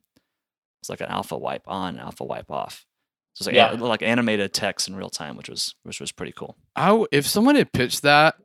it's 0.81 0.89
like 0.89 1.01
an 1.01 1.07
alpha 1.09 1.37
wipe 1.37 1.67
on, 1.67 1.99
alpha 1.99 2.23
wipe 2.23 2.49
off. 2.49 2.85
So 3.33 3.41
it's 3.43 3.47
like, 3.47 3.55
Yeah. 3.55 3.67
it 3.71 3.79
looked 3.79 3.89
like 3.89 4.01
animated 4.01 4.53
text 4.53 4.87
in 4.87 4.95
real 4.95 5.09
time, 5.11 5.37
which 5.37 5.49
was 5.49 5.75
which 5.83 5.99
was 5.99 6.11
pretty 6.11 6.31
cool. 6.31 6.57
I 6.75 6.87
w- 6.87 7.07
if 7.11 7.27
someone 7.27 7.55
had 7.55 7.71
pitched 7.71 8.01
that 8.01 8.35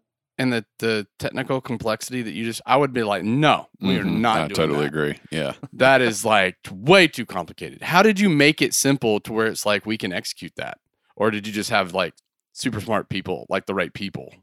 and 0.41 0.53
the 0.53 0.65
the 0.81 1.07
technical 1.19 1.61
complexity 1.61 2.23
that 2.23 2.33
you 2.33 2.45
just, 2.45 2.61
I 2.67 2.77
would 2.77 2.93
be 2.93 3.03
like, 3.05 3.23
no, 3.23 3.69
we 3.81 3.97
are 3.99 4.03
Mhm. 4.05 4.21
not. 4.21 4.37
I 4.39 4.49
doing 4.49 4.57
totally 4.57 4.81
that. 4.81 4.87
agree. 4.87 5.19
Yeah. 5.31 5.53
That 5.75 6.01
is 6.01 6.25
like 6.25 6.57
way 6.73 7.07
too 7.07 7.27
complicated. 7.27 7.83
How 7.83 8.03
did 8.03 8.19
you 8.19 8.29
make 8.29 8.61
it 8.63 8.75
simple 8.75 9.21
to 9.21 9.33
where 9.33 9.47
it's 9.47 9.65
like 9.67 9.87
we 9.87 9.97
can 9.99 10.13
execute 10.13 10.53
that, 10.57 10.79
or 11.17 11.31
did 11.31 11.47
you 11.47 11.53
just 11.53 11.71
have 11.71 11.95
like 11.95 12.15
super 12.53 12.81
smart 12.81 13.09
people, 13.09 13.47
like 13.49 13.67
the 13.67 13.75
right 13.75 13.93
people? 13.95 14.35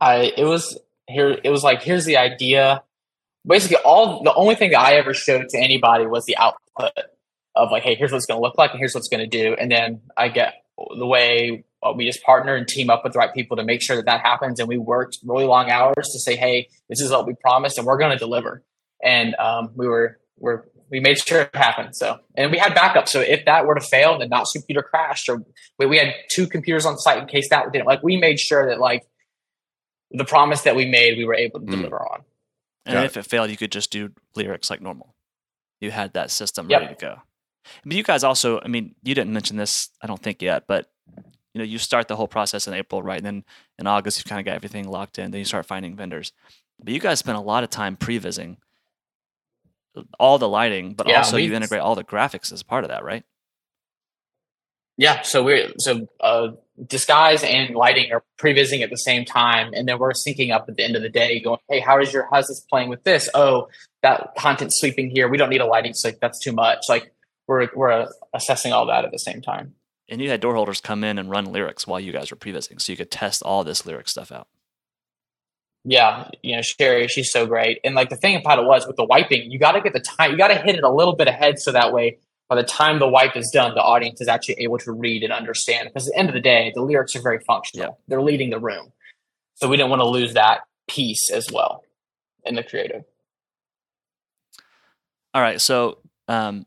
I 0.00 0.32
it 0.36 0.44
was 0.44 0.78
here 1.06 1.38
it 1.44 1.50
was 1.50 1.62
like 1.62 1.82
here's 1.82 2.04
the 2.04 2.16
idea. 2.16 2.82
Basically 3.46 3.76
all 3.84 4.22
the 4.22 4.32
only 4.34 4.54
thing 4.54 4.70
that 4.70 4.80
I 4.80 4.94
ever 4.94 5.12
showed 5.14 5.48
to 5.50 5.58
anybody 5.58 6.06
was 6.06 6.24
the 6.24 6.36
output 6.38 6.92
of 7.54 7.70
like, 7.70 7.82
hey, 7.82 7.94
here's 7.94 8.10
what 8.10 8.16
it's 8.18 8.26
gonna 8.26 8.40
look 8.40 8.56
like 8.58 8.70
and 8.72 8.78
here's 8.80 8.94
what 8.94 9.00
it's 9.00 9.08
gonna 9.08 9.26
do. 9.26 9.54
And 9.58 9.70
then 9.70 10.00
I 10.16 10.28
get 10.28 10.54
the 10.98 11.06
way 11.06 11.64
uh, 11.84 11.92
we 11.94 12.06
just 12.06 12.22
partner 12.22 12.54
and 12.56 12.66
team 12.66 12.88
up 12.90 13.04
with 13.04 13.12
the 13.12 13.18
right 13.18 13.34
people 13.34 13.56
to 13.56 13.62
make 13.64 13.82
sure 13.82 13.96
that 13.96 14.06
that 14.06 14.20
happens. 14.22 14.58
And 14.58 14.68
we 14.68 14.78
worked 14.78 15.18
really 15.24 15.44
long 15.44 15.70
hours 15.70 16.08
to 16.12 16.18
say, 16.18 16.34
hey, 16.36 16.68
this 16.88 17.00
is 17.00 17.10
what 17.10 17.26
we 17.26 17.34
promised 17.34 17.76
and 17.78 17.86
we're 17.86 17.98
gonna 17.98 18.18
deliver. 18.18 18.62
And 19.02 19.34
um, 19.36 19.70
we 19.76 19.86
were 19.86 20.18
we're 20.38 20.64
we 20.90 21.00
made 21.00 21.18
sure 21.18 21.42
it 21.42 21.54
happened. 21.54 21.94
So 21.96 22.18
and 22.36 22.50
we 22.50 22.58
had 22.58 22.74
backup. 22.74 23.08
So 23.08 23.20
if 23.20 23.44
that 23.46 23.66
were 23.66 23.74
to 23.74 23.80
fail, 23.80 24.18
the 24.18 24.26
NOT's 24.26 24.52
computer 24.52 24.82
crashed, 24.82 25.28
or 25.28 25.42
we, 25.78 25.86
we 25.86 25.98
had 25.98 26.14
two 26.30 26.46
computers 26.46 26.86
on 26.86 26.98
site 26.98 27.18
in 27.18 27.26
case 27.26 27.48
that 27.50 27.72
didn't 27.72 27.86
like 27.86 28.02
we 28.02 28.16
made 28.16 28.38
sure 28.40 28.68
that 28.68 28.80
like 28.80 29.02
the 30.10 30.24
promise 30.24 30.62
that 30.62 30.76
we 30.76 30.86
made, 30.86 31.18
we 31.18 31.24
were 31.24 31.34
able 31.34 31.60
to 31.60 31.66
Mm. 31.66 31.70
deliver 31.70 32.00
on. 32.00 32.22
And 32.86 32.94
Got 32.94 33.04
if 33.06 33.16
it 33.16 33.24
failed, 33.24 33.50
you 33.50 33.56
could 33.56 33.72
just 33.72 33.90
do 33.90 34.10
lyrics 34.36 34.70
like 34.70 34.80
normal. 34.80 35.14
You 35.80 35.90
had 35.90 36.12
that 36.12 36.30
system 36.30 36.68
Yep. 36.70 36.80
ready 36.80 36.94
to 36.94 37.00
go. 37.00 37.16
But 37.84 37.94
you 37.94 38.02
guys 38.02 38.22
also, 38.22 38.60
I 38.62 38.68
mean, 38.68 38.94
you 39.02 39.14
didn't 39.14 39.32
mention 39.32 39.56
this, 39.56 39.88
I 40.02 40.06
don't 40.06 40.22
think 40.22 40.42
yet, 40.42 40.64
but 40.68 40.86
you 41.54 41.60
know, 41.60 41.64
you 41.64 41.78
start 41.78 42.08
the 42.08 42.16
whole 42.16 42.28
process 42.28 42.66
in 42.66 42.74
April, 42.74 43.02
right? 43.02 43.18
And 43.18 43.26
then 43.26 43.44
in 43.78 43.86
August, 43.86 44.18
you've 44.18 44.26
kind 44.26 44.40
of 44.40 44.44
got 44.44 44.56
everything 44.56 44.88
locked 44.88 45.18
in. 45.18 45.30
Then 45.30 45.38
you 45.38 45.44
start 45.44 45.66
finding 45.66 45.96
vendors. 45.96 46.32
But 46.82 46.92
you 46.92 47.00
guys 47.00 47.20
spend 47.20 47.38
a 47.38 47.40
lot 47.40 47.64
of 47.64 47.70
time 47.70 47.96
pre-vising 47.96 48.58
all 50.18 50.38
the 50.38 50.48
lighting, 50.48 50.94
but 50.94 51.06
Yeah, 51.06 51.18
also 51.18 51.36
you 51.36 51.54
integrate 51.54 51.80
all 51.80 51.94
the 51.94 52.04
graphics 52.04 52.52
as 52.52 52.62
part 52.62 52.84
of 52.84 52.90
that, 52.90 53.04
right? 53.04 53.24
Yeah, 54.96 55.22
so 55.22 55.42
we're 55.42 55.72
so 55.78 56.08
uh, 56.20 56.48
disguise 56.86 57.42
and 57.42 57.74
lighting 57.74 58.12
are 58.12 58.22
prevising 58.38 58.82
at 58.82 58.90
the 58.90 58.96
same 58.96 59.24
time, 59.24 59.72
and 59.74 59.88
then 59.88 59.98
we're 59.98 60.12
syncing 60.12 60.52
up 60.52 60.66
at 60.68 60.76
the 60.76 60.84
end 60.84 60.94
of 60.94 61.02
the 61.02 61.08
day, 61.08 61.40
going, 61.40 61.58
"Hey, 61.68 61.80
how 61.80 62.00
is 62.00 62.12
your 62.12 62.28
how's 62.32 62.46
this 62.46 62.60
playing 62.60 62.88
with 62.88 63.02
this? 63.02 63.28
Oh, 63.34 63.68
that 64.02 64.34
content 64.38 64.72
sweeping 64.72 65.10
here. 65.10 65.28
We 65.28 65.36
don't 65.36 65.50
need 65.50 65.60
a 65.60 65.66
lighting 65.66 65.94
sync. 65.94 66.18
That's 66.20 66.38
too 66.38 66.52
much." 66.52 66.84
Like 66.88 67.12
we're 67.48 67.68
we're 67.74 67.90
uh, 67.90 68.06
assessing 68.34 68.72
all 68.72 68.86
that 68.86 69.04
at 69.04 69.10
the 69.10 69.18
same 69.18 69.42
time. 69.42 69.74
And 70.08 70.20
you 70.20 70.28
had 70.28 70.40
door 70.40 70.54
holders 70.54 70.80
come 70.80 71.02
in 71.02 71.18
and 71.18 71.30
run 71.30 71.46
lyrics 71.46 71.86
while 71.86 71.98
you 71.98 72.12
guys 72.12 72.30
were 72.30 72.36
pre-vising, 72.36 72.78
so 72.78 72.92
you 72.92 72.96
could 72.96 73.10
test 73.10 73.42
all 73.42 73.64
this 73.64 73.86
lyric 73.86 74.08
stuff 74.08 74.30
out. 74.30 74.48
Yeah, 75.84 76.28
you 76.42 76.56
know, 76.56 76.62
Sherry, 76.62 77.08
she's 77.08 77.30
so 77.30 77.46
great. 77.46 77.78
And 77.84 77.94
like 77.94 78.08
the 78.08 78.16
thing 78.16 78.36
about 78.36 78.58
it 78.58 78.64
was 78.64 78.86
with 78.86 78.96
the 78.96 79.04
wiping, 79.04 79.50
you 79.50 79.58
got 79.58 79.72
to 79.72 79.80
get 79.80 79.92
the 79.92 80.00
time, 80.00 80.32
you 80.32 80.38
got 80.38 80.48
to 80.48 80.56
hit 80.56 80.76
it 80.76 80.84
a 80.84 80.90
little 80.90 81.14
bit 81.14 81.28
ahead 81.28 81.58
so 81.58 81.72
that 81.72 81.92
way 81.92 82.18
by 82.48 82.56
the 82.56 82.62
time 82.62 82.98
the 82.98 83.08
wipe 83.08 83.36
is 83.36 83.50
done, 83.50 83.74
the 83.74 83.82
audience 83.82 84.20
is 84.20 84.28
actually 84.28 84.56
able 84.56 84.78
to 84.78 84.92
read 84.92 85.22
and 85.22 85.32
understand. 85.32 85.88
Because 85.88 86.08
at 86.08 86.12
the 86.12 86.18
end 86.18 86.28
of 86.28 86.34
the 86.34 86.40
day, 86.40 86.72
the 86.74 86.82
lyrics 86.82 87.16
are 87.16 87.22
very 87.22 87.40
functional. 87.40 87.98
They're 88.06 88.22
leading 88.22 88.50
the 88.50 88.58
room. 88.58 88.92
So 89.54 89.68
we 89.68 89.76
didn't 89.76 89.90
want 89.90 90.00
to 90.00 90.08
lose 90.08 90.34
that 90.34 90.60
piece 90.86 91.30
as 91.30 91.50
well 91.50 91.82
in 92.44 92.54
the 92.54 92.62
creative. 92.62 93.04
All 95.32 95.40
right. 95.40 95.60
So 95.60 95.98
um, 96.28 96.66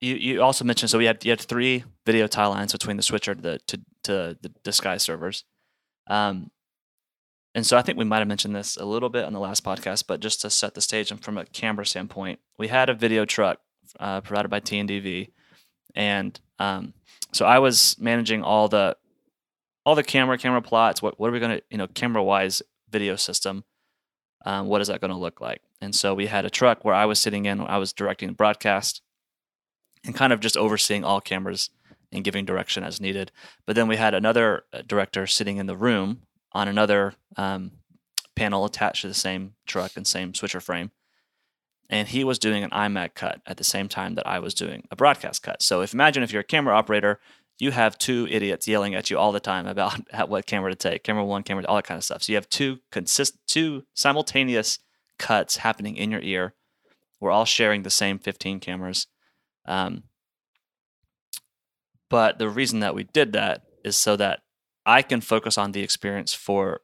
you 0.00 0.14
you 0.14 0.42
also 0.42 0.64
mentioned 0.64 0.90
so 0.90 0.98
we 0.98 1.04
had 1.04 1.24
you 1.24 1.30
had 1.30 1.40
three 1.40 1.84
video 2.04 2.26
tie 2.26 2.46
lines 2.46 2.72
between 2.72 2.96
the 2.96 3.02
switcher 3.02 3.34
to 3.34 3.40
the 3.40 3.58
to, 3.66 3.80
to 4.04 4.36
the 4.40 4.52
disguise 4.64 5.02
servers. 5.02 5.44
Um, 6.08 6.50
and 7.54 7.66
so 7.66 7.76
I 7.76 7.82
think 7.82 7.98
we 7.98 8.04
might 8.04 8.18
have 8.18 8.28
mentioned 8.28 8.56
this 8.56 8.76
a 8.76 8.84
little 8.84 9.10
bit 9.10 9.24
on 9.24 9.32
the 9.32 9.40
last 9.40 9.62
podcast, 9.62 10.04
but 10.06 10.20
just 10.20 10.40
to 10.40 10.50
set 10.50 10.74
the 10.74 10.80
stage 10.80 11.10
and 11.10 11.22
from 11.22 11.36
a 11.36 11.44
camera 11.44 11.84
standpoint, 11.84 12.40
we 12.58 12.68
had 12.68 12.88
a 12.88 12.94
video 12.94 13.24
truck 13.24 13.60
uh, 14.00 14.22
provided 14.22 14.48
by 14.48 14.60
TNDV, 14.60 15.30
and 15.94 16.40
um, 16.58 16.94
so 17.32 17.44
I 17.44 17.58
was 17.58 17.96
managing 17.98 18.42
all 18.42 18.68
the 18.68 18.96
all 19.84 19.94
the 19.94 20.02
camera 20.02 20.38
camera 20.38 20.62
plots. 20.62 21.02
What 21.02 21.20
what 21.20 21.28
are 21.28 21.32
we 21.32 21.40
gonna 21.40 21.60
you 21.70 21.78
know 21.78 21.86
camera 21.88 22.22
wise 22.22 22.62
video 22.90 23.16
system? 23.16 23.64
Um, 24.44 24.66
what 24.66 24.80
is 24.80 24.88
that 24.88 25.00
going 25.00 25.12
to 25.12 25.16
look 25.16 25.40
like? 25.40 25.62
And 25.80 25.94
so 25.94 26.14
we 26.14 26.26
had 26.26 26.44
a 26.44 26.50
truck 26.50 26.84
where 26.84 26.94
I 26.94 27.04
was 27.06 27.18
sitting 27.18 27.46
in, 27.46 27.60
I 27.60 27.78
was 27.78 27.92
directing 27.92 28.28
the 28.28 28.34
broadcast 28.34 29.02
and 30.04 30.14
kind 30.14 30.32
of 30.32 30.40
just 30.40 30.56
overseeing 30.56 31.04
all 31.04 31.20
cameras 31.20 31.70
and 32.12 32.24
giving 32.24 32.44
direction 32.44 32.84
as 32.84 33.00
needed. 33.00 33.32
But 33.66 33.76
then 33.76 33.88
we 33.88 33.96
had 33.96 34.14
another 34.14 34.64
uh, 34.72 34.82
director 34.86 35.26
sitting 35.26 35.56
in 35.56 35.66
the 35.66 35.76
room 35.76 36.22
on 36.52 36.68
another 36.68 37.14
um, 37.36 37.72
panel 38.36 38.64
attached 38.64 39.02
to 39.02 39.08
the 39.08 39.14
same 39.14 39.54
truck 39.66 39.92
and 39.96 40.06
same 40.06 40.34
switcher 40.34 40.60
frame. 40.60 40.90
And 41.90 42.08
he 42.08 42.24
was 42.24 42.38
doing 42.38 42.64
an 42.64 42.70
iMag 42.70 43.14
cut 43.14 43.40
at 43.46 43.56
the 43.56 43.64
same 43.64 43.88
time 43.88 44.14
that 44.14 44.26
I 44.26 44.38
was 44.38 44.54
doing 44.54 44.86
a 44.90 44.96
broadcast 44.96 45.42
cut. 45.42 45.62
So 45.62 45.82
if 45.82 45.92
imagine 45.92 46.22
if 46.22 46.32
you're 46.32 46.40
a 46.40 46.44
camera 46.44 46.74
operator, 46.74 47.20
you 47.58 47.70
have 47.70 47.98
two 47.98 48.26
idiots 48.30 48.66
yelling 48.66 48.94
at 48.94 49.10
you 49.10 49.18
all 49.18 49.32
the 49.32 49.40
time 49.40 49.66
about 49.66 50.00
at 50.12 50.28
what 50.28 50.46
camera 50.46 50.70
to 50.70 50.76
take, 50.76 51.04
camera 51.04 51.24
one, 51.24 51.42
camera, 51.42 51.64
all 51.66 51.76
that 51.76 51.84
kind 51.84 51.98
of 51.98 52.04
stuff. 52.04 52.22
So 52.22 52.32
you 52.32 52.36
have 52.36 52.48
two 52.48 52.78
consist, 52.90 53.38
two 53.46 53.84
simultaneous 53.94 54.78
cuts 55.18 55.58
happening 55.58 55.96
in 55.96 56.10
your 56.10 56.20
ear. 56.22 56.54
We're 57.20 57.30
all 57.30 57.44
sharing 57.44 57.82
the 57.82 57.90
same 57.90 58.18
15 58.18 58.58
cameras. 58.60 59.06
Um, 59.64 60.04
but 62.12 62.38
the 62.38 62.48
reason 62.50 62.80
that 62.80 62.94
we 62.94 63.04
did 63.04 63.32
that 63.32 63.62
is 63.84 63.96
so 63.96 64.16
that 64.16 64.40
I 64.84 65.00
can 65.00 65.22
focus 65.22 65.56
on 65.56 65.72
the 65.72 65.82
experience 65.82 66.34
for 66.34 66.82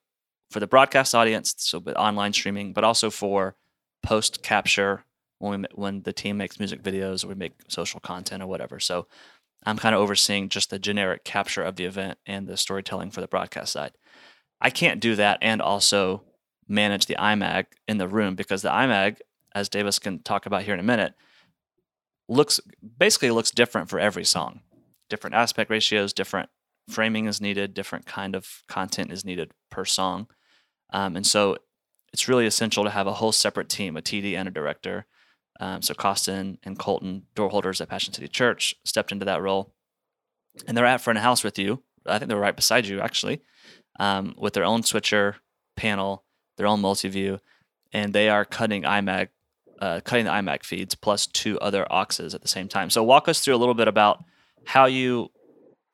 for 0.51 0.61
the 0.61 0.67
broadcast 0.67 1.15
audience, 1.15 1.55
so 1.59 1.79
but 1.79 1.99
online 1.99 2.33
streaming, 2.33 2.73
but 2.73 2.83
also 2.83 3.11
for 3.11 3.55
post 4.03 4.43
capture 4.43 5.05
when 5.39 5.61
we 5.61 5.69
when 5.75 6.03
the 6.03 6.15
team 6.15 6.39
makes 6.39 6.59
music 6.59 6.83
videos 6.83 7.25
or 7.25 7.29
we 7.29 7.35
make 7.35 7.53
social 7.69 8.01
content 8.01 8.43
or 8.43 8.47
whatever. 8.47 8.81
So 8.81 9.07
I'm 9.65 9.77
kind 9.77 9.95
of 9.95 10.01
overseeing 10.01 10.49
just 10.49 10.71
the 10.71 10.79
generic 10.79 11.25
capture 11.25 11.63
of 11.63 11.77
the 11.77 11.85
event 11.85 12.19
and 12.25 12.47
the 12.47 12.57
storytelling 12.57 13.11
for 13.11 13.21
the 13.21 13.29
broadcast 13.29 13.73
side. 13.73 13.93
I 14.63 14.71
can't 14.71 14.99
do 14.99 15.15
that 15.17 15.39
and 15.43 15.61
also 15.61 16.25
manage 16.67 17.05
the 17.05 17.17
IMAG 17.17 17.67
in 17.87 17.99
the 17.99 18.09
room 18.09 18.35
because 18.35 18.63
the 18.63 18.71
IMAG, 18.71 19.19
as 19.55 19.69
Davis 19.69 19.99
can 19.99 20.21
talk 20.21 20.47
about 20.47 20.63
here 20.63 20.73
in 20.75 20.81
a 20.81 20.85
minute, 20.85 21.13
looks 22.29 22.61
basically 22.99 23.31
looks 23.31 23.51
different 23.51 23.91
for 23.91 23.99
every 23.99 24.25
song. 24.25 24.61
Different 25.09 25.35
aspect 25.35 25.71
ratios, 25.71 26.13
different 26.13 26.51
framing 26.89 27.27
is 27.27 27.41
needed, 27.41 27.75
different 27.75 28.07
kind 28.07 28.35
of 28.35 28.63
content 28.69 29.13
is 29.13 29.25
needed 29.25 29.53
per 29.71 29.85
song. 29.85 30.29
Um, 30.91 31.17
and 31.17 31.27
so 31.27 31.59
it's 32.13 32.29
really 32.29 32.47
essential 32.47 32.85
to 32.85 32.91
have 32.91 33.07
a 33.07 33.15
whole 33.15 33.33
separate 33.33 33.69
team, 33.69 33.97
a 33.97 34.03
TD 34.03 34.35
and 34.35 34.49
a 34.49 34.53
director. 34.53 35.07
Um, 35.61 35.83
so 35.83 35.95
Costin 35.95 36.59
and 36.63 36.79
Colton, 36.79 37.27
door 37.35 37.51
holders 37.51 37.81
at 37.81 37.89
Passion 37.89 38.15
City 38.15 38.29
Church, 38.29 38.75
stepped 38.85 39.13
into 39.13 39.25
that 39.25 39.43
role. 39.43 39.75
And 40.67 40.77
they're 40.77 40.87
at 40.87 41.01
front 41.01 41.19
of 41.19 41.23
house 41.23 41.45
with 41.45 41.59
you. 41.59 41.83
I 42.07 42.19
think 42.19 42.29
they're 42.29 42.39
right 42.39 42.57
beside 42.57 42.87
you, 42.87 43.01
actually, 43.01 43.43
um, 44.01 44.35
with 44.39 44.55
their 44.55 44.65
own 44.65 44.83
switcher 44.83 45.37
panel, 45.77 46.25
their 46.57 46.67
own 46.67 46.81
multi-view, 46.81 47.41
and 47.93 48.13
they 48.13 48.29
are 48.29 48.45
cutting 48.45 48.83
iMag, 48.83 49.29
uh, 49.81 50.01
cutting 50.05 50.25
the 50.25 50.31
iMag 50.31 50.65
feeds 50.65 50.95
plus 50.95 51.27
two 51.27 51.59
other 51.61 51.87
auxes 51.91 52.35
at 52.35 52.43
the 52.43 52.49
same 52.49 52.69
time. 52.69 52.89
So 52.91 53.03
walk 53.03 53.29
us 53.29 53.41
through 53.41 53.55
a 53.55 53.59
little 53.59 53.75
bit 53.75 53.89
about 53.89 54.25
how 54.69 54.85
you 54.85 55.31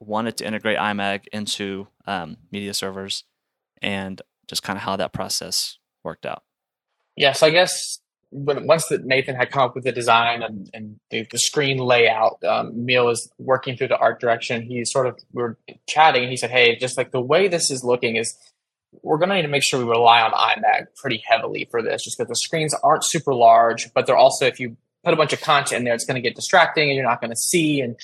wanted 0.00 0.36
to 0.36 0.44
integrate 0.44 0.76
iMag 0.76 1.26
into 1.32 1.86
um, 2.08 2.36
media 2.50 2.74
servers 2.74 3.22
and 3.80 4.20
just 4.48 4.64
kind 4.64 4.76
of 4.76 4.82
how 4.82 4.96
that 4.96 5.12
process 5.12 5.78
worked 6.02 6.26
out. 6.26 6.42
Yes, 7.16 7.44
I 7.44 7.50
guess 7.50 8.00
when 8.32 8.66
once 8.66 8.88
that 8.88 9.04
Nathan 9.04 9.36
had 9.36 9.52
come 9.52 9.62
up 9.62 9.76
with 9.76 9.84
the 9.84 9.92
design 9.92 10.42
and, 10.42 10.68
and 10.74 10.98
the, 11.10 11.24
the 11.30 11.38
screen 11.38 11.78
layout, 11.78 12.42
um, 12.42 12.72
Neil 12.74 13.06
was 13.06 13.30
working 13.38 13.76
through 13.76 13.88
the 13.88 13.96
art 13.96 14.20
direction. 14.20 14.62
He 14.62 14.84
sort 14.84 15.06
of 15.06 15.20
we 15.32 15.42
were 15.42 15.56
chatting, 15.88 16.24
and 16.24 16.30
he 16.30 16.36
said, 16.36 16.50
"Hey, 16.50 16.74
just 16.74 16.98
like 16.98 17.12
the 17.12 17.20
way 17.20 17.46
this 17.46 17.70
is 17.70 17.84
looking 17.84 18.16
is 18.16 18.36
we're 19.02 19.18
going 19.18 19.28
to 19.28 19.36
need 19.36 19.42
to 19.42 19.48
make 19.48 19.62
sure 19.62 19.78
we 19.78 19.88
rely 19.88 20.20
on 20.20 20.32
IMAG 20.32 20.86
pretty 20.96 21.22
heavily 21.24 21.68
for 21.70 21.80
this, 21.80 22.02
just 22.02 22.18
because 22.18 22.28
the 22.28 22.36
screens 22.36 22.74
aren't 22.82 23.04
super 23.04 23.34
large, 23.34 23.94
but 23.94 24.06
they're 24.06 24.16
also 24.16 24.46
if 24.46 24.58
you 24.58 24.76
put 25.04 25.14
a 25.14 25.16
bunch 25.16 25.32
of 25.32 25.40
content 25.40 25.78
in 25.78 25.84
there, 25.84 25.94
it's 25.94 26.04
going 26.04 26.16
to 26.16 26.20
get 26.20 26.34
distracting 26.34 26.88
and 26.88 26.96
you're 26.96 27.06
not 27.06 27.20
going 27.20 27.30
to 27.30 27.36
see. 27.36 27.80
And 27.80 27.96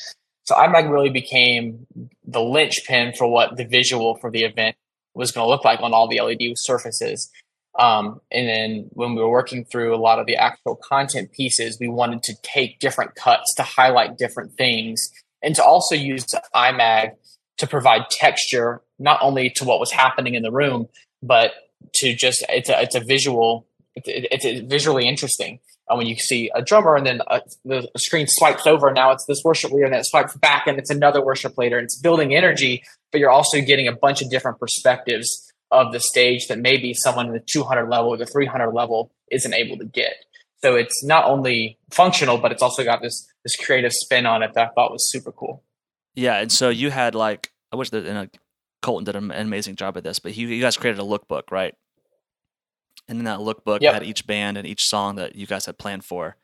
so 0.50 0.56
IMAG 0.56 0.90
really 0.90 1.10
became 1.10 1.86
the 2.26 2.42
linchpin 2.42 3.12
for 3.16 3.28
what 3.28 3.56
the 3.56 3.64
visual 3.64 4.16
for 4.16 4.32
the 4.32 4.42
event 4.42 4.74
was 5.14 5.30
going 5.30 5.44
to 5.44 5.48
look 5.48 5.64
like 5.64 5.80
on 5.80 5.94
all 5.94 6.08
the 6.08 6.20
LED 6.20 6.54
surfaces. 6.56 7.30
Um, 7.78 8.20
and 8.32 8.48
then 8.48 8.90
when 8.94 9.14
we 9.14 9.22
were 9.22 9.30
working 9.30 9.64
through 9.64 9.94
a 9.94 9.96
lot 9.96 10.18
of 10.18 10.26
the 10.26 10.34
actual 10.34 10.74
content 10.74 11.30
pieces, 11.30 11.78
we 11.78 11.86
wanted 11.86 12.24
to 12.24 12.34
take 12.42 12.80
different 12.80 13.14
cuts 13.14 13.54
to 13.58 13.62
highlight 13.62 14.18
different 14.18 14.54
things 14.54 15.08
and 15.40 15.54
to 15.54 15.62
also 15.62 15.94
use 15.94 16.26
IMAG 16.52 17.12
to 17.58 17.68
provide 17.68 18.10
texture, 18.10 18.82
not 18.98 19.20
only 19.22 19.50
to 19.50 19.64
what 19.64 19.78
was 19.78 19.92
happening 19.92 20.34
in 20.34 20.42
the 20.42 20.50
room, 20.50 20.88
but 21.22 21.52
to 21.94 22.12
just, 22.12 22.44
it's 22.48 22.68
a, 22.68 22.82
it's 22.82 22.96
a 22.96 23.00
visual, 23.00 23.68
it's, 23.94 24.44
it's 24.44 24.68
visually 24.68 25.06
interesting. 25.06 25.60
And 25.90 25.98
when 25.98 26.06
you 26.06 26.16
see 26.16 26.50
a 26.54 26.62
drummer 26.62 26.96
and 26.96 27.04
then 27.04 27.20
a, 27.26 27.42
the 27.64 27.90
screen 27.98 28.26
swipes 28.28 28.66
over, 28.66 28.86
and 28.86 28.94
now 28.94 29.10
it's 29.10 29.26
this 29.26 29.42
worship 29.44 29.72
leader 29.72 29.84
and 29.84 29.92
then 29.92 30.00
it 30.00 30.06
swipes 30.06 30.36
back 30.36 30.66
and 30.66 30.78
it's 30.78 30.90
another 30.90 31.22
worship 31.22 31.58
leader. 31.58 31.76
And 31.76 31.84
it's 31.84 31.98
building 31.98 32.34
energy, 32.34 32.84
but 33.10 33.20
you're 33.20 33.30
also 33.30 33.60
getting 33.60 33.88
a 33.88 33.92
bunch 33.92 34.22
of 34.22 34.30
different 34.30 34.58
perspectives 34.60 35.52
of 35.70 35.92
the 35.92 36.00
stage 36.00 36.46
that 36.46 36.58
maybe 36.58 36.94
someone 36.94 37.26
in 37.26 37.32
the 37.32 37.40
200 37.40 37.88
level 37.88 38.10
or 38.10 38.16
the 38.16 38.26
300 38.26 38.70
level 38.70 39.12
isn't 39.30 39.52
able 39.52 39.76
to 39.78 39.84
get. 39.84 40.14
So 40.62 40.76
it's 40.76 41.04
not 41.04 41.24
only 41.24 41.78
functional, 41.90 42.38
but 42.38 42.52
it's 42.52 42.62
also 42.62 42.84
got 42.84 43.02
this 43.02 43.26
this 43.44 43.56
creative 43.56 43.92
spin 43.92 44.26
on 44.26 44.42
it 44.42 44.52
that 44.54 44.68
I 44.68 44.70
thought 44.74 44.92
was 44.92 45.10
super 45.10 45.32
cool. 45.32 45.62
Yeah, 46.14 46.36
and 46.36 46.52
so 46.52 46.68
you 46.68 46.90
had 46.90 47.14
like 47.14 47.52
I 47.72 47.76
wish 47.76 47.90
that 47.90 48.04
you 48.04 48.10
uh, 48.10 48.14
know, 48.14 48.26
Colton 48.82 49.04
did 49.04 49.16
an 49.16 49.30
amazing 49.30 49.76
job 49.76 49.96
at 49.96 50.04
this, 50.04 50.18
but 50.18 50.36
you, 50.36 50.48
you 50.48 50.60
guys 50.60 50.76
created 50.76 51.00
a 51.00 51.04
lookbook, 51.04 51.50
right? 51.50 51.74
And 53.10 53.18
in 53.18 53.24
that 53.24 53.40
lookbook 53.40 53.80
yep. 53.80 53.92
had 53.92 54.04
each 54.04 54.24
band 54.24 54.56
and 54.56 54.64
each 54.64 54.86
song 54.86 55.16
that 55.16 55.34
you 55.34 55.44
guys 55.44 55.66
had 55.66 55.78
planned 55.78 56.04
for, 56.04 56.36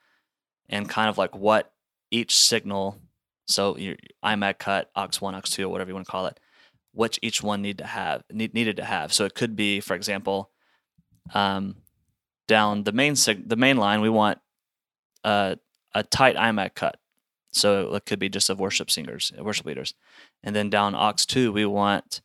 and 0.69 0.89
kind 0.89 1.09
of 1.09 1.17
like 1.17 1.37
what 1.37 1.73
each 2.11 2.37
signal, 2.37 2.99
so 3.47 3.77
your 3.77 3.95
IMAG 4.25 4.59
cut, 4.59 4.91
aux 4.97 5.09
one, 5.21 5.37
aux 5.37 5.43
two, 5.43 5.67
or 5.67 5.69
whatever 5.69 5.91
you 5.91 5.95
want 5.95 6.07
to 6.07 6.11
call 6.11 6.27
it, 6.27 6.41
which 6.93 7.21
each 7.23 7.41
one 7.41 7.63
need 7.63 7.79
to 7.79 7.87
have 7.87 8.25
need, 8.33 8.53
needed 8.53 8.79
to 8.79 8.85
have. 8.85 9.13
So 9.13 9.25
it 9.25 9.37
could 9.37 9.55
be, 9.55 9.79
for 9.79 9.95
example, 9.95 10.51
um, 11.35 11.77
down 12.49 12.83
the 12.83 12.91
main 12.91 13.15
sig- 13.15 13.49
the 13.49 13.55
main 13.55 13.77
line, 13.77 14.01
we 14.01 14.11
want 14.11 14.39
a, 15.23 15.59
a 15.95 16.03
tight 16.03 16.35
IMAG 16.35 16.75
cut. 16.75 16.99
So 17.53 17.95
it 17.95 18.07
could 18.07 18.19
be 18.19 18.29
just 18.29 18.51
of 18.51 18.59
worship 18.59 18.91
singers, 18.91 19.31
worship 19.39 19.67
leaders, 19.67 19.95
and 20.43 20.57
then 20.57 20.69
down 20.69 20.97
aux 20.97 21.15
two, 21.29 21.53
we 21.53 21.65
want. 21.65 22.23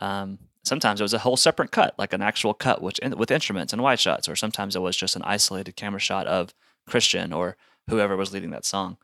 Um, 0.00 0.38
sometimes 0.64 1.00
it 1.00 1.04
was 1.04 1.14
a 1.14 1.18
whole 1.18 1.36
separate 1.36 1.70
cut, 1.70 1.94
like 1.98 2.12
an 2.12 2.22
actual 2.22 2.54
cut, 2.54 2.82
which 2.82 3.00
with 3.16 3.30
instruments 3.30 3.72
and 3.72 3.82
wide 3.82 4.00
shots, 4.00 4.28
or 4.28 4.36
sometimes 4.36 4.76
it 4.76 4.82
was 4.82 4.96
just 4.96 5.16
an 5.16 5.22
isolated 5.22 5.76
camera 5.76 6.00
shot 6.00 6.26
of 6.26 6.54
Kristian 6.88 7.34
or 7.34 7.56
whoever 7.88 8.16
was 8.16 8.32
leading 8.32 8.50
that 8.50 8.64
song. 8.64 8.96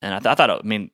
And 0.00 0.14
I, 0.14 0.18
th- 0.18 0.26
I 0.26 0.34
thought, 0.34 0.50
I 0.50 0.60
mean, 0.62 0.90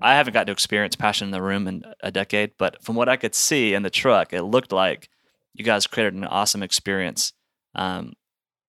I 0.00 0.14
haven't 0.14 0.34
got 0.34 0.46
to 0.46 0.52
experience 0.52 0.96
Passion 0.96 1.28
in 1.28 1.32
the 1.32 1.42
Room 1.42 1.68
in 1.68 1.82
a 2.00 2.10
decade, 2.10 2.52
but 2.58 2.82
from 2.82 2.96
what 2.96 3.08
I 3.08 3.16
could 3.16 3.34
see 3.34 3.74
in 3.74 3.82
the 3.82 3.90
truck, 3.90 4.32
it 4.32 4.42
looked 4.42 4.72
like 4.72 5.08
you 5.54 5.64
guys 5.64 5.86
created 5.86 6.14
an 6.14 6.24
awesome 6.24 6.62
experience. 6.62 7.32
Um, 7.74 8.14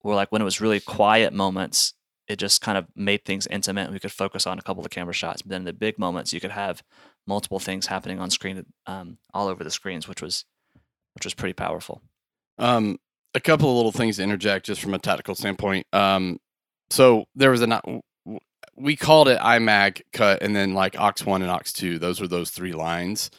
where 0.02 0.16
like 0.16 0.30
when 0.30 0.40
it 0.40 0.44
was 0.44 0.60
really 0.60 0.80
quiet 0.80 1.32
moments, 1.32 1.94
it 2.28 2.36
just 2.36 2.60
kind 2.60 2.78
of 2.78 2.86
made 2.94 3.24
things 3.24 3.46
intimate. 3.48 3.90
We 3.90 3.98
could 3.98 4.12
focus 4.12 4.46
on 4.46 4.58
a 4.58 4.62
couple 4.62 4.84
of 4.84 4.90
camera 4.90 5.12
shots, 5.12 5.42
but 5.42 5.50
then 5.50 5.64
the 5.64 5.72
big 5.72 5.98
moments, 5.98 6.32
you 6.32 6.40
could 6.40 6.52
have 6.52 6.82
multiple 7.26 7.58
things 7.58 7.86
happening 7.86 8.18
on 8.20 8.30
screen, 8.30 8.64
um, 8.86 9.18
all 9.34 9.48
over 9.48 9.64
the 9.64 9.70
screens, 9.70 10.08
which 10.08 10.22
was 10.22 10.44
which 11.14 11.24
was 11.24 11.34
pretty 11.34 11.54
powerful. 11.54 12.02
Um, 12.58 12.98
a 13.34 13.40
couple 13.40 13.70
of 13.70 13.76
little 13.76 13.92
things 13.92 14.16
to 14.16 14.22
interject 14.22 14.66
just 14.66 14.80
from 14.80 14.94
a 14.94 14.98
tactical 14.98 15.34
standpoint. 15.34 15.86
Um, 15.92 16.38
so 16.90 17.24
there 17.34 17.50
was 17.50 17.62
a 17.62 17.80
we 18.76 18.96
called 18.96 19.28
it 19.28 19.38
IMAG 19.38 20.02
cut 20.12 20.42
and 20.42 20.54
then 20.54 20.74
like 20.74 20.98
aux 20.98 21.24
one 21.24 21.42
and 21.42 21.50
aux 21.50 21.60
two. 21.64 21.98
Those 21.98 22.20
were 22.20 22.28
those 22.28 22.50
three 22.50 22.72
lines. 22.72 23.30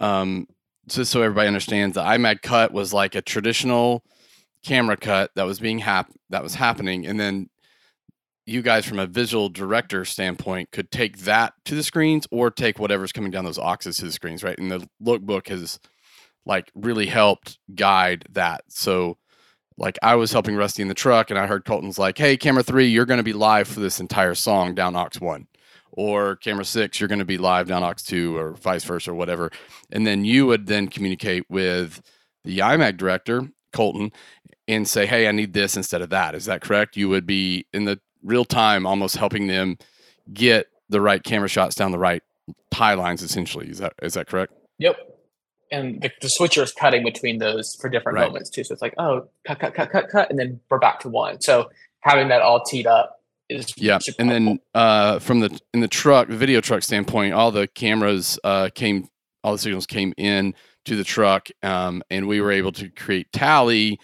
Um, 0.00 0.48
just 0.88 1.12
so 1.12 1.22
everybody 1.22 1.46
understands, 1.46 1.94
the 1.94 2.02
IMAG 2.02 2.42
cut 2.42 2.72
was 2.72 2.92
like 2.92 3.14
a 3.14 3.22
traditional 3.22 4.02
camera 4.64 4.96
cut 4.96 5.30
that 5.36 5.44
was 5.44 5.60
being 5.60 5.78
hap- 5.78 6.12
that 6.30 6.42
was 6.42 6.54
happening, 6.54 7.06
and 7.06 7.18
then 7.18 7.48
you 8.46 8.62
guys 8.62 8.84
from 8.84 8.98
a 8.98 9.06
visual 9.06 9.48
director 9.48 10.04
standpoint 10.04 10.70
could 10.72 10.90
take 10.90 11.18
that 11.18 11.54
to 11.64 11.74
the 11.74 11.82
screens 11.82 12.26
or 12.30 12.50
take 12.50 12.78
whatever's 12.78 13.12
coming 13.12 13.30
down 13.30 13.44
those 13.44 13.58
auxes 13.58 13.98
to 13.98 14.06
the 14.06 14.12
screens, 14.12 14.42
right? 14.42 14.58
And 14.58 14.70
the 14.70 14.88
lookbook 15.02 15.48
has 15.48 15.78
like 16.44 16.70
really 16.74 17.06
helped 17.06 17.58
guide 17.74 18.24
that. 18.30 18.62
So 18.68 19.18
like 19.78 19.98
I 20.02 20.16
was 20.16 20.32
helping 20.32 20.56
Rusty 20.56 20.82
in 20.82 20.88
the 20.88 20.94
truck 20.94 21.30
and 21.30 21.38
I 21.38 21.46
heard 21.46 21.64
Colton's 21.64 21.98
like, 21.98 22.18
hey, 22.18 22.36
camera 22.36 22.62
three, 22.62 22.88
you're 22.88 23.06
going 23.06 23.18
to 23.18 23.24
be 23.24 23.32
live 23.32 23.68
for 23.68 23.80
this 23.80 24.00
entire 24.00 24.34
song 24.34 24.74
down 24.74 24.96
aux 24.96 25.08
one. 25.20 25.46
Or 25.92 26.36
camera 26.36 26.64
six, 26.64 26.98
you're 26.98 27.08
going 27.08 27.18
to 27.18 27.24
be 27.24 27.38
live 27.38 27.68
down 27.68 27.84
aux 27.84 27.94
two 27.94 28.36
or 28.36 28.54
vice 28.54 28.82
versa 28.84 29.12
or 29.12 29.14
whatever. 29.14 29.50
And 29.92 30.06
then 30.06 30.24
you 30.24 30.46
would 30.46 30.66
then 30.66 30.88
communicate 30.88 31.44
with 31.48 32.02
the 32.44 32.58
IMAG 32.58 32.96
director, 32.96 33.48
Colton, 33.72 34.10
and 34.66 34.88
say, 34.88 35.06
hey, 35.06 35.28
I 35.28 35.32
need 35.32 35.52
this 35.52 35.76
instead 35.76 36.02
of 36.02 36.10
that. 36.10 36.34
Is 36.34 36.46
that 36.46 36.60
correct? 36.60 36.96
You 36.96 37.08
would 37.08 37.26
be 37.26 37.66
in 37.72 37.84
the 37.84 38.00
real 38.22 38.44
time 38.44 38.86
almost 38.86 39.16
helping 39.16 39.46
them 39.46 39.78
get 40.32 40.66
the 40.88 41.00
right 41.00 41.22
camera 41.22 41.48
shots 41.48 41.74
down 41.74 41.90
the 41.90 41.98
right 41.98 42.22
tie 42.70 42.94
lines 42.94 43.22
essentially. 43.22 43.68
Is 43.68 43.78
that 43.78 43.94
is 44.02 44.14
that 44.14 44.26
correct? 44.26 44.52
Yep 44.78 44.96
and 45.72 46.02
the, 46.02 46.10
the 46.20 46.28
switcher 46.28 46.62
is 46.62 46.72
cutting 46.72 47.02
between 47.02 47.38
those 47.38 47.74
for 47.80 47.88
different 47.88 48.18
right. 48.18 48.28
moments 48.28 48.50
too. 48.50 48.62
So 48.62 48.74
it's 48.74 48.82
like, 48.82 48.94
oh, 48.98 49.26
cut, 49.46 49.58
cut, 49.58 49.74
cut, 49.74 49.90
cut, 49.90 50.08
cut, 50.10 50.30
and 50.30 50.38
then 50.38 50.60
we're 50.70 50.78
back 50.78 51.00
to 51.00 51.08
one. 51.08 51.40
So 51.40 51.70
having 52.00 52.28
that 52.28 52.42
all 52.42 52.62
teed 52.62 52.86
up 52.86 53.20
is 53.48 53.72
yeah. 53.76 53.98
And 54.18 54.30
then 54.30 54.60
uh, 54.74 55.18
from 55.18 55.40
the 55.40 55.58
in 55.72 55.80
the 55.80 55.88
truck, 55.88 56.28
the 56.28 56.36
video 56.36 56.60
truck 56.60 56.82
standpoint, 56.82 57.32
all 57.32 57.50
the 57.50 57.66
cameras 57.66 58.38
uh, 58.44 58.68
came, 58.74 59.08
all 59.42 59.52
the 59.52 59.58
signals 59.58 59.86
came 59.86 60.12
in 60.16 60.54
to 60.84 60.94
the 60.94 61.04
truck, 61.04 61.48
um, 61.62 62.02
and 62.10 62.28
we 62.28 62.40
were 62.40 62.52
able 62.52 62.72
to 62.72 62.90
create 62.90 63.32
tally, 63.32 63.98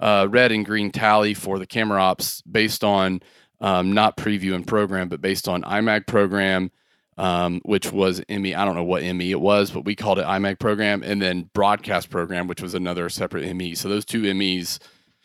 uh, 0.00 0.28
red 0.30 0.52
and 0.52 0.66
green 0.66 0.90
tally 0.90 1.32
for 1.32 1.58
the 1.58 1.66
camera 1.66 2.02
ops 2.02 2.42
based 2.42 2.84
on 2.84 3.20
um, 3.60 3.92
not 3.92 4.16
preview 4.16 4.54
and 4.54 4.66
program, 4.66 5.08
but 5.08 5.20
based 5.20 5.48
on 5.48 5.62
IMAG 5.62 6.06
program 6.06 6.70
um, 7.16 7.60
which 7.64 7.92
was 7.92 8.22
ME. 8.28 8.54
I 8.54 8.64
don't 8.64 8.74
know 8.74 8.84
what 8.84 9.02
ME 9.02 9.30
it 9.30 9.40
was, 9.40 9.70
but 9.70 9.84
we 9.84 9.94
called 9.94 10.18
it 10.18 10.26
IMAG 10.26 10.58
program, 10.58 11.02
and 11.02 11.20
then 11.20 11.50
broadcast 11.54 12.10
program, 12.10 12.46
which 12.48 12.60
was 12.62 12.74
another 12.74 13.08
separate 13.08 13.54
ME. 13.54 13.74
So 13.74 13.88
those 13.88 14.04
two 14.04 14.32
MEs 14.34 14.80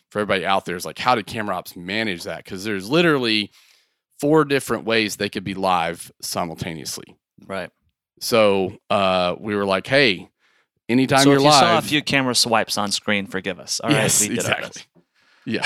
for 0.09 0.19
everybody 0.19 0.45
out 0.45 0.65
there 0.65 0.75
is 0.75 0.85
like, 0.85 0.99
how 0.99 1.15
did 1.15 1.25
camera 1.25 1.55
ops 1.55 1.75
manage 1.75 2.23
that? 2.23 2.43
Because 2.43 2.63
there's 2.63 2.89
literally 2.89 3.51
four 4.19 4.45
different 4.45 4.85
ways 4.85 5.15
they 5.15 5.29
could 5.29 5.43
be 5.43 5.53
live 5.53 6.11
simultaneously. 6.21 7.15
Right. 7.45 7.71
So 8.19 8.77
uh, 8.89 9.35
we 9.39 9.55
were 9.55 9.65
like, 9.65 9.87
hey, 9.87 10.29
anytime 10.89 11.23
so 11.23 11.29
you're 11.29 11.39
if 11.39 11.45
live, 11.45 11.53
you 11.53 11.59
saw 11.59 11.77
a 11.77 11.81
few 11.81 12.03
camera 12.03 12.35
swipes 12.35 12.77
on 12.77 12.91
screen, 12.91 13.27
forgive 13.27 13.59
us. 13.59 13.79
All 13.79 13.89
yes, 13.89 14.21
right, 14.21 14.31
exactly. 14.31 14.83
Yeah, 15.49 15.65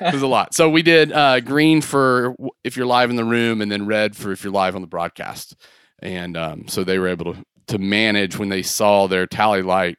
there's 0.00 0.22
a 0.22 0.26
lot. 0.26 0.54
So 0.54 0.68
we 0.68 0.82
did 0.82 1.12
uh, 1.12 1.38
green 1.40 1.80
for 1.80 2.34
if 2.64 2.76
you're 2.76 2.86
live 2.86 3.10
in 3.10 3.16
the 3.16 3.24
room, 3.24 3.62
and 3.62 3.70
then 3.70 3.86
red 3.86 4.16
for 4.16 4.32
if 4.32 4.42
you're 4.42 4.52
live 4.52 4.74
on 4.74 4.80
the 4.80 4.88
broadcast. 4.88 5.54
And 6.00 6.36
um, 6.36 6.66
so 6.66 6.82
they 6.82 6.98
were 6.98 7.08
able 7.08 7.32
to 7.34 7.44
to 7.68 7.78
manage 7.78 8.36
when 8.38 8.48
they 8.48 8.62
saw 8.62 9.06
their 9.06 9.26
tally 9.26 9.62
light, 9.62 9.98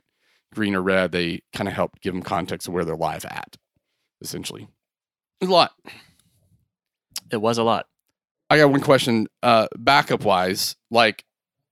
green 0.53 0.75
or 0.75 0.81
red. 0.81 1.11
They 1.11 1.41
kind 1.53 1.67
of 1.67 1.73
helped 1.73 2.01
give 2.01 2.13
them 2.13 2.23
context 2.23 2.67
of 2.67 2.73
where 2.73 2.83
they're 2.83 2.95
live 2.95 3.25
at. 3.25 3.55
Essentially, 4.21 4.67
It 5.41 5.45
was 5.45 5.49
a 5.49 5.53
lot. 5.53 5.71
It 7.31 7.37
was 7.37 7.57
a 7.57 7.63
lot. 7.63 7.85
I 8.49 8.57
got 8.57 8.69
one 8.69 8.81
question. 8.81 9.27
Uh, 9.41 9.67
backup 9.77 10.23
wise, 10.23 10.75
like, 10.91 11.23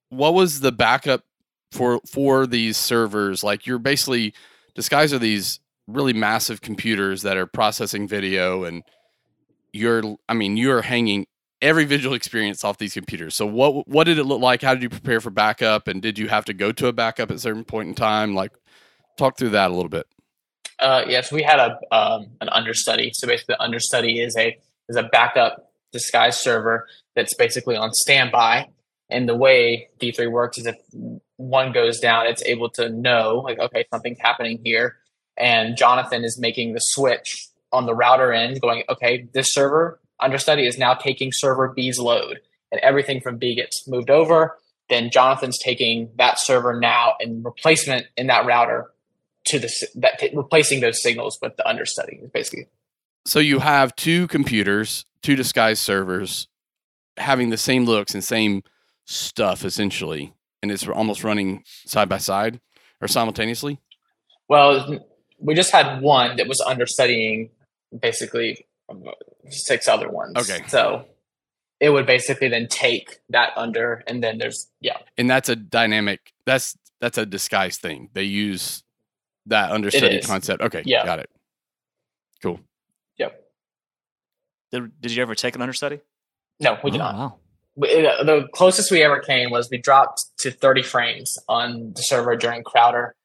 what 0.09 0.33
was 0.33 0.61
the 0.61 0.71
backup 0.71 1.23
for 1.71 1.99
for 2.09 2.47
these 2.47 2.77
servers? 2.77 3.43
Like, 3.43 3.67
you're 3.67 3.79
basically 3.79 4.33
disguise 4.75 5.13
are 5.13 5.19
these 5.19 5.59
really 5.87 6.13
massive 6.13 6.61
computers 6.61 7.23
that 7.23 7.37
are 7.37 7.45
processing 7.45 8.07
video 8.07 8.63
and 8.63 8.83
you're 9.73 10.03
I 10.29 10.33
mean 10.33 10.55
you're 10.55 10.81
hanging 10.81 11.25
every 11.61 11.85
visual 11.85 12.13
experience 12.13 12.63
off 12.63 12.77
these 12.77 12.93
computers. 12.93 13.35
So 13.35 13.45
what 13.45 13.87
what 13.87 14.03
did 14.05 14.19
it 14.19 14.25
look 14.25 14.41
like? 14.41 14.61
How 14.61 14.73
did 14.73 14.83
you 14.83 14.89
prepare 14.89 15.19
for 15.19 15.29
backup 15.29 15.87
and 15.87 16.01
did 16.01 16.19
you 16.19 16.27
have 16.29 16.45
to 16.45 16.53
go 16.53 16.71
to 16.73 16.87
a 16.87 16.93
backup 16.93 17.31
at 17.31 17.37
a 17.37 17.39
certain 17.39 17.63
point 17.63 17.89
in 17.89 17.95
time? 17.95 18.35
Like 18.35 18.51
talk 19.17 19.37
through 19.37 19.49
that 19.49 19.71
a 19.71 19.73
little 19.73 19.89
bit. 19.89 20.07
Uh, 20.79 21.05
yes, 21.07 21.31
we 21.31 21.41
had 21.41 21.59
a 21.59 21.95
um, 21.95 22.27
an 22.41 22.49
understudy. 22.49 23.11
So 23.13 23.27
basically, 23.27 23.55
the 23.55 23.61
understudy 23.61 24.19
is 24.19 24.35
a 24.37 24.57
is 24.89 24.95
a 24.95 25.03
backup 25.03 25.71
disguise 25.91 26.39
server 26.39 26.87
that's 27.15 27.33
basically 27.35 27.75
on 27.75 27.93
standby. 27.93 28.67
And 29.09 29.29
the 29.29 29.35
way 29.35 29.89
D3 29.99 30.31
works 30.31 30.57
is 30.57 30.65
if 30.65 30.75
one 31.37 31.71
goes 31.71 31.99
down, 31.99 32.25
it's 32.25 32.43
able 32.43 32.69
to 32.71 32.89
know 32.89 33.41
like 33.43 33.59
okay 33.59 33.85
something's 33.91 34.19
happening 34.19 34.59
here, 34.63 34.97
and 35.37 35.77
Jonathan 35.77 36.23
is 36.23 36.39
making 36.39 36.73
the 36.73 36.79
switch 36.79 37.47
on 37.71 37.85
the 37.85 37.95
router 37.95 38.31
end, 38.31 38.61
going, 38.61 38.83
okay, 38.89 39.27
this 39.33 39.53
server 39.53 39.99
understudy 40.19 40.65
is 40.65 40.77
now 40.77 40.93
taking 40.93 41.31
server 41.31 41.69
B's 41.69 41.99
load, 41.99 42.39
and 42.71 42.79
everything 42.81 43.21
from 43.21 43.37
B 43.37 43.55
gets 43.55 43.87
moved 43.87 44.09
over. 44.09 44.57
Then 44.89 45.09
Jonathan's 45.09 45.57
taking 45.57 46.09
that 46.17 46.39
server 46.39 46.79
now 46.79 47.15
and 47.19 47.43
replacement 47.43 48.07
in 48.17 48.27
that 48.27 48.45
router 48.45 48.91
to 49.45 49.59
the 49.59 49.69
that 49.95 50.21
replacing 50.33 50.79
those 50.79 51.01
signals 51.01 51.37
with 51.41 51.57
the 51.57 51.67
understudy 51.67 52.19
is 52.21 52.29
basically 52.29 52.67
So 53.25 53.39
you 53.39 53.59
have 53.59 53.95
two 53.95 54.27
computers, 54.27 55.05
two 55.21 55.35
disguised 55.35 55.81
servers, 55.81 56.47
having 57.17 57.49
the 57.49 57.57
same 57.57 57.85
looks 57.85 58.13
and 58.13 58.23
same 58.23 58.63
stuff 59.05 59.65
essentially, 59.65 60.33
and 60.61 60.71
it's 60.71 60.87
almost 60.87 61.23
running 61.23 61.63
side 61.85 62.07
by 62.07 62.17
side 62.17 62.61
or 63.01 63.07
simultaneously. 63.07 63.79
well 64.47 64.99
we 65.43 65.53
just 65.53 65.71
had 65.71 66.01
one 66.01 66.37
that 66.37 66.47
was 66.47 66.59
understudying 66.61 67.49
basically 67.99 68.65
six 69.49 69.87
other 69.87 70.09
ones 70.09 70.33
Okay. 70.37 70.63
so 70.67 71.05
it 71.79 71.89
would 71.89 72.05
basically 72.05 72.47
then 72.47 72.67
take 72.67 73.19
that 73.29 73.51
under 73.57 74.03
and 74.07 74.23
then 74.23 74.37
there's 74.37 74.69
yeah 74.81 74.97
and 75.17 75.29
that's 75.29 75.49
a 75.49 75.55
dynamic 75.55 76.33
that's 76.45 76.77
that's 77.01 77.17
a 77.17 77.25
disguise 77.25 77.77
thing 77.77 78.09
they 78.13 78.23
use 78.23 78.83
that 79.47 79.71
understudy 79.71 80.21
concept 80.21 80.61
okay 80.61 80.81
Yeah. 80.85 81.05
got 81.05 81.19
it 81.19 81.29
cool 82.41 82.59
yep 83.17 83.43
Did, 84.71 84.99
did 85.01 85.11
you 85.11 85.21
ever 85.21 85.35
take 85.35 85.55
an 85.55 85.61
understudy? 85.61 85.99
no 86.59 86.73
we 86.83 86.89
oh, 86.89 86.93
did 86.93 86.97
not 86.99 87.15
Wow. 87.15 87.35
we- 87.75 88.07
uh, 88.07 88.23
the 88.23 88.47
closest 88.53 88.91
we 88.91 89.01
ever 89.03 89.19
came 89.19 89.49
was 89.51 89.69
we 89.69 89.77
dropped 89.77 90.25
to 90.39 90.51
30 90.51 90.83
frames 90.83 91.37
on 91.49 91.93
the 91.95 92.01
server 92.01 92.35
during 92.35 92.63
Crowder. 92.63 93.15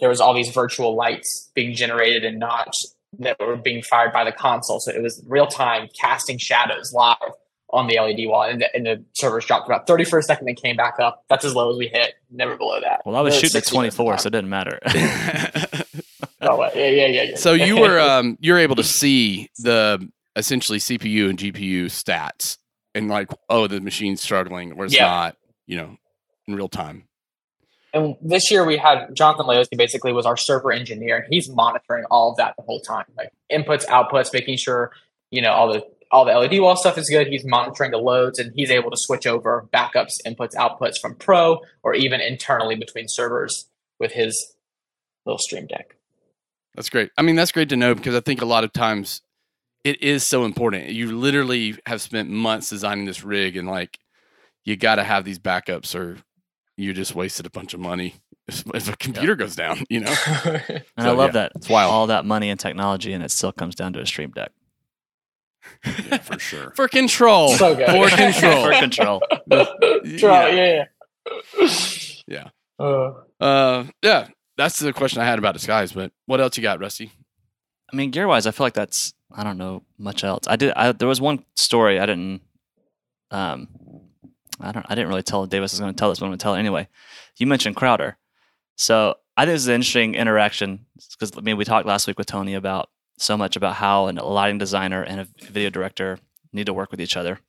There 0.00 0.08
was 0.08 0.20
all 0.20 0.34
these 0.34 0.50
virtual 0.50 0.94
lights 0.94 1.50
being 1.54 1.74
generated 1.74 2.24
and 2.24 2.38
Notch 2.38 2.84
that 3.20 3.38
were 3.40 3.56
being 3.56 3.82
fired 3.82 4.12
by 4.12 4.24
the 4.24 4.32
console. 4.32 4.80
So 4.80 4.92
it 4.92 5.02
was 5.02 5.22
real 5.26 5.46
time 5.46 5.88
casting 5.98 6.38
shadows 6.38 6.92
live 6.92 7.16
on 7.70 7.86
the 7.86 7.98
LED 8.00 8.26
wall, 8.28 8.44
and 8.44 8.62
the, 8.62 8.74
and 8.74 8.86
the 8.86 9.04
servers 9.12 9.44
dropped 9.44 9.68
about 9.68 9.86
30 9.86 10.04
for 10.04 10.18
a 10.18 10.22
second, 10.22 10.46
then 10.46 10.54
came 10.54 10.74
back 10.76 10.94
up. 11.00 11.24
That's 11.28 11.44
as 11.44 11.54
low 11.54 11.70
as 11.70 11.76
we 11.76 11.88
hit. 11.88 12.14
Never 12.30 12.56
below 12.56 12.80
that. 12.80 13.02
Well, 13.04 13.14
I 13.14 13.20
was 13.20 13.38
shooting 13.38 13.58
at 13.58 13.66
24, 13.66 14.18
so 14.18 14.28
it 14.28 14.30
didn't 14.30 14.48
matter. 14.50 14.78
Oh, 16.40 16.62
yeah, 16.74 16.86
yeah, 16.86 17.06
yeah, 17.06 17.22
yeah. 17.30 17.36
so 17.36 17.52
you 17.52 17.80
were 17.80 17.98
um 18.10 18.38
you're 18.40 18.58
able 18.58 18.76
to 18.76 18.84
see 18.84 19.50
the 19.58 20.08
essentially 20.36 20.78
cpu 20.78 21.28
and 21.28 21.36
gpu 21.36 21.86
stats 21.86 22.58
and 22.94 23.08
like 23.08 23.28
oh 23.48 23.66
the 23.66 23.80
machine's 23.80 24.20
struggling 24.20 24.72
or 24.74 24.84
it's 24.84 24.94
Yeah. 24.94 25.06
not 25.06 25.36
you 25.66 25.76
know 25.76 25.96
in 26.46 26.54
real 26.54 26.68
time 26.68 27.07
And 27.94 28.16
this 28.20 28.50
year 28.50 28.64
we 28.64 28.76
had 28.76 29.14
Jonathan 29.14 29.46
Laoski 29.46 29.76
basically 29.76 30.12
was 30.12 30.26
our 30.26 30.36
server 30.36 30.72
engineer, 30.72 31.18
and 31.18 31.26
he's 31.32 31.48
monitoring 31.48 32.04
all 32.10 32.30
of 32.30 32.36
that 32.36 32.54
the 32.56 32.62
whole 32.62 32.80
time, 32.80 33.06
like 33.16 33.32
inputs, 33.50 33.86
outputs, 33.86 34.32
making 34.32 34.58
sure 34.58 34.92
you 35.30 35.40
know 35.40 35.52
all 35.52 35.72
the 35.72 35.82
all 36.10 36.24
the 36.24 36.32
LED 36.32 36.60
wall 36.60 36.76
stuff 36.76 36.98
is 36.98 37.08
good. 37.08 37.26
He's 37.28 37.44
monitoring 37.44 37.90
the 37.90 37.98
loads, 37.98 38.38
and 38.38 38.52
he's 38.54 38.70
able 38.70 38.90
to 38.90 38.96
switch 38.98 39.26
over 39.26 39.66
backups, 39.72 40.16
inputs, 40.26 40.54
outputs 40.54 40.98
from 41.00 41.14
Pro 41.14 41.60
or 41.82 41.94
even 41.94 42.20
internally 42.20 42.76
between 42.76 43.06
servers 43.08 43.68
with 43.98 44.12
his 44.12 44.54
little 45.24 45.38
Stream 45.38 45.66
Deck. 45.66 45.96
That's 46.74 46.90
great. 46.90 47.10
I 47.16 47.22
mean, 47.22 47.36
that's 47.36 47.52
great 47.52 47.70
to 47.70 47.76
know 47.76 47.94
because 47.94 48.14
I 48.14 48.20
think 48.20 48.40
a 48.40 48.46
lot 48.46 48.64
of 48.64 48.72
times 48.72 49.22
it 49.84 50.02
is 50.02 50.26
so 50.26 50.44
important. 50.44 50.90
You 50.90 51.16
literally 51.16 51.76
have 51.86 52.00
spent 52.00 52.30
months 52.30 52.70
designing 52.70 53.04
this 53.04 53.24
rig 53.24 53.56
and 53.56 53.68
like 53.68 53.98
you 54.64 54.76
got 54.76 54.96
to 54.96 55.04
have 55.04 55.24
these 55.24 55.38
backups 55.38 55.94
or 55.94 56.18
you 56.78 56.94
just 56.94 57.14
wasted 57.14 57.44
a 57.44 57.50
bunch 57.50 57.74
of 57.74 57.80
money 57.80 58.14
if, 58.48 58.64
if 58.74 58.88
a 58.88 58.96
computer 58.96 59.34
goes 59.36 59.54
down, 59.56 59.84
you 59.90 60.00
know? 60.00 60.14
And 60.96 61.06
I 61.06 61.10
love 61.10 61.28
yeah, 61.28 61.32
that. 61.42 61.52
it's 61.56 61.68
wild. 61.68 61.92
All 61.92 62.06
that 62.06 62.24
money 62.24 62.48
and 62.48 62.58
technology, 62.58 63.12
and 63.12 63.22
it 63.22 63.30
still 63.30 63.52
comes 63.52 63.74
down 63.74 63.92
to 63.94 64.00
a 64.00 64.06
stream 64.06 64.30
deck. 64.30 64.52
Yeah, 65.84 66.18
for 66.18 66.38
sure. 66.48 66.72
For 66.76 66.88
control. 66.88 67.48
so 67.50 67.74
good 67.74 67.86
For 67.90 68.16
control. 68.16 68.64
For 68.64 68.72
control. 68.78 69.22
Draw, 69.50 70.46
yeah. 70.46 70.84
yeah. 71.58 71.68
Yeah. 72.26 72.48
Uh, 72.78 73.12
Uh, 73.40 73.84
yeah, 74.02 74.28
that's 74.56 74.78
the 74.78 74.92
question 74.92 75.20
I 75.20 75.24
had 75.26 75.38
about 75.38 75.54
disguise, 75.54 75.92
but 75.92 76.12
what 76.26 76.40
else 76.40 76.56
you 76.56 76.62
got, 76.62 76.80
Rusty? 76.80 77.12
I 77.92 77.96
mean, 77.96 78.10
gear 78.10 78.26
wise, 78.28 78.46
I 78.46 78.50
feel 78.50 78.64
like 78.66 78.74
that's 78.74 79.14
I 79.34 79.44
don't 79.44 79.58
know 79.58 79.82
much 79.98 80.24
else. 80.24 80.44
I 80.48 80.56
did. 80.56 80.72
I, 80.74 80.92
there 80.92 81.08
was 81.08 81.20
one 81.20 81.44
story 81.56 81.98
I 82.00 82.06
didn't. 82.06 82.42
Um, 83.30 83.68
I 84.60 84.72
don't. 84.72 84.86
I 84.88 84.94
didn't 84.94 85.08
really 85.08 85.22
tell 85.22 85.46
Davis 85.46 85.72
was 85.72 85.80
going 85.80 85.92
to 85.92 85.98
tell 85.98 86.08
this, 86.08 86.18
but 86.18 86.26
I'm 86.26 86.30
going 86.30 86.38
to 86.38 86.42
tell 86.42 86.54
it 86.54 86.58
anyway. 86.58 86.88
You 87.36 87.46
mentioned 87.46 87.76
Crowder, 87.76 88.16
so 88.76 89.16
I 89.36 89.44
think 89.44 89.54
this 89.54 89.62
is 89.62 89.68
an 89.68 89.74
interesting 89.74 90.14
interaction 90.14 90.86
because 91.12 91.36
I 91.36 91.40
mean 91.40 91.56
we 91.56 91.64
talked 91.64 91.86
last 91.86 92.06
week 92.06 92.18
with 92.18 92.26
Tony 92.26 92.54
about 92.54 92.90
so 93.18 93.36
much 93.36 93.56
about 93.56 93.74
how 93.74 94.06
an- 94.06 94.18
a 94.18 94.24
lighting 94.24 94.58
designer 94.58 95.02
and 95.02 95.20
a 95.20 95.28
video 95.44 95.70
director 95.70 96.18
need 96.52 96.66
to 96.66 96.74
work 96.74 96.90
with 96.90 97.00
each 97.00 97.16
other. 97.16 97.40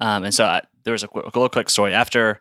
Um, 0.00 0.24
and 0.24 0.34
so 0.34 0.44
I, 0.44 0.62
there 0.84 0.92
was 0.92 1.02
a, 1.02 1.08
quick, 1.08 1.24
a 1.24 1.28
little 1.28 1.48
quick 1.48 1.70
story 1.70 1.92
after 1.92 2.40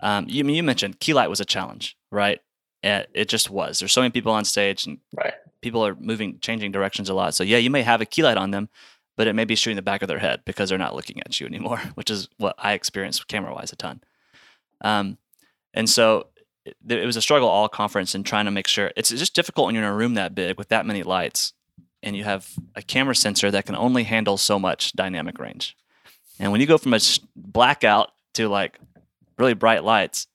um, 0.00 0.26
you, 0.28 0.44
you 0.44 0.62
mentioned 0.62 1.00
Keylight 1.00 1.30
was 1.30 1.40
a 1.40 1.44
challenge, 1.44 1.96
right? 2.10 2.40
It, 2.82 3.08
it 3.14 3.28
just 3.28 3.50
was. 3.50 3.78
There's 3.78 3.92
so 3.92 4.00
many 4.00 4.10
people 4.10 4.32
on 4.32 4.44
stage, 4.44 4.86
and 4.86 4.98
right. 5.16 5.34
people 5.60 5.86
are 5.86 5.94
moving, 5.94 6.40
changing 6.40 6.72
directions 6.72 7.08
a 7.08 7.14
lot. 7.14 7.34
So 7.34 7.44
yeah, 7.44 7.58
you 7.58 7.70
may 7.70 7.82
have 7.82 8.00
a 8.00 8.04
key 8.04 8.22
light 8.22 8.36
on 8.36 8.50
them, 8.50 8.68
but 9.16 9.26
it 9.26 9.34
may 9.34 9.44
be 9.44 9.54
shooting 9.54 9.76
the 9.76 9.82
back 9.82 10.02
of 10.02 10.08
their 10.08 10.18
head 10.18 10.42
because 10.44 10.68
they're 10.68 10.78
not 10.78 10.94
looking 10.94 11.20
at 11.20 11.38
you 11.40 11.46
anymore, 11.46 11.78
which 11.94 12.10
is 12.10 12.28
what 12.38 12.54
I 12.58 12.72
experienced 12.72 13.26
camera 13.28 13.54
wise 13.54 13.72
a 13.72 13.76
ton. 13.76 14.00
Um, 14.80 15.18
and 15.74 15.88
so 15.88 16.28
it, 16.64 16.76
it 16.88 17.06
was 17.06 17.16
a 17.16 17.22
struggle 17.22 17.48
all 17.48 17.68
conference 17.68 18.14
and 18.14 18.24
trying 18.24 18.44
to 18.46 18.50
make 18.50 18.66
sure 18.66 18.92
it's 18.96 19.10
just 19.10 19.34
difficult 19.34 19.66
when 19.66 19.74
you're 19.74 19.84
in 19.84 19.90
a 19.90 19.94
room 19.94 20.14
that 20.14 20.34
big 20.34 20.58
with 20.58 20.68
that 20.68 20.86
many 20.86 21.02
lights 21.02 21.52
and 22.02 22.16
you 22.16 22.24
have 22.24 22.48
a 22.74 22.82
camera 22.82 23.14
sensor 23.14 23.50
that 23.50 23.66
can 23.66 23.76
only 23.76 24.02
handle 24.02 24.36
so 24.36 24.58
much 24.58 24.92
dynamic 24.92 25.38
range. 25.38 25.76
And 26.38 26.50
when 26.50 26.60
you 26.60 26.66
go 26.66 26.78
from 26.78 26.94
a 26.94 27.00
blackout 27.36 28.10
to 28.34 28.48
like 28.48 28.78
really 29.38 29.54
bright 29.54 29.84
lights, 29.84 30.26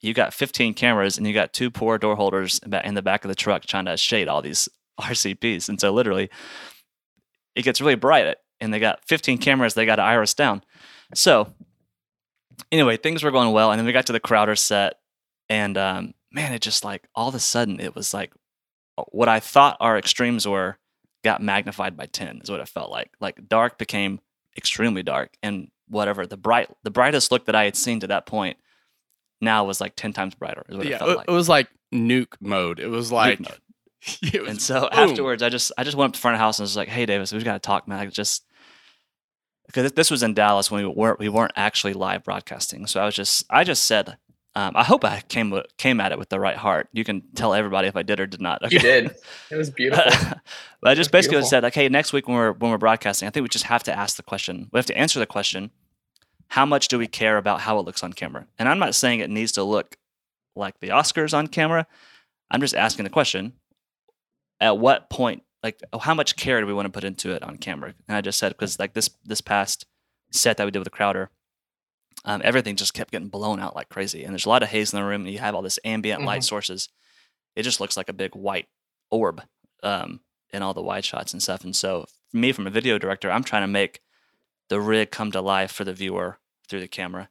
you 0.00 0.14
got 0.14 0.32
15 0.32 0.74
cameras 0.74 1.18
and 1.18 1.26
you 1.26 1.32
got 1.32 1.52
two 1.52 1.70
poor 1.70 1.98
door 1.98 2.14
holders 2.14 2.60
in 2.84 2.94
the 2.94 3.02
back 3.02 3.24
of 3.24 3.28
the 3.28 3.34
truck 3.34 3.64
trying 3.64 3.86
to 3.86 3.96
shade 3.96 4.28
all 4.28 4.42
these 4.42 4.68
RCPs. 5.00 5.68
And 5.68 5.80
so 5.80 5.92
literally 5.92 6.30
it 7.56 7.62
gets 7.62 7.80
really 7.80 7.96
bright 7.96 8.36
and 8.60 8.72
they 8.72 8.78
got 8.78 9.04
15 9.06 9.38
cameras, 9.38 9.74
they 9.74 9.84
got 9.86 9.96
to 9.96 10.02
iris 10.02 10.34
down. 10.34 10.62
So 11.14 11.52
anyway, 12.70 12.96
things 12.96 13.22
were 13.24 13.30
going 13.32 13.52
well. 13.52 13.70
And 13.72 13.78
then 13.78 13.86
we 13.86 13.92
got 13.92 14.06
to 14.06 14.12
the 14.12 14.20
Crowder 14.20 14.54
set 14.56 14.94
and 15.48 15.76
um, 15.76 16.14
man, 16.30 16.52
it 16.52 16.62
just 16.62 16.84
like 16.84 17.08
all 17.14 17.28
of 17.28 17.34
a 17.34 17.40
sudden 17.40 17.80
it 17.80 17.94
was 17.94 18.14
like 18.14 18.32
what 19.10 19.28
I 19.28 19.40
thought 19.40 19.76
our 19.80 19.98
extremes 19.98 20.46
were 20.46 20.78
got 21.24 21.42
magnified 21.42 21.96
by 21.96 22.06
10 22.06 22.42
is 22.44 22.50
what 22.50 22.60
it 22.60 22.68
felt 22.68 22.90
like. 22.90 23.10
Like 23.20 23.48
dark 23.48 23.78
became 23.78 24.20
extremely 24.56 25.02
dark 25.02 25.36
and 25.42 25.70
whatever 25.88 26.26
the 26.26 26.36
bright 26.36 26.68
the 26.82 26.90
brightest 26.90 27.30
look 27.30 27.44
that 27.46 27.54
I 27.54 27.64
had 27.64 27.76
seen 27.76 28.00
to 28.00 28.06
that 28.08 28.26
point 28.26 28.56
now 29.40 29.64
was 29.64 29.80
like 29.80 29.94
10 29.96 30.12
times 30.14 30.34
brighter 30.34 30.64
is 30.68 30.76
what 30.76 30.86
it 30.86 30.90
Yeah, 30.90 30.98
felt 30.98 31.10
it, 31.10 31.16
like. 31.18 31.28
it 31.28 31.32
was 31.32 31.48
like 31.48 31.68
nuke 31.94 32.34
mode. 32.40 32.80
It 32.80 32.88
was 32.88 33.12
like, 33.12 33.38
it 33.40 33.48
and 34.46 34.60
so 34.60 34.80
boom. 34.80 34.90
afterwards 34.92 35.42
I 35.42 35.48
just 35.48 35.72
I 35.76 35.84
just 35.84 35.96
went 35.96 36.10
up 36.10 36.14
to 36.14 36.20
front 36.20 36.34
of 36.34 36.40
house 36.40 36.58
and 36.58 36.64
was 36.64 36.76
like, 36.76 36.88
"Hey 36.88 37.06
Davis, 37.06 37.32
we've 37.32 37.44
got 37.44 37.54
to 37.54 37.58
talk, 37.58 37.88
man. 37.88 37.98
I 37.98 38.06
just 38.06 38.44
because 39.66 39.92
this 39.92 40.10
was 40.10 40.22
in 40.22 40.34
Dallas 40.34 40.70
when 40.70 40.82
we 40.84 40.88
weren't 40.88 41.18
we 41.18 41.28
weren't 41.28 41.52
actually 41.56 41.92
live 41.92 42.24
broadcasting. 42.24 42.86
So 42.86 43.00
I 43.00 43.04
was 43.04 43.14
just 43.14 43.44
I 43.50 43.64
just 43.64 43.84
said 43.84 44.16
um, 44.56 44.72
I 44.74 44.84
hope 44.84 45.04
I 45.04 45.20
came 45.28 45.54
came 45.76 46.00
at 46.00 46.12
it 46.12 46.18
with 46.18 46.30
the 46.30 46.40
right 46.40 46.56
heart. 46.56 46.88
You 46.94 47.04
can 47.04 47.22
tell 47.34 47.52
everybody 47.52 47.88
if 47.88 47.94
I 47.94 48.02
did 48.02 48.20
or 48.20 48.26
did 48.26 48.40
not. 48.40 48.72
You 48.72 48.78
did. 48.78 49.14
It 49.50 49.56
was 49.56 49.68
beautiful. 49.68 50.10
but 50.80 50.90
I 50.90 50.94
just 50.94 51.12
basically 51.12 51.34
Beautiful. 51.34 51.50
said 51.50 51.62
like, 51.62 51.74
hey, 51.74 51.90
next 51.90 52.14
week 52.14 52.26
when 52.26 52.38
we're 52.38 52.52
when 52.52 52.70
we're 52.70 52.78
broadcasting, 52.78 53.28
I 53.28 53.30
think 53.30 53.42
we 53.42 53.50
just 53.50 53.66
have 53.66 53.82
to 53.82 53.96
ask 53.96 54.16
the 54.16 54.22
question. 54.22 54.70
We 54.72 54.78
have 54.78 54.86
to 54.86 54.96
answer 54.96 55.18
the 55.18 55.26
question: 55.26 55.70
How 56.48 56.64
much 56.64 56.88
do 56.88 56.98
we 56.98 57.06
care 57.06 57.36
about 57.36 57.60
how 57.60 57.78
it 57.78 57.84
looks 57.84 58.02
on 58.02 58.14
camera? 58.14 58.46
And 58.58 58.66
I'm 58.66 58.78
not 58.78 58.94
saying 58.94 59.20
it 59.20 59.28
needs 59.28 59.52
to 59.52 59.62
look 59.62 59.98
like 60.56 60.80
the 60.80 60.88
Oscars 60.88 61.36
on 61.36 61.48
camera. 61.48 61.86
I'm 62.50 62.62
just 62.62 62.74
asking 62.74 63.04
the 63.04 63.10
question: 63.10 63.52
At 64.60 64.78
what 64.78 65.10
point, 65.10 65.42
like, 65.62 65.80
how 66.00 66.14
much 66.14 66.36
care 66.36 66.60
do 66.60 66.66
we 66.66 66.72
want 66.72 66.86
to 66.86 66.92
put 66.92 67.04
into 67.04 67.32
it 67.32 67.42
on 67.42 67.58
camera? 67.58 67.94
And 68.08 68.16
I 68.16 68.20
just 68.20 68.38
said 68.38 68.50
because 68.50 68.78
like 68.78 68.94
this 68.94 69.10
this 69.24 69.40
past 69.40 69.86
set 70.30 70.56
that 70.56 70.64
we 70.64 70.70
did 70.70 70.78
with 70.78 70.86
the 70.86 70.90
Crowder. 70.90 71.30
Um, 72.24 72.40
everything 72.42 72.76
just 72.76 72.94
kept 72.94 73.12
getting 73.12 73.28
blown 73.28 73.60
out 73.60 73.76
like 73.76 73.88
crazy, 73.88 74.24
and 74.24 74.32
there's 74.32 74.46
a 74.46 74.48
lot 74.48 74.62
of 74.62 74.70
haze 74.70 74.92
in 74.92 74.98
the 74.98 75.06
room, 75.06 75.22
and 75.22 75.30
you 75.30 75.38
have 75.38 75.54
all 75.54 75.62
this 75.62 75.78
ambient 75.84 76.22
light 76.22 76.42
sources. 76.42 76.88
It 77.54 77.62
just 77.62 77.80
looks 77.80 77.96
like 77.96 78.08
a 78.08 78.14
big 78.14 78.34
white 78.34 78.66
orb 79.10 79.42
um, 79.82 80.20
in 80.52 80.62
all 80.62 80.74
the 80.74 80.82
wide 80.82 81.04
shots 81.04 81.32
and 81.32 81.42
stuff. 81.42 81.62
And 81.62 81.76
so, 81.76 82.06
for 82.30 82.36
me, 82.36 82.52
from 82.52 82.66
a 82.66 82.70
video 82.70 82.98
director, 82.98 83.30
I'm 83.30 83.44
trying 83.44 83.62
to 83.62 83.68
make 83.68 84.00
the 84.68 84.80
rig 84.80 85.10
come 85.10 85.30
to 85.32 85.40
life 85.40 85.70
for 85.70 85.84
the 85.84 85.92
viewer 85.92 86.38
through 86.68 86.80
the 86.80 86.88
camera 86.88 87.28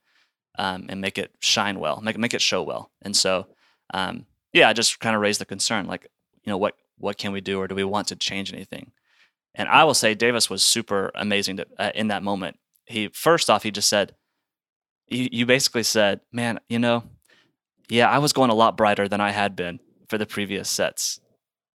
um, 0.57 0.85
and 0.87 1.01
make 1.01 1.17
it 1.17 1.35
shine 1.39 1.79
well, 1.79 1.99
make 2.01 2.17
make 2.17 2.33
it 2.33 2.41
show 2.41 2.63
well. 2.63 2.91
And 3.01 3.15
so, 3.15 3.47
um, 3.93 4.25
yeah, 4.53 4.69
I 4.69 4.73
just 4.73 4.99
kind 4.99 5.15
of 5.15 5.21
raised 5.21 5.41
the 5.41 5.45
concern, 5.45 5.87
like, 5.87 6.07
you 6.43 6.51
know, 6.51 6.57
what 6.57 6.77
what 6.97 7.17
can 7.17 7.31
we 7.31 7.41
do, 7.41 7.59
or 7.59 7.67
do 7.67 7.75
we 7.75 7.83
want 7.83 8.07
to 8.09 8.15
change 8.15 8.53
anything? 8.53 8.91
And 9.53 9.69
I 9.69 9.83
will 9.83 9.93
say, 9.93 10.13
Davis 10.13 10.49
was 10.49 10.63
super 10.63 11.11
amazing 11.15 11.57
to, 11.57 11.67
uh, 11.77 11.91
in 11.95 12.09
that 12.09 12.23
moment. 12.23 12.57
He 12.85 13.07
first 13.09 13.49
off, 13.49 13.63
he 13.63 13.71
just 13.71 13.89
said, 13.89 14.13
you, 15.07 15.29
you 15.31 15.45
basically 15.45 15.83
said, 15.83 16.21
man, 16.31 16.59
you 16.67 16.79
know, 16.79 17.03
yeah, 17.89 18.09
I 18.09 18.19
was 18.19 18.33
going 18.33 18.49
a 18.49 18.55
lot 18.55 18.77
brighter 18.77 19.07
than 19.07 19.21
I 19.21 19.31
had 19.31 19.55
been 19.55 19.79
for 20.09 20.17
the 20.17 20.25
previous 20.25 20.69
sets. 20.69 21.19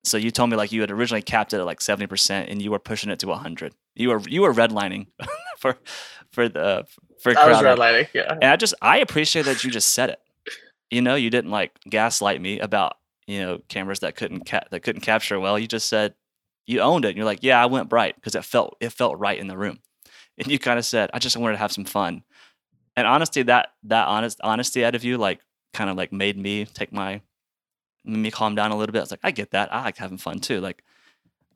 So 0.05 0.17
you 0.17 0.31
told 0.31 0.51
me 0.51 0.57
like 0.57 0.73
you 0.73 0.81
had 0.81 0.91
originally 0.91 1.23
capped 1.23 1.53
it 1.53 1.59
at 1.59 1.67
like 1.67 1.81
70% 1.81 2.51
and 2.51 2.63
you 2.63 2.71
were 2.71 2.79
pushing 2.79 3.11
it 3.11 3.19
to 3.21 3.29
100. 3.29 3.75
You 3.95 4.11
were 4.11 4.21
you 4.21 4.43
were 4.43 4.53
redlining 4.53 5.09
for 5.59 5.77
for 6.33 6.49
the 6.49 6.87
for 7.23 7.37
I 7.37 7.49
was 7.49 7.59
redlining. 7.59 8.09
Yeah. 8.15 8.33
And 8.33 8.45
I 8.45 8.57
just 8.57 8.75
I 8.81 8.99
appreciate 8.99 9.45
that 9.45 9.63
you 9.63 9.71
just 9.71 9.93
said 9.93 10.11
it. 10.11 10.21
You 10.91 11.03
know, 11.03 11.15
you 11.15 11.31
didn't 11.31 11.51
like 11.51 11.73
gaslight 11.89 12.41
me 12.41 12.59
about, 12.59 12.97
you 13.31 13.41
know 13.41 13.61
cameras 13.69 14.01
that 14.01 14.17
couldn't 14.17 14.47
ca- 14.47 14.67
that 14.71 14.81
couldn't 14.81 15.03
capture 15.03 15.39
well. 15.39 15.59
You 15.59 15.67
just 15.67 15.89
said 15.89 16.15
you 16.67 16.81
owned 16.81 17.05
it. 17.05 17.09
And 17.09 17.17
you're 17.17 17.27
like, 17.27 17.43
yeah, 17.43 17.63
I 17.63 17.67
went 17.67 17.89
bright 17.89 18.15
because 18.15 18.35
it 18.35 18.45
felt 18.45 18.77
it 18.81 18.91
felt 18.93 19.19
right 19.19 19.39
in 19.39 19.49
the 19.49 19.59
room, 19.59 19.81
and 20.39 20.49
you 20.49 20.59
kind 20.59 20.79
of 20.79 20.85
said, 20.85 21.11
I 21.13 21.19
just 21.19 21.37
wanted 21.37 21.55
to 21.55 21.59
have 21.59 21.73
some 21.73 21.85
fun. 21.85 22.23
And 22.97 23.07
honestly, 23.07 23.43
that 23.45 23.73
that 23.85 24.09
honest 24.09 24.41
honesty 24.43 24.85
out 24.85 24.95
of 24.95 25.05
you, 25.05 25.19
like, 25.19 25.41
kind 25.73 25.91
of 25.91 25.97
like 25.97 26.13
made 26.13 26.37
me 26.37 26.65
take 26.67 26.93
my 26.93 27.21
me 28.05 28.31
calm 28.31 28.55
down 28.55 28.71
a 28.71 28.77
little 28.77 28.93
bit. 28.93 29.01
I 29.01 29.03
was 29.03 29.11
like, 29.11 29.21
I 29.23 29.31
get 29.31 29.51
that. 29.51 29.73
I 29.73 29.83
like 29.83 29.97
having 29.99 30.19
fun 30.19 30.41
too. 30.41 30.61
Like, 30.61 30.83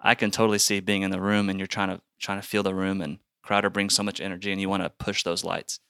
I 0.01 0.14
can 0.14 0.31
totally 0.31 0.59
see 0.59 0.81
being 0.81 1.03
in 1.03 1.11
the 1.11 1.20
room 1.20 1.49
and 1.49 1.59
you're 1.59 1.66
trying 1.66 1.89
to 1.89 2.01
trying 2.18 2.41
to 2.41 2.47
feel 2.47 2.62
the 2.62 2.75
room 2.75 3.01
and 3.01 3.18
Crowder 3.43 3.70
brings 3.70 3.95
so 3.95 4.03
much 4.03 4.20
energy 4.20 4.53
and 4.53 4.61
you 4.61 4.68
want 4.68 4.83
to 4.83 4.91
push 4.91 5.22
those 5.22 5.45
lights. 5.45 5.81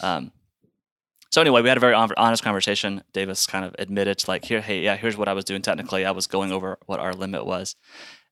Um, 0.00 0.32
so 1.32 1.40
anyway, 1.40 1.62
we 1.62 1.68
had 1.68 1.78
a 1.78 1.80
very 1.80 1.94
honest 1.94 2.42
conversation. 2.42 3.02
Davis 3.12 3.46
kind 3.46 3.64
of 3.64 3.74
admitted 3.78 4.28
like, 4.28 4.44
here, 4.44 4.60
hey, 4.60 4.80
yeah, 4.80 4.96
here's 4.96 5.16
what 5.16 5.28
I 5.28 5.32
was 5.32 5.46
doing 5.46 5.62
technically. 5.62 6.04
I 6.04 6.10
was 6.10 6.26
going 6.26 6.52
over 6.52 6.78
what 6.86 7.00
our 7.00 7.14
limit 7.14 7.46
was. 7.46 7.74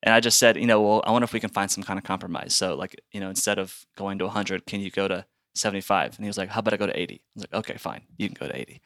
And 0.03 0.15
I 0.15 0.21
just 0.21 0.39
said, 0.39 0.57
you 0.57 0.67
know, 0.67 0.83
well, 0.83 1.03
I 1.07 1.11
wonder 1.11 1.25
if 1.25 1.33
we 1.33 1.41
can 1.41 1.51
find 1.51 1.71
some 1.71 1.83
kind 1.83 1.99
of 1.99 2.05
compromise. 2.05 2.55
So 2.55 2.75
like, 2.75 3.01
you 3.11 3.21
know, 3.21 3.31
instead 3.31 3.59
of 3.59 3.87
going 3.97 4.19
to 4.19 4.27
100, 4.27 4.67
can 4.67 4.81
you 4.81 4.91
go 4.91 5.09
to 5.09 5.25
75? 5.55 6.17
And 6.17 6.25
he 6.25 6.29
was 6.29 6.37
like, 6.37 6.51
how 6.51 6.61
about 6.61 6.75
I 6.75 6.77
go 6.77 6.87
to 6.87 6.99
80? 6.99 7.15
I 7.15 7.19
was 7.35 7.45
like, 7.45 7.55
okay, 7.55 7.79
fine, 7.79 8.03
you 8.19 8.29
can 8.29 8.37
go 8.39 8.47
to 8.47 8.59
80. 8.59 8.83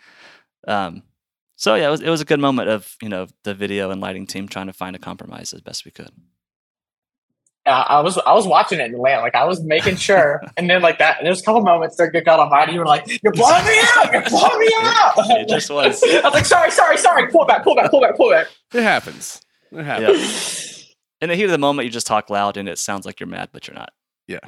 Um, 0.68 1.02
so 1.56 1.74
yeah, 1.74 1.88
it 1.88 1.90
was 1.90 2.00
it 2.00 2.10
was 2.10 2.20
a 2.20 2.24
good 2.24 2.40
moment 2.40 2.68
of 2.68 2.96
you 3.00 3.08
know 3.08 3.28
the 3.44 3.54
video 3.54 3.90
and 3.90 4.00
lighting 4.00 4.26
team 4.26 4.48
trying 4.48 4.66
to 4.66 4.72
find 4.72 4.96
a 4.96 4.98
compromise 4.98 5.52
as 5.52 5.60
best 5.60 5.84
we 5.84 5.90
could. 5.92 6.10
Uh, 7.66 7.84
I 7.88 8.00
was 8.00 8.18
I 8.18 8.34
was 8.34 8.46
watching 8.46 8.78
it 8.78 8.84
in 8.84 8.92
the 8.92 8.98
land, 8.98 9.22
like 9.22 9.34
I 9.34 9.44
was 9.44 9.62
making 9.62 9.96
sure, 9.96 10.42
and 10.56 10.68
then 10.68 10.82
like 10.82 10.98
that. 10.98 11.18
There's 11.22 11.40
a 11.40 11.44
couple 11.44 11.62
moments 11.62 11.96
that 11.96 12.10
got 12.24 12.38
on 12.38 12.50
body. 12.50 12.72
You 12.72 12.80
were 12.80 12.86
like, 12.86 13.06
"You're 13.22 13.32
blowing 13.32 13.64
me 13.64 13.80
out! 13.96 14.12
You're 14.12 14.22
blowing 14.22 14.58
me 14.58 14.72
out!" 14.76 15.14
It 15.40 15.48
just 15.48 15.70
was. 15.70 16.02
I 16.04 16.20
was 16.22 16.34
like, 16.34 16.44
"Sorry, 16.44 16.70
sorry, 16.70 16.98
sorry. 16.98 17.30
Pull 17.30 17.46
back, 17.46 17.64
pull 17.64 17.74
back, 17.74 17.90
pull 17.90 18.02
back, 18.02 18.16
pull 18.16 18.30
back." 18.30 18.48
It 18.74 18.82
happens. 18.82 19.40
It 19.72 19.84
happens. 19.84 20.94
In 21.20 21.30
the 21.30 21.36
heat 21.36 21.44
of 21.44 21.50
the 21.50 21.58
moment, 21.58 21.86
you 21.86 21.90
just 21.90 22.06
talk 22.06 22.28
loud 22.28 22.58
and 22.58 22.68
it 22.68 22.78
sounds 22.78 23.06
like 23.06 23.18
you're 23.18 23.28
mad, 23.28 23.48
but 23.50 23.66
you're 23.66 23.74
not. 23.74 23.92
Yeah. 24.26 24.40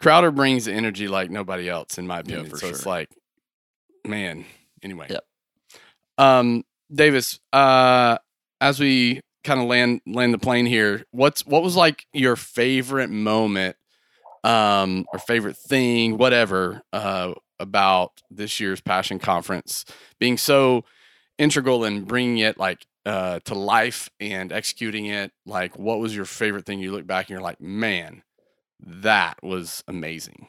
Crowder 0.00 0.32
brings 0.32 0.64
the 0.64 0.72
energy 0.72 1.06
like 1.06 1.30
nobody 1.30 1.68
else, 1.68 1.98
in 1.98 2.06
my 2.06 2.18
opinion. 2.18 2.46
for 2.46 2.58
so 2.58 2.66
it's 2.66 2.84
like, 2.84 3.08
man. 4.04 4.44
Anyway. 4.82 5.06
Yep. 5.08 5.24
Um, 6.18 6.64
Davis, 6.92 7.38
uh, 7.52 8.18
as 8.60 8.80
we 8.80 9.20
kind 9.46 9.60
of 9.60 9.66
land 9.66 10.00
land 10.06 10.34
the 10.34 10.38
plane 10.38 10.66
here, 10.66 11.04
what's 11.10 11.46
what 11.46 11.62
was 11.62 11.76
like 11.76 12.06
your 12.12 12.36
favorite 12.36 13.08
moment, 13.10 13.76
um, 14.44 15.06
or 15.12 15.18
favorite 15.18 15.56
thing, 15.56 16.18
whatever, 16.18 16.82
uh, 16.92 17.32
about 17.58 18.12
this 18.30 18.60
year's 18.60 18.80
Passion 18.80 19.18
Conference 19.18 19.84
being 20.18 20.36
so 20.36 20.84
integral 21.38 21.84
in 21.84 22.04
bringing 22.04 22.38
it 22.38 22.58
like 22.58 22.86
uh 23.06 23.40
to 23.44 23.54
life 23.54 24.10
and 24.20 24.52
executing 24.52 25.06
it? 25.06 25.32
Like, 25.46 25.78
what 25.78 26.00
was 26.00 26.14
your 26.14 26.26
favorite 26.26 26.66
thing? 26.66 26.80
You 26.80 26.92
look 26.92 27.06
back 27.06 27.26
and 27.26 27.30
you're 27.30 27.40
like, 27.40 27.60
man, 27.60 28.22
that 28.80 29.42
was 29.42 29.82
amazing. 29.88 30.48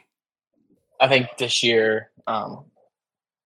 I 0.99 1.07
think 1.07 1.27
this 1.37 1.63
year, 1.63 2.09
um, 2.25 2.65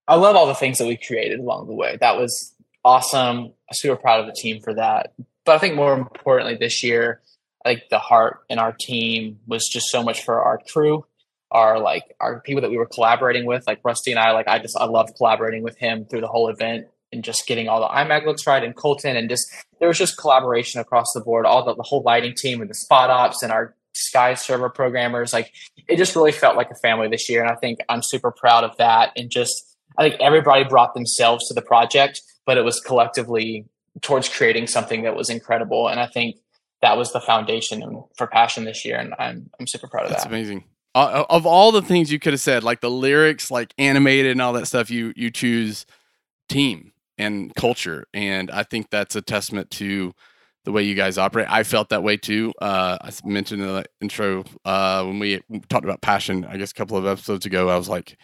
I 0.07 0.15
love 0.15 0.35
all 0.35 0.47
the 0.47 0.55
things 0.55 0.77
that 0.77 0.87
we 0.87 0.97
created 0.97 1.39
along 1.39 1.67
the 1.67 1.73
way. 1.73 1.97
That 1.99 2.17
was 2.17 2.55
awesome. 2.83 3.53
I'm 3.69 3.73
super 3.73 3.95
proud 3.95 4.21
of 4.21 4.25
the 4.25 4.33
team 4.33 4.61
for 4.61 4.73
that. 4.75 5.13
But 5.45 5.55
I 5.55 5.57
think 5.57 5.75
more 5.75 5.93
importantly, 5.93 6.55
this 6.55 6.83
year, 6.83 7.21
think 7.65 7.83
the 7.89 7.99
heart 7.99 8.39
in 8.49 8.59
our 8.59 8.75
team 8.79 9.39
was 9.47 9.67
just 9.67 9.87
so 9.87 10.03
much 10.03 10.23
for 10.23 10.41
our 10.41 10.59
crew, 10.59 11.05
our 11.51 11.79
like 11.79 12.15
our 12.19 12.39
people 12.41 12.61
that 12.61 12.71
we 12.71 12.77
were 12.77 12.85
collaborating 12.85 13.45
with, 13.45 13.65
like 13.67 13.79
Rusty 13.83 14.11
and 14.11 14.19
I. 14.19 14.31
Like 14.31 14.47
I 14.47 14.59
just 14.59 14.77
I 14.77 14.85
loved 14.85 15.15
collaborating 15.15 15.63
with 15.63 15.77
him 15.77 16.05
through 16.05 16.21
the 16.21 16.27
whole 16.27 16.47
event 16.49 16.87
and 17.11 17.23
just 17.23 17.45
getting 17.45 17.67
all 17.67 17.81
the 17.81 17.87
iMag 17.87 18.25
looks 18.25 18.47
right 18.47 18.63
and 18.63 18.75
Colton 18.75 19.17
and 19.17 19.29
just 19.29 19.45
there 19.79 19.87
was 19.87 19.97
just 19.97 20.17
collaboration 20.17 20.79
across 20.79 21.07
the 21.13 21.21
board. 21.21 21.45
All 21.45 21.63
the, 21.65 21.75
the 21.75 21.83
whole 21.83 22.01
lighting 22.03 22.33
team 22.35 22.61
and 22.61 22.69
the 22.69 22.75
spot 22.75 23.09
ops 23.09 23.43
and 23.43 23.51
our 23.51 23.75
Sky 23.93 24.35
server 24.35 24.69
programmers. 24.69 25.33
Like 25.33 25.51
it 25.87 25.97
just 25.97 26.15
really 26.15 26.31
felt 26.31 26.55
like 26.55 26.71
a 26.71 26.75
family 26.75 27.09
this 27.09 27.29
year, 27.29 27.41
and 27.41 27.51
I 27.51 27.55
think 27.55 27.79
I'm 27.89 28.01
super 28.01 28.31
proud 28.31 28.63
of 28.63 28.77
that. 28.77 29.11
And 29.15 29.29
just 29.29 29.75
I 29.97 30.09
think 30.09 30.21
everybody 30.21 30.63
brought 30.63 30.93
themselves 30.93 31.47
to 31.47 31.53
the 31.53 31.61
project, 31.61 32.21
but 32.45 32.57
it 32.57 32.63
was 32.63 32.79
collectively 32.79 33.65
towards 34.01 34.29
creating 34.29 34.67
something 34.67 35.03
that 35.03 35.15
was 35.15 35.29
incredible. 35.29 35.87
And 35.87 35.99
I 35.99 36.07
think 36.07 36.37
that 36.81 36.97
was 36.97 37.11
the 37.13 37.21
foundation 37.21 38.03
for 38.17 38.27
passion 38.27 38.65
this 38.65 38.85
year, 38.85 38.97
and 38.97 39.13
I'm 39.19 39.49
I'm 39.59 39.67
super 39.67 39.87
proud 39.87 40.05
of 40.05 40.09
That's 40.09 40.23
that. 40.23 40.29
amazing. 40.29 40.63
Uh, 40.93 41.23
of 41.29 41.45
all 41.45 41.71
the 41.71 41.81
things 41.81 42.11
you 42.11 42.19
could 42.19 42.33
have 42.33 42.41
said, 42.41 42.63
like 42.63 42.81
the 42.81 42.89
lyrics, 42.89 43.49
like 43.49 43.73
animated 43.77 44.31
and 44.31 44.41
all 44.41 44.53
that 44.53 44.67
stuff, 44.67 44.89
you 44.89 45.13
you 45.15 45.29
choose 45.29 45.85
team 46.49 46.91
and 47.17 47.53
culture, 47.55 48.05
and 48.13 48.49
I 48.49 48.63
think 48.63 48.89
that's 48.89 49.15
a 49.15 49.21
testament 49.21 49.69
to 49.71 50.13
the 50.65 50.71
way 50.71 50.83
you 50.83 50.95
guys 50.95 51.17
operate. 51.17 51.47
I 51.49 51.63
felt 51.63 51.89
that 51.89 52.03
way 52.03 52.17
too. 52.17 52.53
Uh, 52.61 52.97
I 53.01 53.11
mentioned 53.23 53.61
in 53.61 53.67
the 53.67 53.85
intro 53.99 54.43
uh, 54.65 55.03
when 55.03 55.19
we 55.19 55.41
talked 55.69 55.85
about 55.85 56.01
passion, 56.01 56.45
I 56.45 56.57
guess 56.57 56.71
a 56.71 56.75
couple 56.75 56.97
of 56.97 57.05
episodes 57.05 57.45
ago. 57.45 57.69
I 57.69 57.77
was 57.77 57.89
like, 57.89 58.17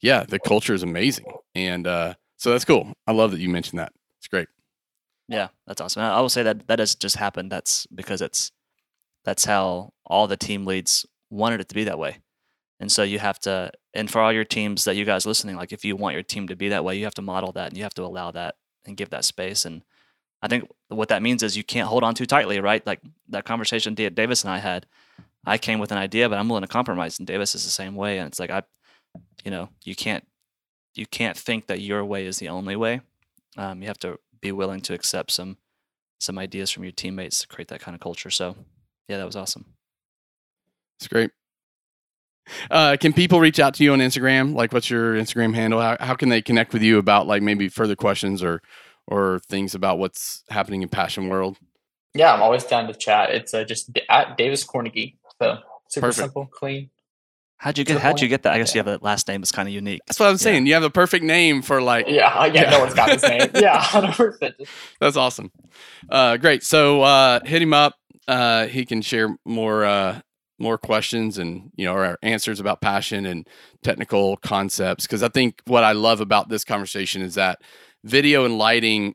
"Yeah, 0.00 0.24
the 0.24 0.38
culture 0.38 0.74
is 0.74 0.82
amazing," 0.82 1.26
and 1.54 1.86
uh, 1.86 2.14
so 2.36 2.50
that's 2.52 2.64
cool. 2.64 2.92
I 3.06 3.12
love 3.12 3.32
that 3.32 3.40
you 3.40 3.48
mentioned 3.48 3.80
that. 3.80 3.92
It's 4.18 4.28
great. 4.28 4.48
Yeah, 5.28 5.48
that's 5.66 5.80
awesome. 5.80 6.02
I 6.02 6.20
will 6.20 6.28
say 6.28 6.42
that 6.42 6.66
that 6.68 6.78
has 6.78 6.94
just 6.94 7.16
happened. 7.16 7.50
That's 7.50 7.86
because 7.86 8.20
it's 8.20 8.52
that's 9.24 9.44
how 9.44 9.92
all 10.04 10.26
the 10.26 10.36
team 10.36 10.66
leads 10.66 11.06
wanted 11.30 11.60
it 11.60 11.68
to 11.68 11.74
be 11.74 11.84
that 11.84 11.98
way. 11.98 12.18
And 12.78 12.92
so 12.92 13.02
you 13.02 13.18
have 13.18 13.38
to 13.40 13.70
and 13.94 14.10
for 14.10 14.20
all 14.20 14.32
your 14.32 14.44
teams 14.44 14.84
that 14.84 14.96
you 14.96 15.04
guys 15.04 15.24
listening, 15.24 15.56
like 15.56 15.72
if 15.72 15.84
you 15.84 15.96
want 15.96 16.14
your 16.14 16.22
team 16.22 16.48
to 16.48 16.56
be 16.56 16.68
that 16.68 16.84
way, 16.84 16.96
you 16.96 17.04
have 17.04 17.14
to 17.14 17.22
model 17.22 17.52
that 17.52 17.68
and 17.68 17.76
you 17.76 17.82
have 17.84 17.94
to 17.94 18.04
allow 18.04 18.30
that 18.32 18.56
and 18.84 18.96
give 18.96 19.10
that 19.10 19.24
space. 19.24 19.64
And 19.64 19.82
I 20.42 20.48
think 20.48 20.68
what 20.88 21.08
that 21.08 21.22
means 21.22 21.42
is 21.42 21.56
you 21.56 21.64
can't 21.64 21.88
hold 21.88 22.04
on 22.04 22.14
too 22.14 22.26
tightly, 22.26 22.60
right? 22.60 22.86
Like 22.86 23.00
that 23.30 23.44
conversation 23.44 23.94
Davis 23.94 24.42
and 24.44 24.52
I 24.52 24.58
had. 24.58 24.86
I 25.46 25.58
came 25.58 25.78
with 25.78 25.92
an 25.92 25.98
idea, 25.98 26.26
but 26.28 26.38
I'm 26.38 26.48
willing 26.48 26.62
to 26.62 26.68
compromise, 26.68 27.18
and 27.18 27.26
Davis 27.26 27.54
is 27.54 27.64
the 27.64 27.70
same 27.70 27.96
way. 27.96 28.18
And 28.18 28.28
it's 28.28 28.40
like 28.40 28.50
I, 28.50 28.62
you 29.44 29.50
know, 29.50 29.68
you 29.84 29.94
can't 29.94 30.26
you 30.94 31.06
can't 31.06 31.36
think 31.36 31.66
that 31.66 31.80
your 31.80 32.04
way 32.04 32.26
is 32.26 32.38
the 32.38 32.48
only 32.48 32.76
way. 32.76 33.02
Um, 33.56 33.82
you 33.82 33.88
have 33.88 33.98
to 33.98 34.18
be 34.44 34.52
willing 34.52 34.80
to 34.82 34.94
accept 34.94 35.32
some 35.32 35.56
some 36.20 36.38
ideas 36.38 36.70
from 36.70 36.84
your 36.84 36.92
teammates 36.92 37.40
to 37.40 37.48
create 37.48 37.68
that 37.68 37.80
kind 37.80 37.94
of 37.94 38.00
culture. 38.00 38.30
So, 38.30 38.56
yeah, 39.08 39.18
that 39.18 39.26
was 39.26 39.36
awesome. 39.36 39.74
It's 40.98 41.08
great. 41.08 41.30
Uh, 42.70 42.96
can 43.00 43.12
people 43.12 43.40
reach 43.40 43.58
out 43.58 43.74
to 43.74 43.84
you 43.84 43.92
on 43.92 43.98
Instagram? 43.98 44.54
Like, 44.54 44.72
what's 44.72 44.88
your 44.88 45.14
Instagram 45.14 45.54
handle? 45.54 45.80
How, 45.80 45.96
how 45.98 46.14
can 46.14 46.28
they 46.28 46.40
connect 46.42 46.72
with 46.72 46.82
you 46.82 46.98
about 46.98 47.26
like 47.26 47.42
maybe 47.42 47.68
further 47.68 47.96
questions 47.96 48.42
or 48.42 48.62
or 49.06 49.40
things 49.48 49.74
about 49.74 49.98
what's 49.98 50.44
happening 50.50 50.82
in 50.82 50.88
Passion 50.88 51.28
World? 51.28 51.58
Yeah, 52.14 52.32
I'm 52.32 52.42
always 52.42 52.64
down 52.64 52.86
to 52.86 52.94
chat. 52.94 53.30
It's 53.30 53.52
uh, 53.54 53.64
just 53.64 53.92
d- 53.92 54.02
at 54.08 54.36
Davis 54.36 54.64
Kornegay. 54.64 55.16
So 55.42 55.58
super 55.88 56.06
Perfect. 56.08 56.16
simple, 56.16 56.46
clean. 56.46 56.90
How'd 57.64 57.78
you 57.78 57.84
get? 57.86 57.98
How'd 57.98 58.20
you 58.20 58.28
get 58.28 58.42
that? 58.42 58.52
I 58.52 58.58
guess 58.58 58.74
Yeah. 58.74 58.82
you 58.82 58.90
have 58.90 59.00
a 59.00 59.04
last 59.04 59.26
name 59.26 59.40
that's 59.40 59.50
kind 59.50 59.66
of 59.66 59.72
unique. 59.72 60.02
That's 60.06 60.20
what 60.20 60.26
I'm 60.26 60.34
Yeah. 60.34 60.36
saying. 60.36 60.66
You 60.66 60.74
have 60.74 60.82
a 60.82 60.90
perfect 60.90 61.24
name 61.24 61.62
for 61.62 61.80
like. 61.80 62.06
Yeah, 62.06 62.44
yeah, 62.44 62.52
Yeah. 62.64 62.70
no 62.70 62.80
one's 62.80 62.92
got 62.92 63.10
his 63.10 63.22
name. 63.22 63.48
Yeah, 63.54 63.80
100%. 63.80 64.52
That's 65.00 65.16
awesome. 65.16 65.50
Uh, 66.10 66.36
great. 66.36 66.62
So 66.62 67.00
uh, 67.00 67.40
hit 67.42 67.62
him 67.62 67.72
up. 67.72 67.94
Uh, 68.28 68.66
he 68.66 68.84
can 68.84 69.00
share 69.00 69.34
more 69.46 69.82
uh, 69.86 70.20
more 70.58 70.76
questions 70.76 71.38
and 71.38 71.70
you 71.74 71.86
know 71.86 71.94
or 71.94 72.18
answers 72.22 72.60
about 72.60 72.82
passion 72.82 73.24
and 73.24 73.48
technical 73.82 74.36
concepts. 74.36 75.06
Because 75.06 75.22
I 75.22 75.28
think 75.28 75.62
what 75.66 75.84
I 75.84 75.92
love 75.92 76.20
about 76.20 76.50
this 76.50 76.64
conversation 76.64 77.22
is 77.22 77.34
that 77.36 77.62
video 78.04 78.44
and 78.44 78.58
lighting 78.58 79.14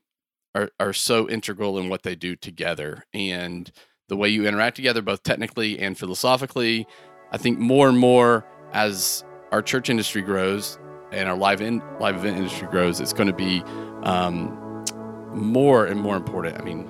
are 0.56 0.72
are 0.80 0.94
so 0.94 1.30
integral 1.30 1.78
in 1.78 1.88
what 1.88 2.02
they 2.02 2.16
do 2.16 2.36
together 2.36 3.04
and 3.14 3.72
the 4.08 4.18
way 4.18 4.28
you 4.28 4.48
interact 4.48 4.76
together, 4.76 5.04
both 5.04 5.22
technically 5.22 5.78
and 5.78 6.00
philosophically. 6.00 6.88
I 7.32 7.38
think 7.38 7.60
more 7.60 7.88
and 7.90 7.98
more 7.98 8.46
as 8.74 9.24
our 9.52 9.62
church 9.62 9.90
industry 9.90 10.22
grows 10.22 10.80
and 11.12 11.28
our 11.28 11.36
live 11.36 11.62
in 11.62 11.82
live 12.00 12.16
event 12.18 12.38
industry 12.38 12.68
grows, 12.70 13.00
it's 13.00 13.14
going 13.14 13.28
to 13.28 13.34
be 13.34 13.64
um, 14.04 14.86
more 15.34 15.86
and 15.86 16.00
more 16.00 16.16
important. 16.16 16.60
I 16.60 16.64
mean, 16.64 16.88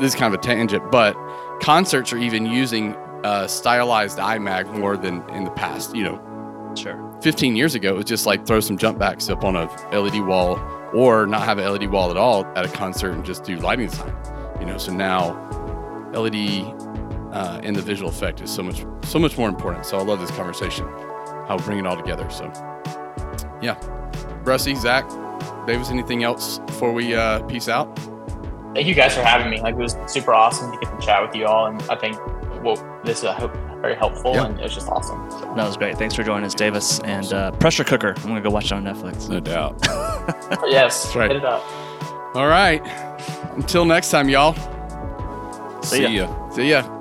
this 0.00 0.12
is 0.12 0.14
kind 0.14 0.32
of 0.34 0.40
a 0.40 0.42
tangent, 0.42 0.90
but 0.90 1.14
concerts 1.60 2.12
are 2.12 2.18
even 2.18 2.46
using 2.46 2.94
uh, 3.24 3.46
stylized 3.46 4.18
iMag 4.18 4.72
more 4.78 4.96
than 4.96 5.28
in 5.30 5.44
the 5.44 5.50
past. 5.50 5.94
You 5.94 6.04
know, 6.04 6.22
Sure. 6.76 7.02
15 7.22 7.56
years 7.56 7.74
ago, 7.74 7.88
it 7.94 7.96
was 7.96 8.04
just 8.04 8.26
like 8.26 8.46
throw 8.46 8.60
some 8.60 8.76
jump 8.76 8.98
backs 8.98 9.30
up 9.30 9.44
on 9.44 9.56
a 9.56 9.64
LED 9.98 10.20
wall 10.26 10.60
or 10.92 11.26
not 11.26 11.42
have 11.42 11.58
an 11.58 11.70
LED 11.72 11.90
wall 11.90 12.10
at 12.10 12.18
all 12.18 12.44
at 12.54 12.66
a 12.66 12.68
concert 12.68 13.12
and 13.12 13.24
just 13.24 13.44
do 13.44 13.56
lighting 13.56 13.88
design. 13.88 14.14
You 14.60 14.66
know, 14.66 14.76
so 14.76 14.92
now 14.92 15.32
LED 16.12 16.85
uh, 17.36 17.60
and 17.62 17.76
the 17.76 17.82
visual 17.82 18.08
effect 18.08 18.40
is 18.40 18.50
so 18.50 18.62
much 18.62 18.84
so 19.04 19.18
much 19.18 19.36
more 19.36 19.48
important. 19.48 19.84
So 19.84 19.98
I 19.98 20.02
love 20.02 20.20
this 20.20 20.30
conversation, 20.30 20.86
how 21.46 21.56
we 21.58 21.64
bring 21.64 21.78
it 21.78 21.86
all 21.86 21.96
together. 21.96 22.28
So 22.30 22.50
yeah, 23.60 23.76
Rusty, 24.44 24.74
Zach, 24.74 25.06
Davis, 25.66 25.90
anything 25.90 26.24
else 26.24 26.58
before 26.60 26.92
we 26.92 27.14
uh, 27.14 27.42
peace 27.42 27.68
out? 27.68 27.94
Thank 28.74 28.86
you 28.86 28.94
guys 28.94 29.14
for 29.14 29.22
having 29.22 29.50
me. 29.50 29.60
Like 29.60 29.74
it 29.74 29.78
was 29.78 29.96
super 30.06 30.32
awesome 30.32 30.72
to 30.72 30.78
get 30.78 30.98
to 30.98 31.06
chat 31.06 31.22
with 31.22 31.34
you 31.36 31.46
all, 31.46 31.66
and 31.66 31.82
I 31.90 31.96
think 31.96 32.18
well, 32.62 32.76
this 33.04 33.18
is 33.18 33.24
I 33.24 33.34
hope 33.34 33.54
very 33.82 33.94
helpful, 33.94 34.32
Yeah. 34.32 34.46
and 34.46 34.58
it 34.58 34.62
was 34.62 34.74
just 34.74 34.88
awesome. 34.88 35.30
So. 35.30 35.40
That 35.40 35.66
was 35.66 35.76
great. 35.76 35.98
Thanks 35.98 36.14
for 36.14 36.22
joining 36.22 36.46
us, 36.46 36.54
Davis. 36.54 37.00
And 37.00 37.30
uh, 37.34 37.50
Pressure 37.52 37.84
Cooker. 37.84 38.14
I'm 38.16 38.22
gonna 38.22 38.40
go 38.40 38.50
watch 38.50 38.66
it 38.66 38.72
on 38.72 38.84
Netflix. 38.84 39.28
No 39.28 39.40
doubt. 39.40 39.78
yes, 40.70 41.14
right. 41.14 41.30
hit 41.30 41.36
it 41.36 41.44
up. 41.44 41.62
All 42.34 42.48
right. 42.48 42.82
Until 43.56 43.84
next 43.84 44.10
time, 44.10 44.30
y'all. 44.30 44.54
See 45.82 46.02
ya. 46.02 46.08
ya. 46.08 46.50
See 46.50 46.70
ya. 46.70 46.95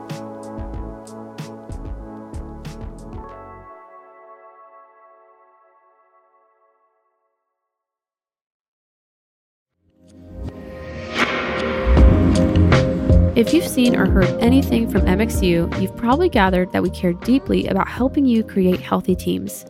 Seen 13.75 13.93
or 13.93 14.09
heard 14.09 14.41
anything 14.41 14.89
from 14.89 15.01
MXU, 15.01 15.81
you've 15.81 15.97
probably 15.97 16.29
gathered 16.29 16.71
that 16.71 16.81
we 16.81 16.89
care 16.89 17.11
deeply 17.11 17.67
about 17.67 17.89
helping 17.89 18.25
you 18.25 18.41
create 18.41 18.79
healthy 18.79 19.17
teams. 19.17 19.65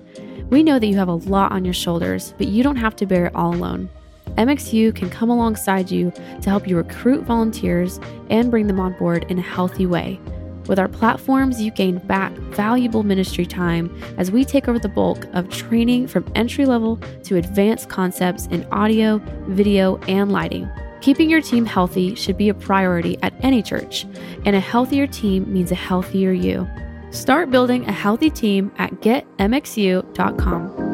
We 0.52 0.62
know 0.62 0.78
that 0.78 0.86
you 0.86 0.96
have 0.98 1.08
a 1.08 1.16
lot 1.16 1.52
on 1.52 1.66
your 1.66 1.74
shoulders, 1.74 2.36
but 2.38 2.48
you 2.48 2.62
don't 2.62 2.76
have 2.76 2.96
to 2.98 3.08
bear 3.08 3.26
it 3.26 3.36
all 3.36 3.56
alone. 3.56 3.90
MXU 4.38 4.94
can 4.94 5.10
come 5.10 5.32
alongside 5.32 5.90
you 5.90 6.12
to 6.42 6.50
help 6.52 6.68
you 6.68 6.78
recruit 6.78 7.24
volunteers 7.24 8.00
and 8.30 8.52
bring 8.52 8.68
them 8.68 8.80
on 8.80 8.94
board 9.00 9.26
in 9.28 9.40
a 9.40 9.42
healthy 9.42 9.88
way. 9.88 10.20
With 10.68 10.78
our 10.78 10.88
platforms, 10.88 11.60
you 11.60 11.72
gain 11.72 11.98
back 11.98 12.32
valuable 12.34 13.02
ministry 13.02 13.48
time 13.48 13.90
as 14.20 14.30
we 14.30 14.46
take 14.46 14.68
over 14.68 14.78
the 14.78 14.88
bulk 14.88 15.26
of 15.34 15.50
training 15.50 16.10
from 16.10 16.32
entry 16.36 16.68
level 16.68 16.98
to 17.24 17.38
advanced 17.38 17.90
concepts 17.90 18.46
in 18.48 18.68
audio, 18.72 19.20
video, 19.48 19.98
and 20.08 20.32
lighting. 20.32 20.70
Keeping 21.06 21.30
your 21.30 21.40
team 21.40 21.68
healthy 21.68 22.16
should 22.16 22.36
be 22.36 22.50
a 22.50 22.54
priority 22.56 23.16
at 23.22 23.32
any 23.42 23.62
church, 23.62 24.08
and 24.44 24.56
a 24.56 24.60
healthier 24.60 25.06
team 25.06 25.46
means 25.54 25.72
a 25.72 25.76
healthier 25.76 26.32
you. 26.32 26.68
Start 27.12 27.52
building 27.52 27.86
a 27.86 27.92
healthy 27.92 28.32
team 28.32 28.72
at 28.80 28.92
getmxu.com. 29.02 30.85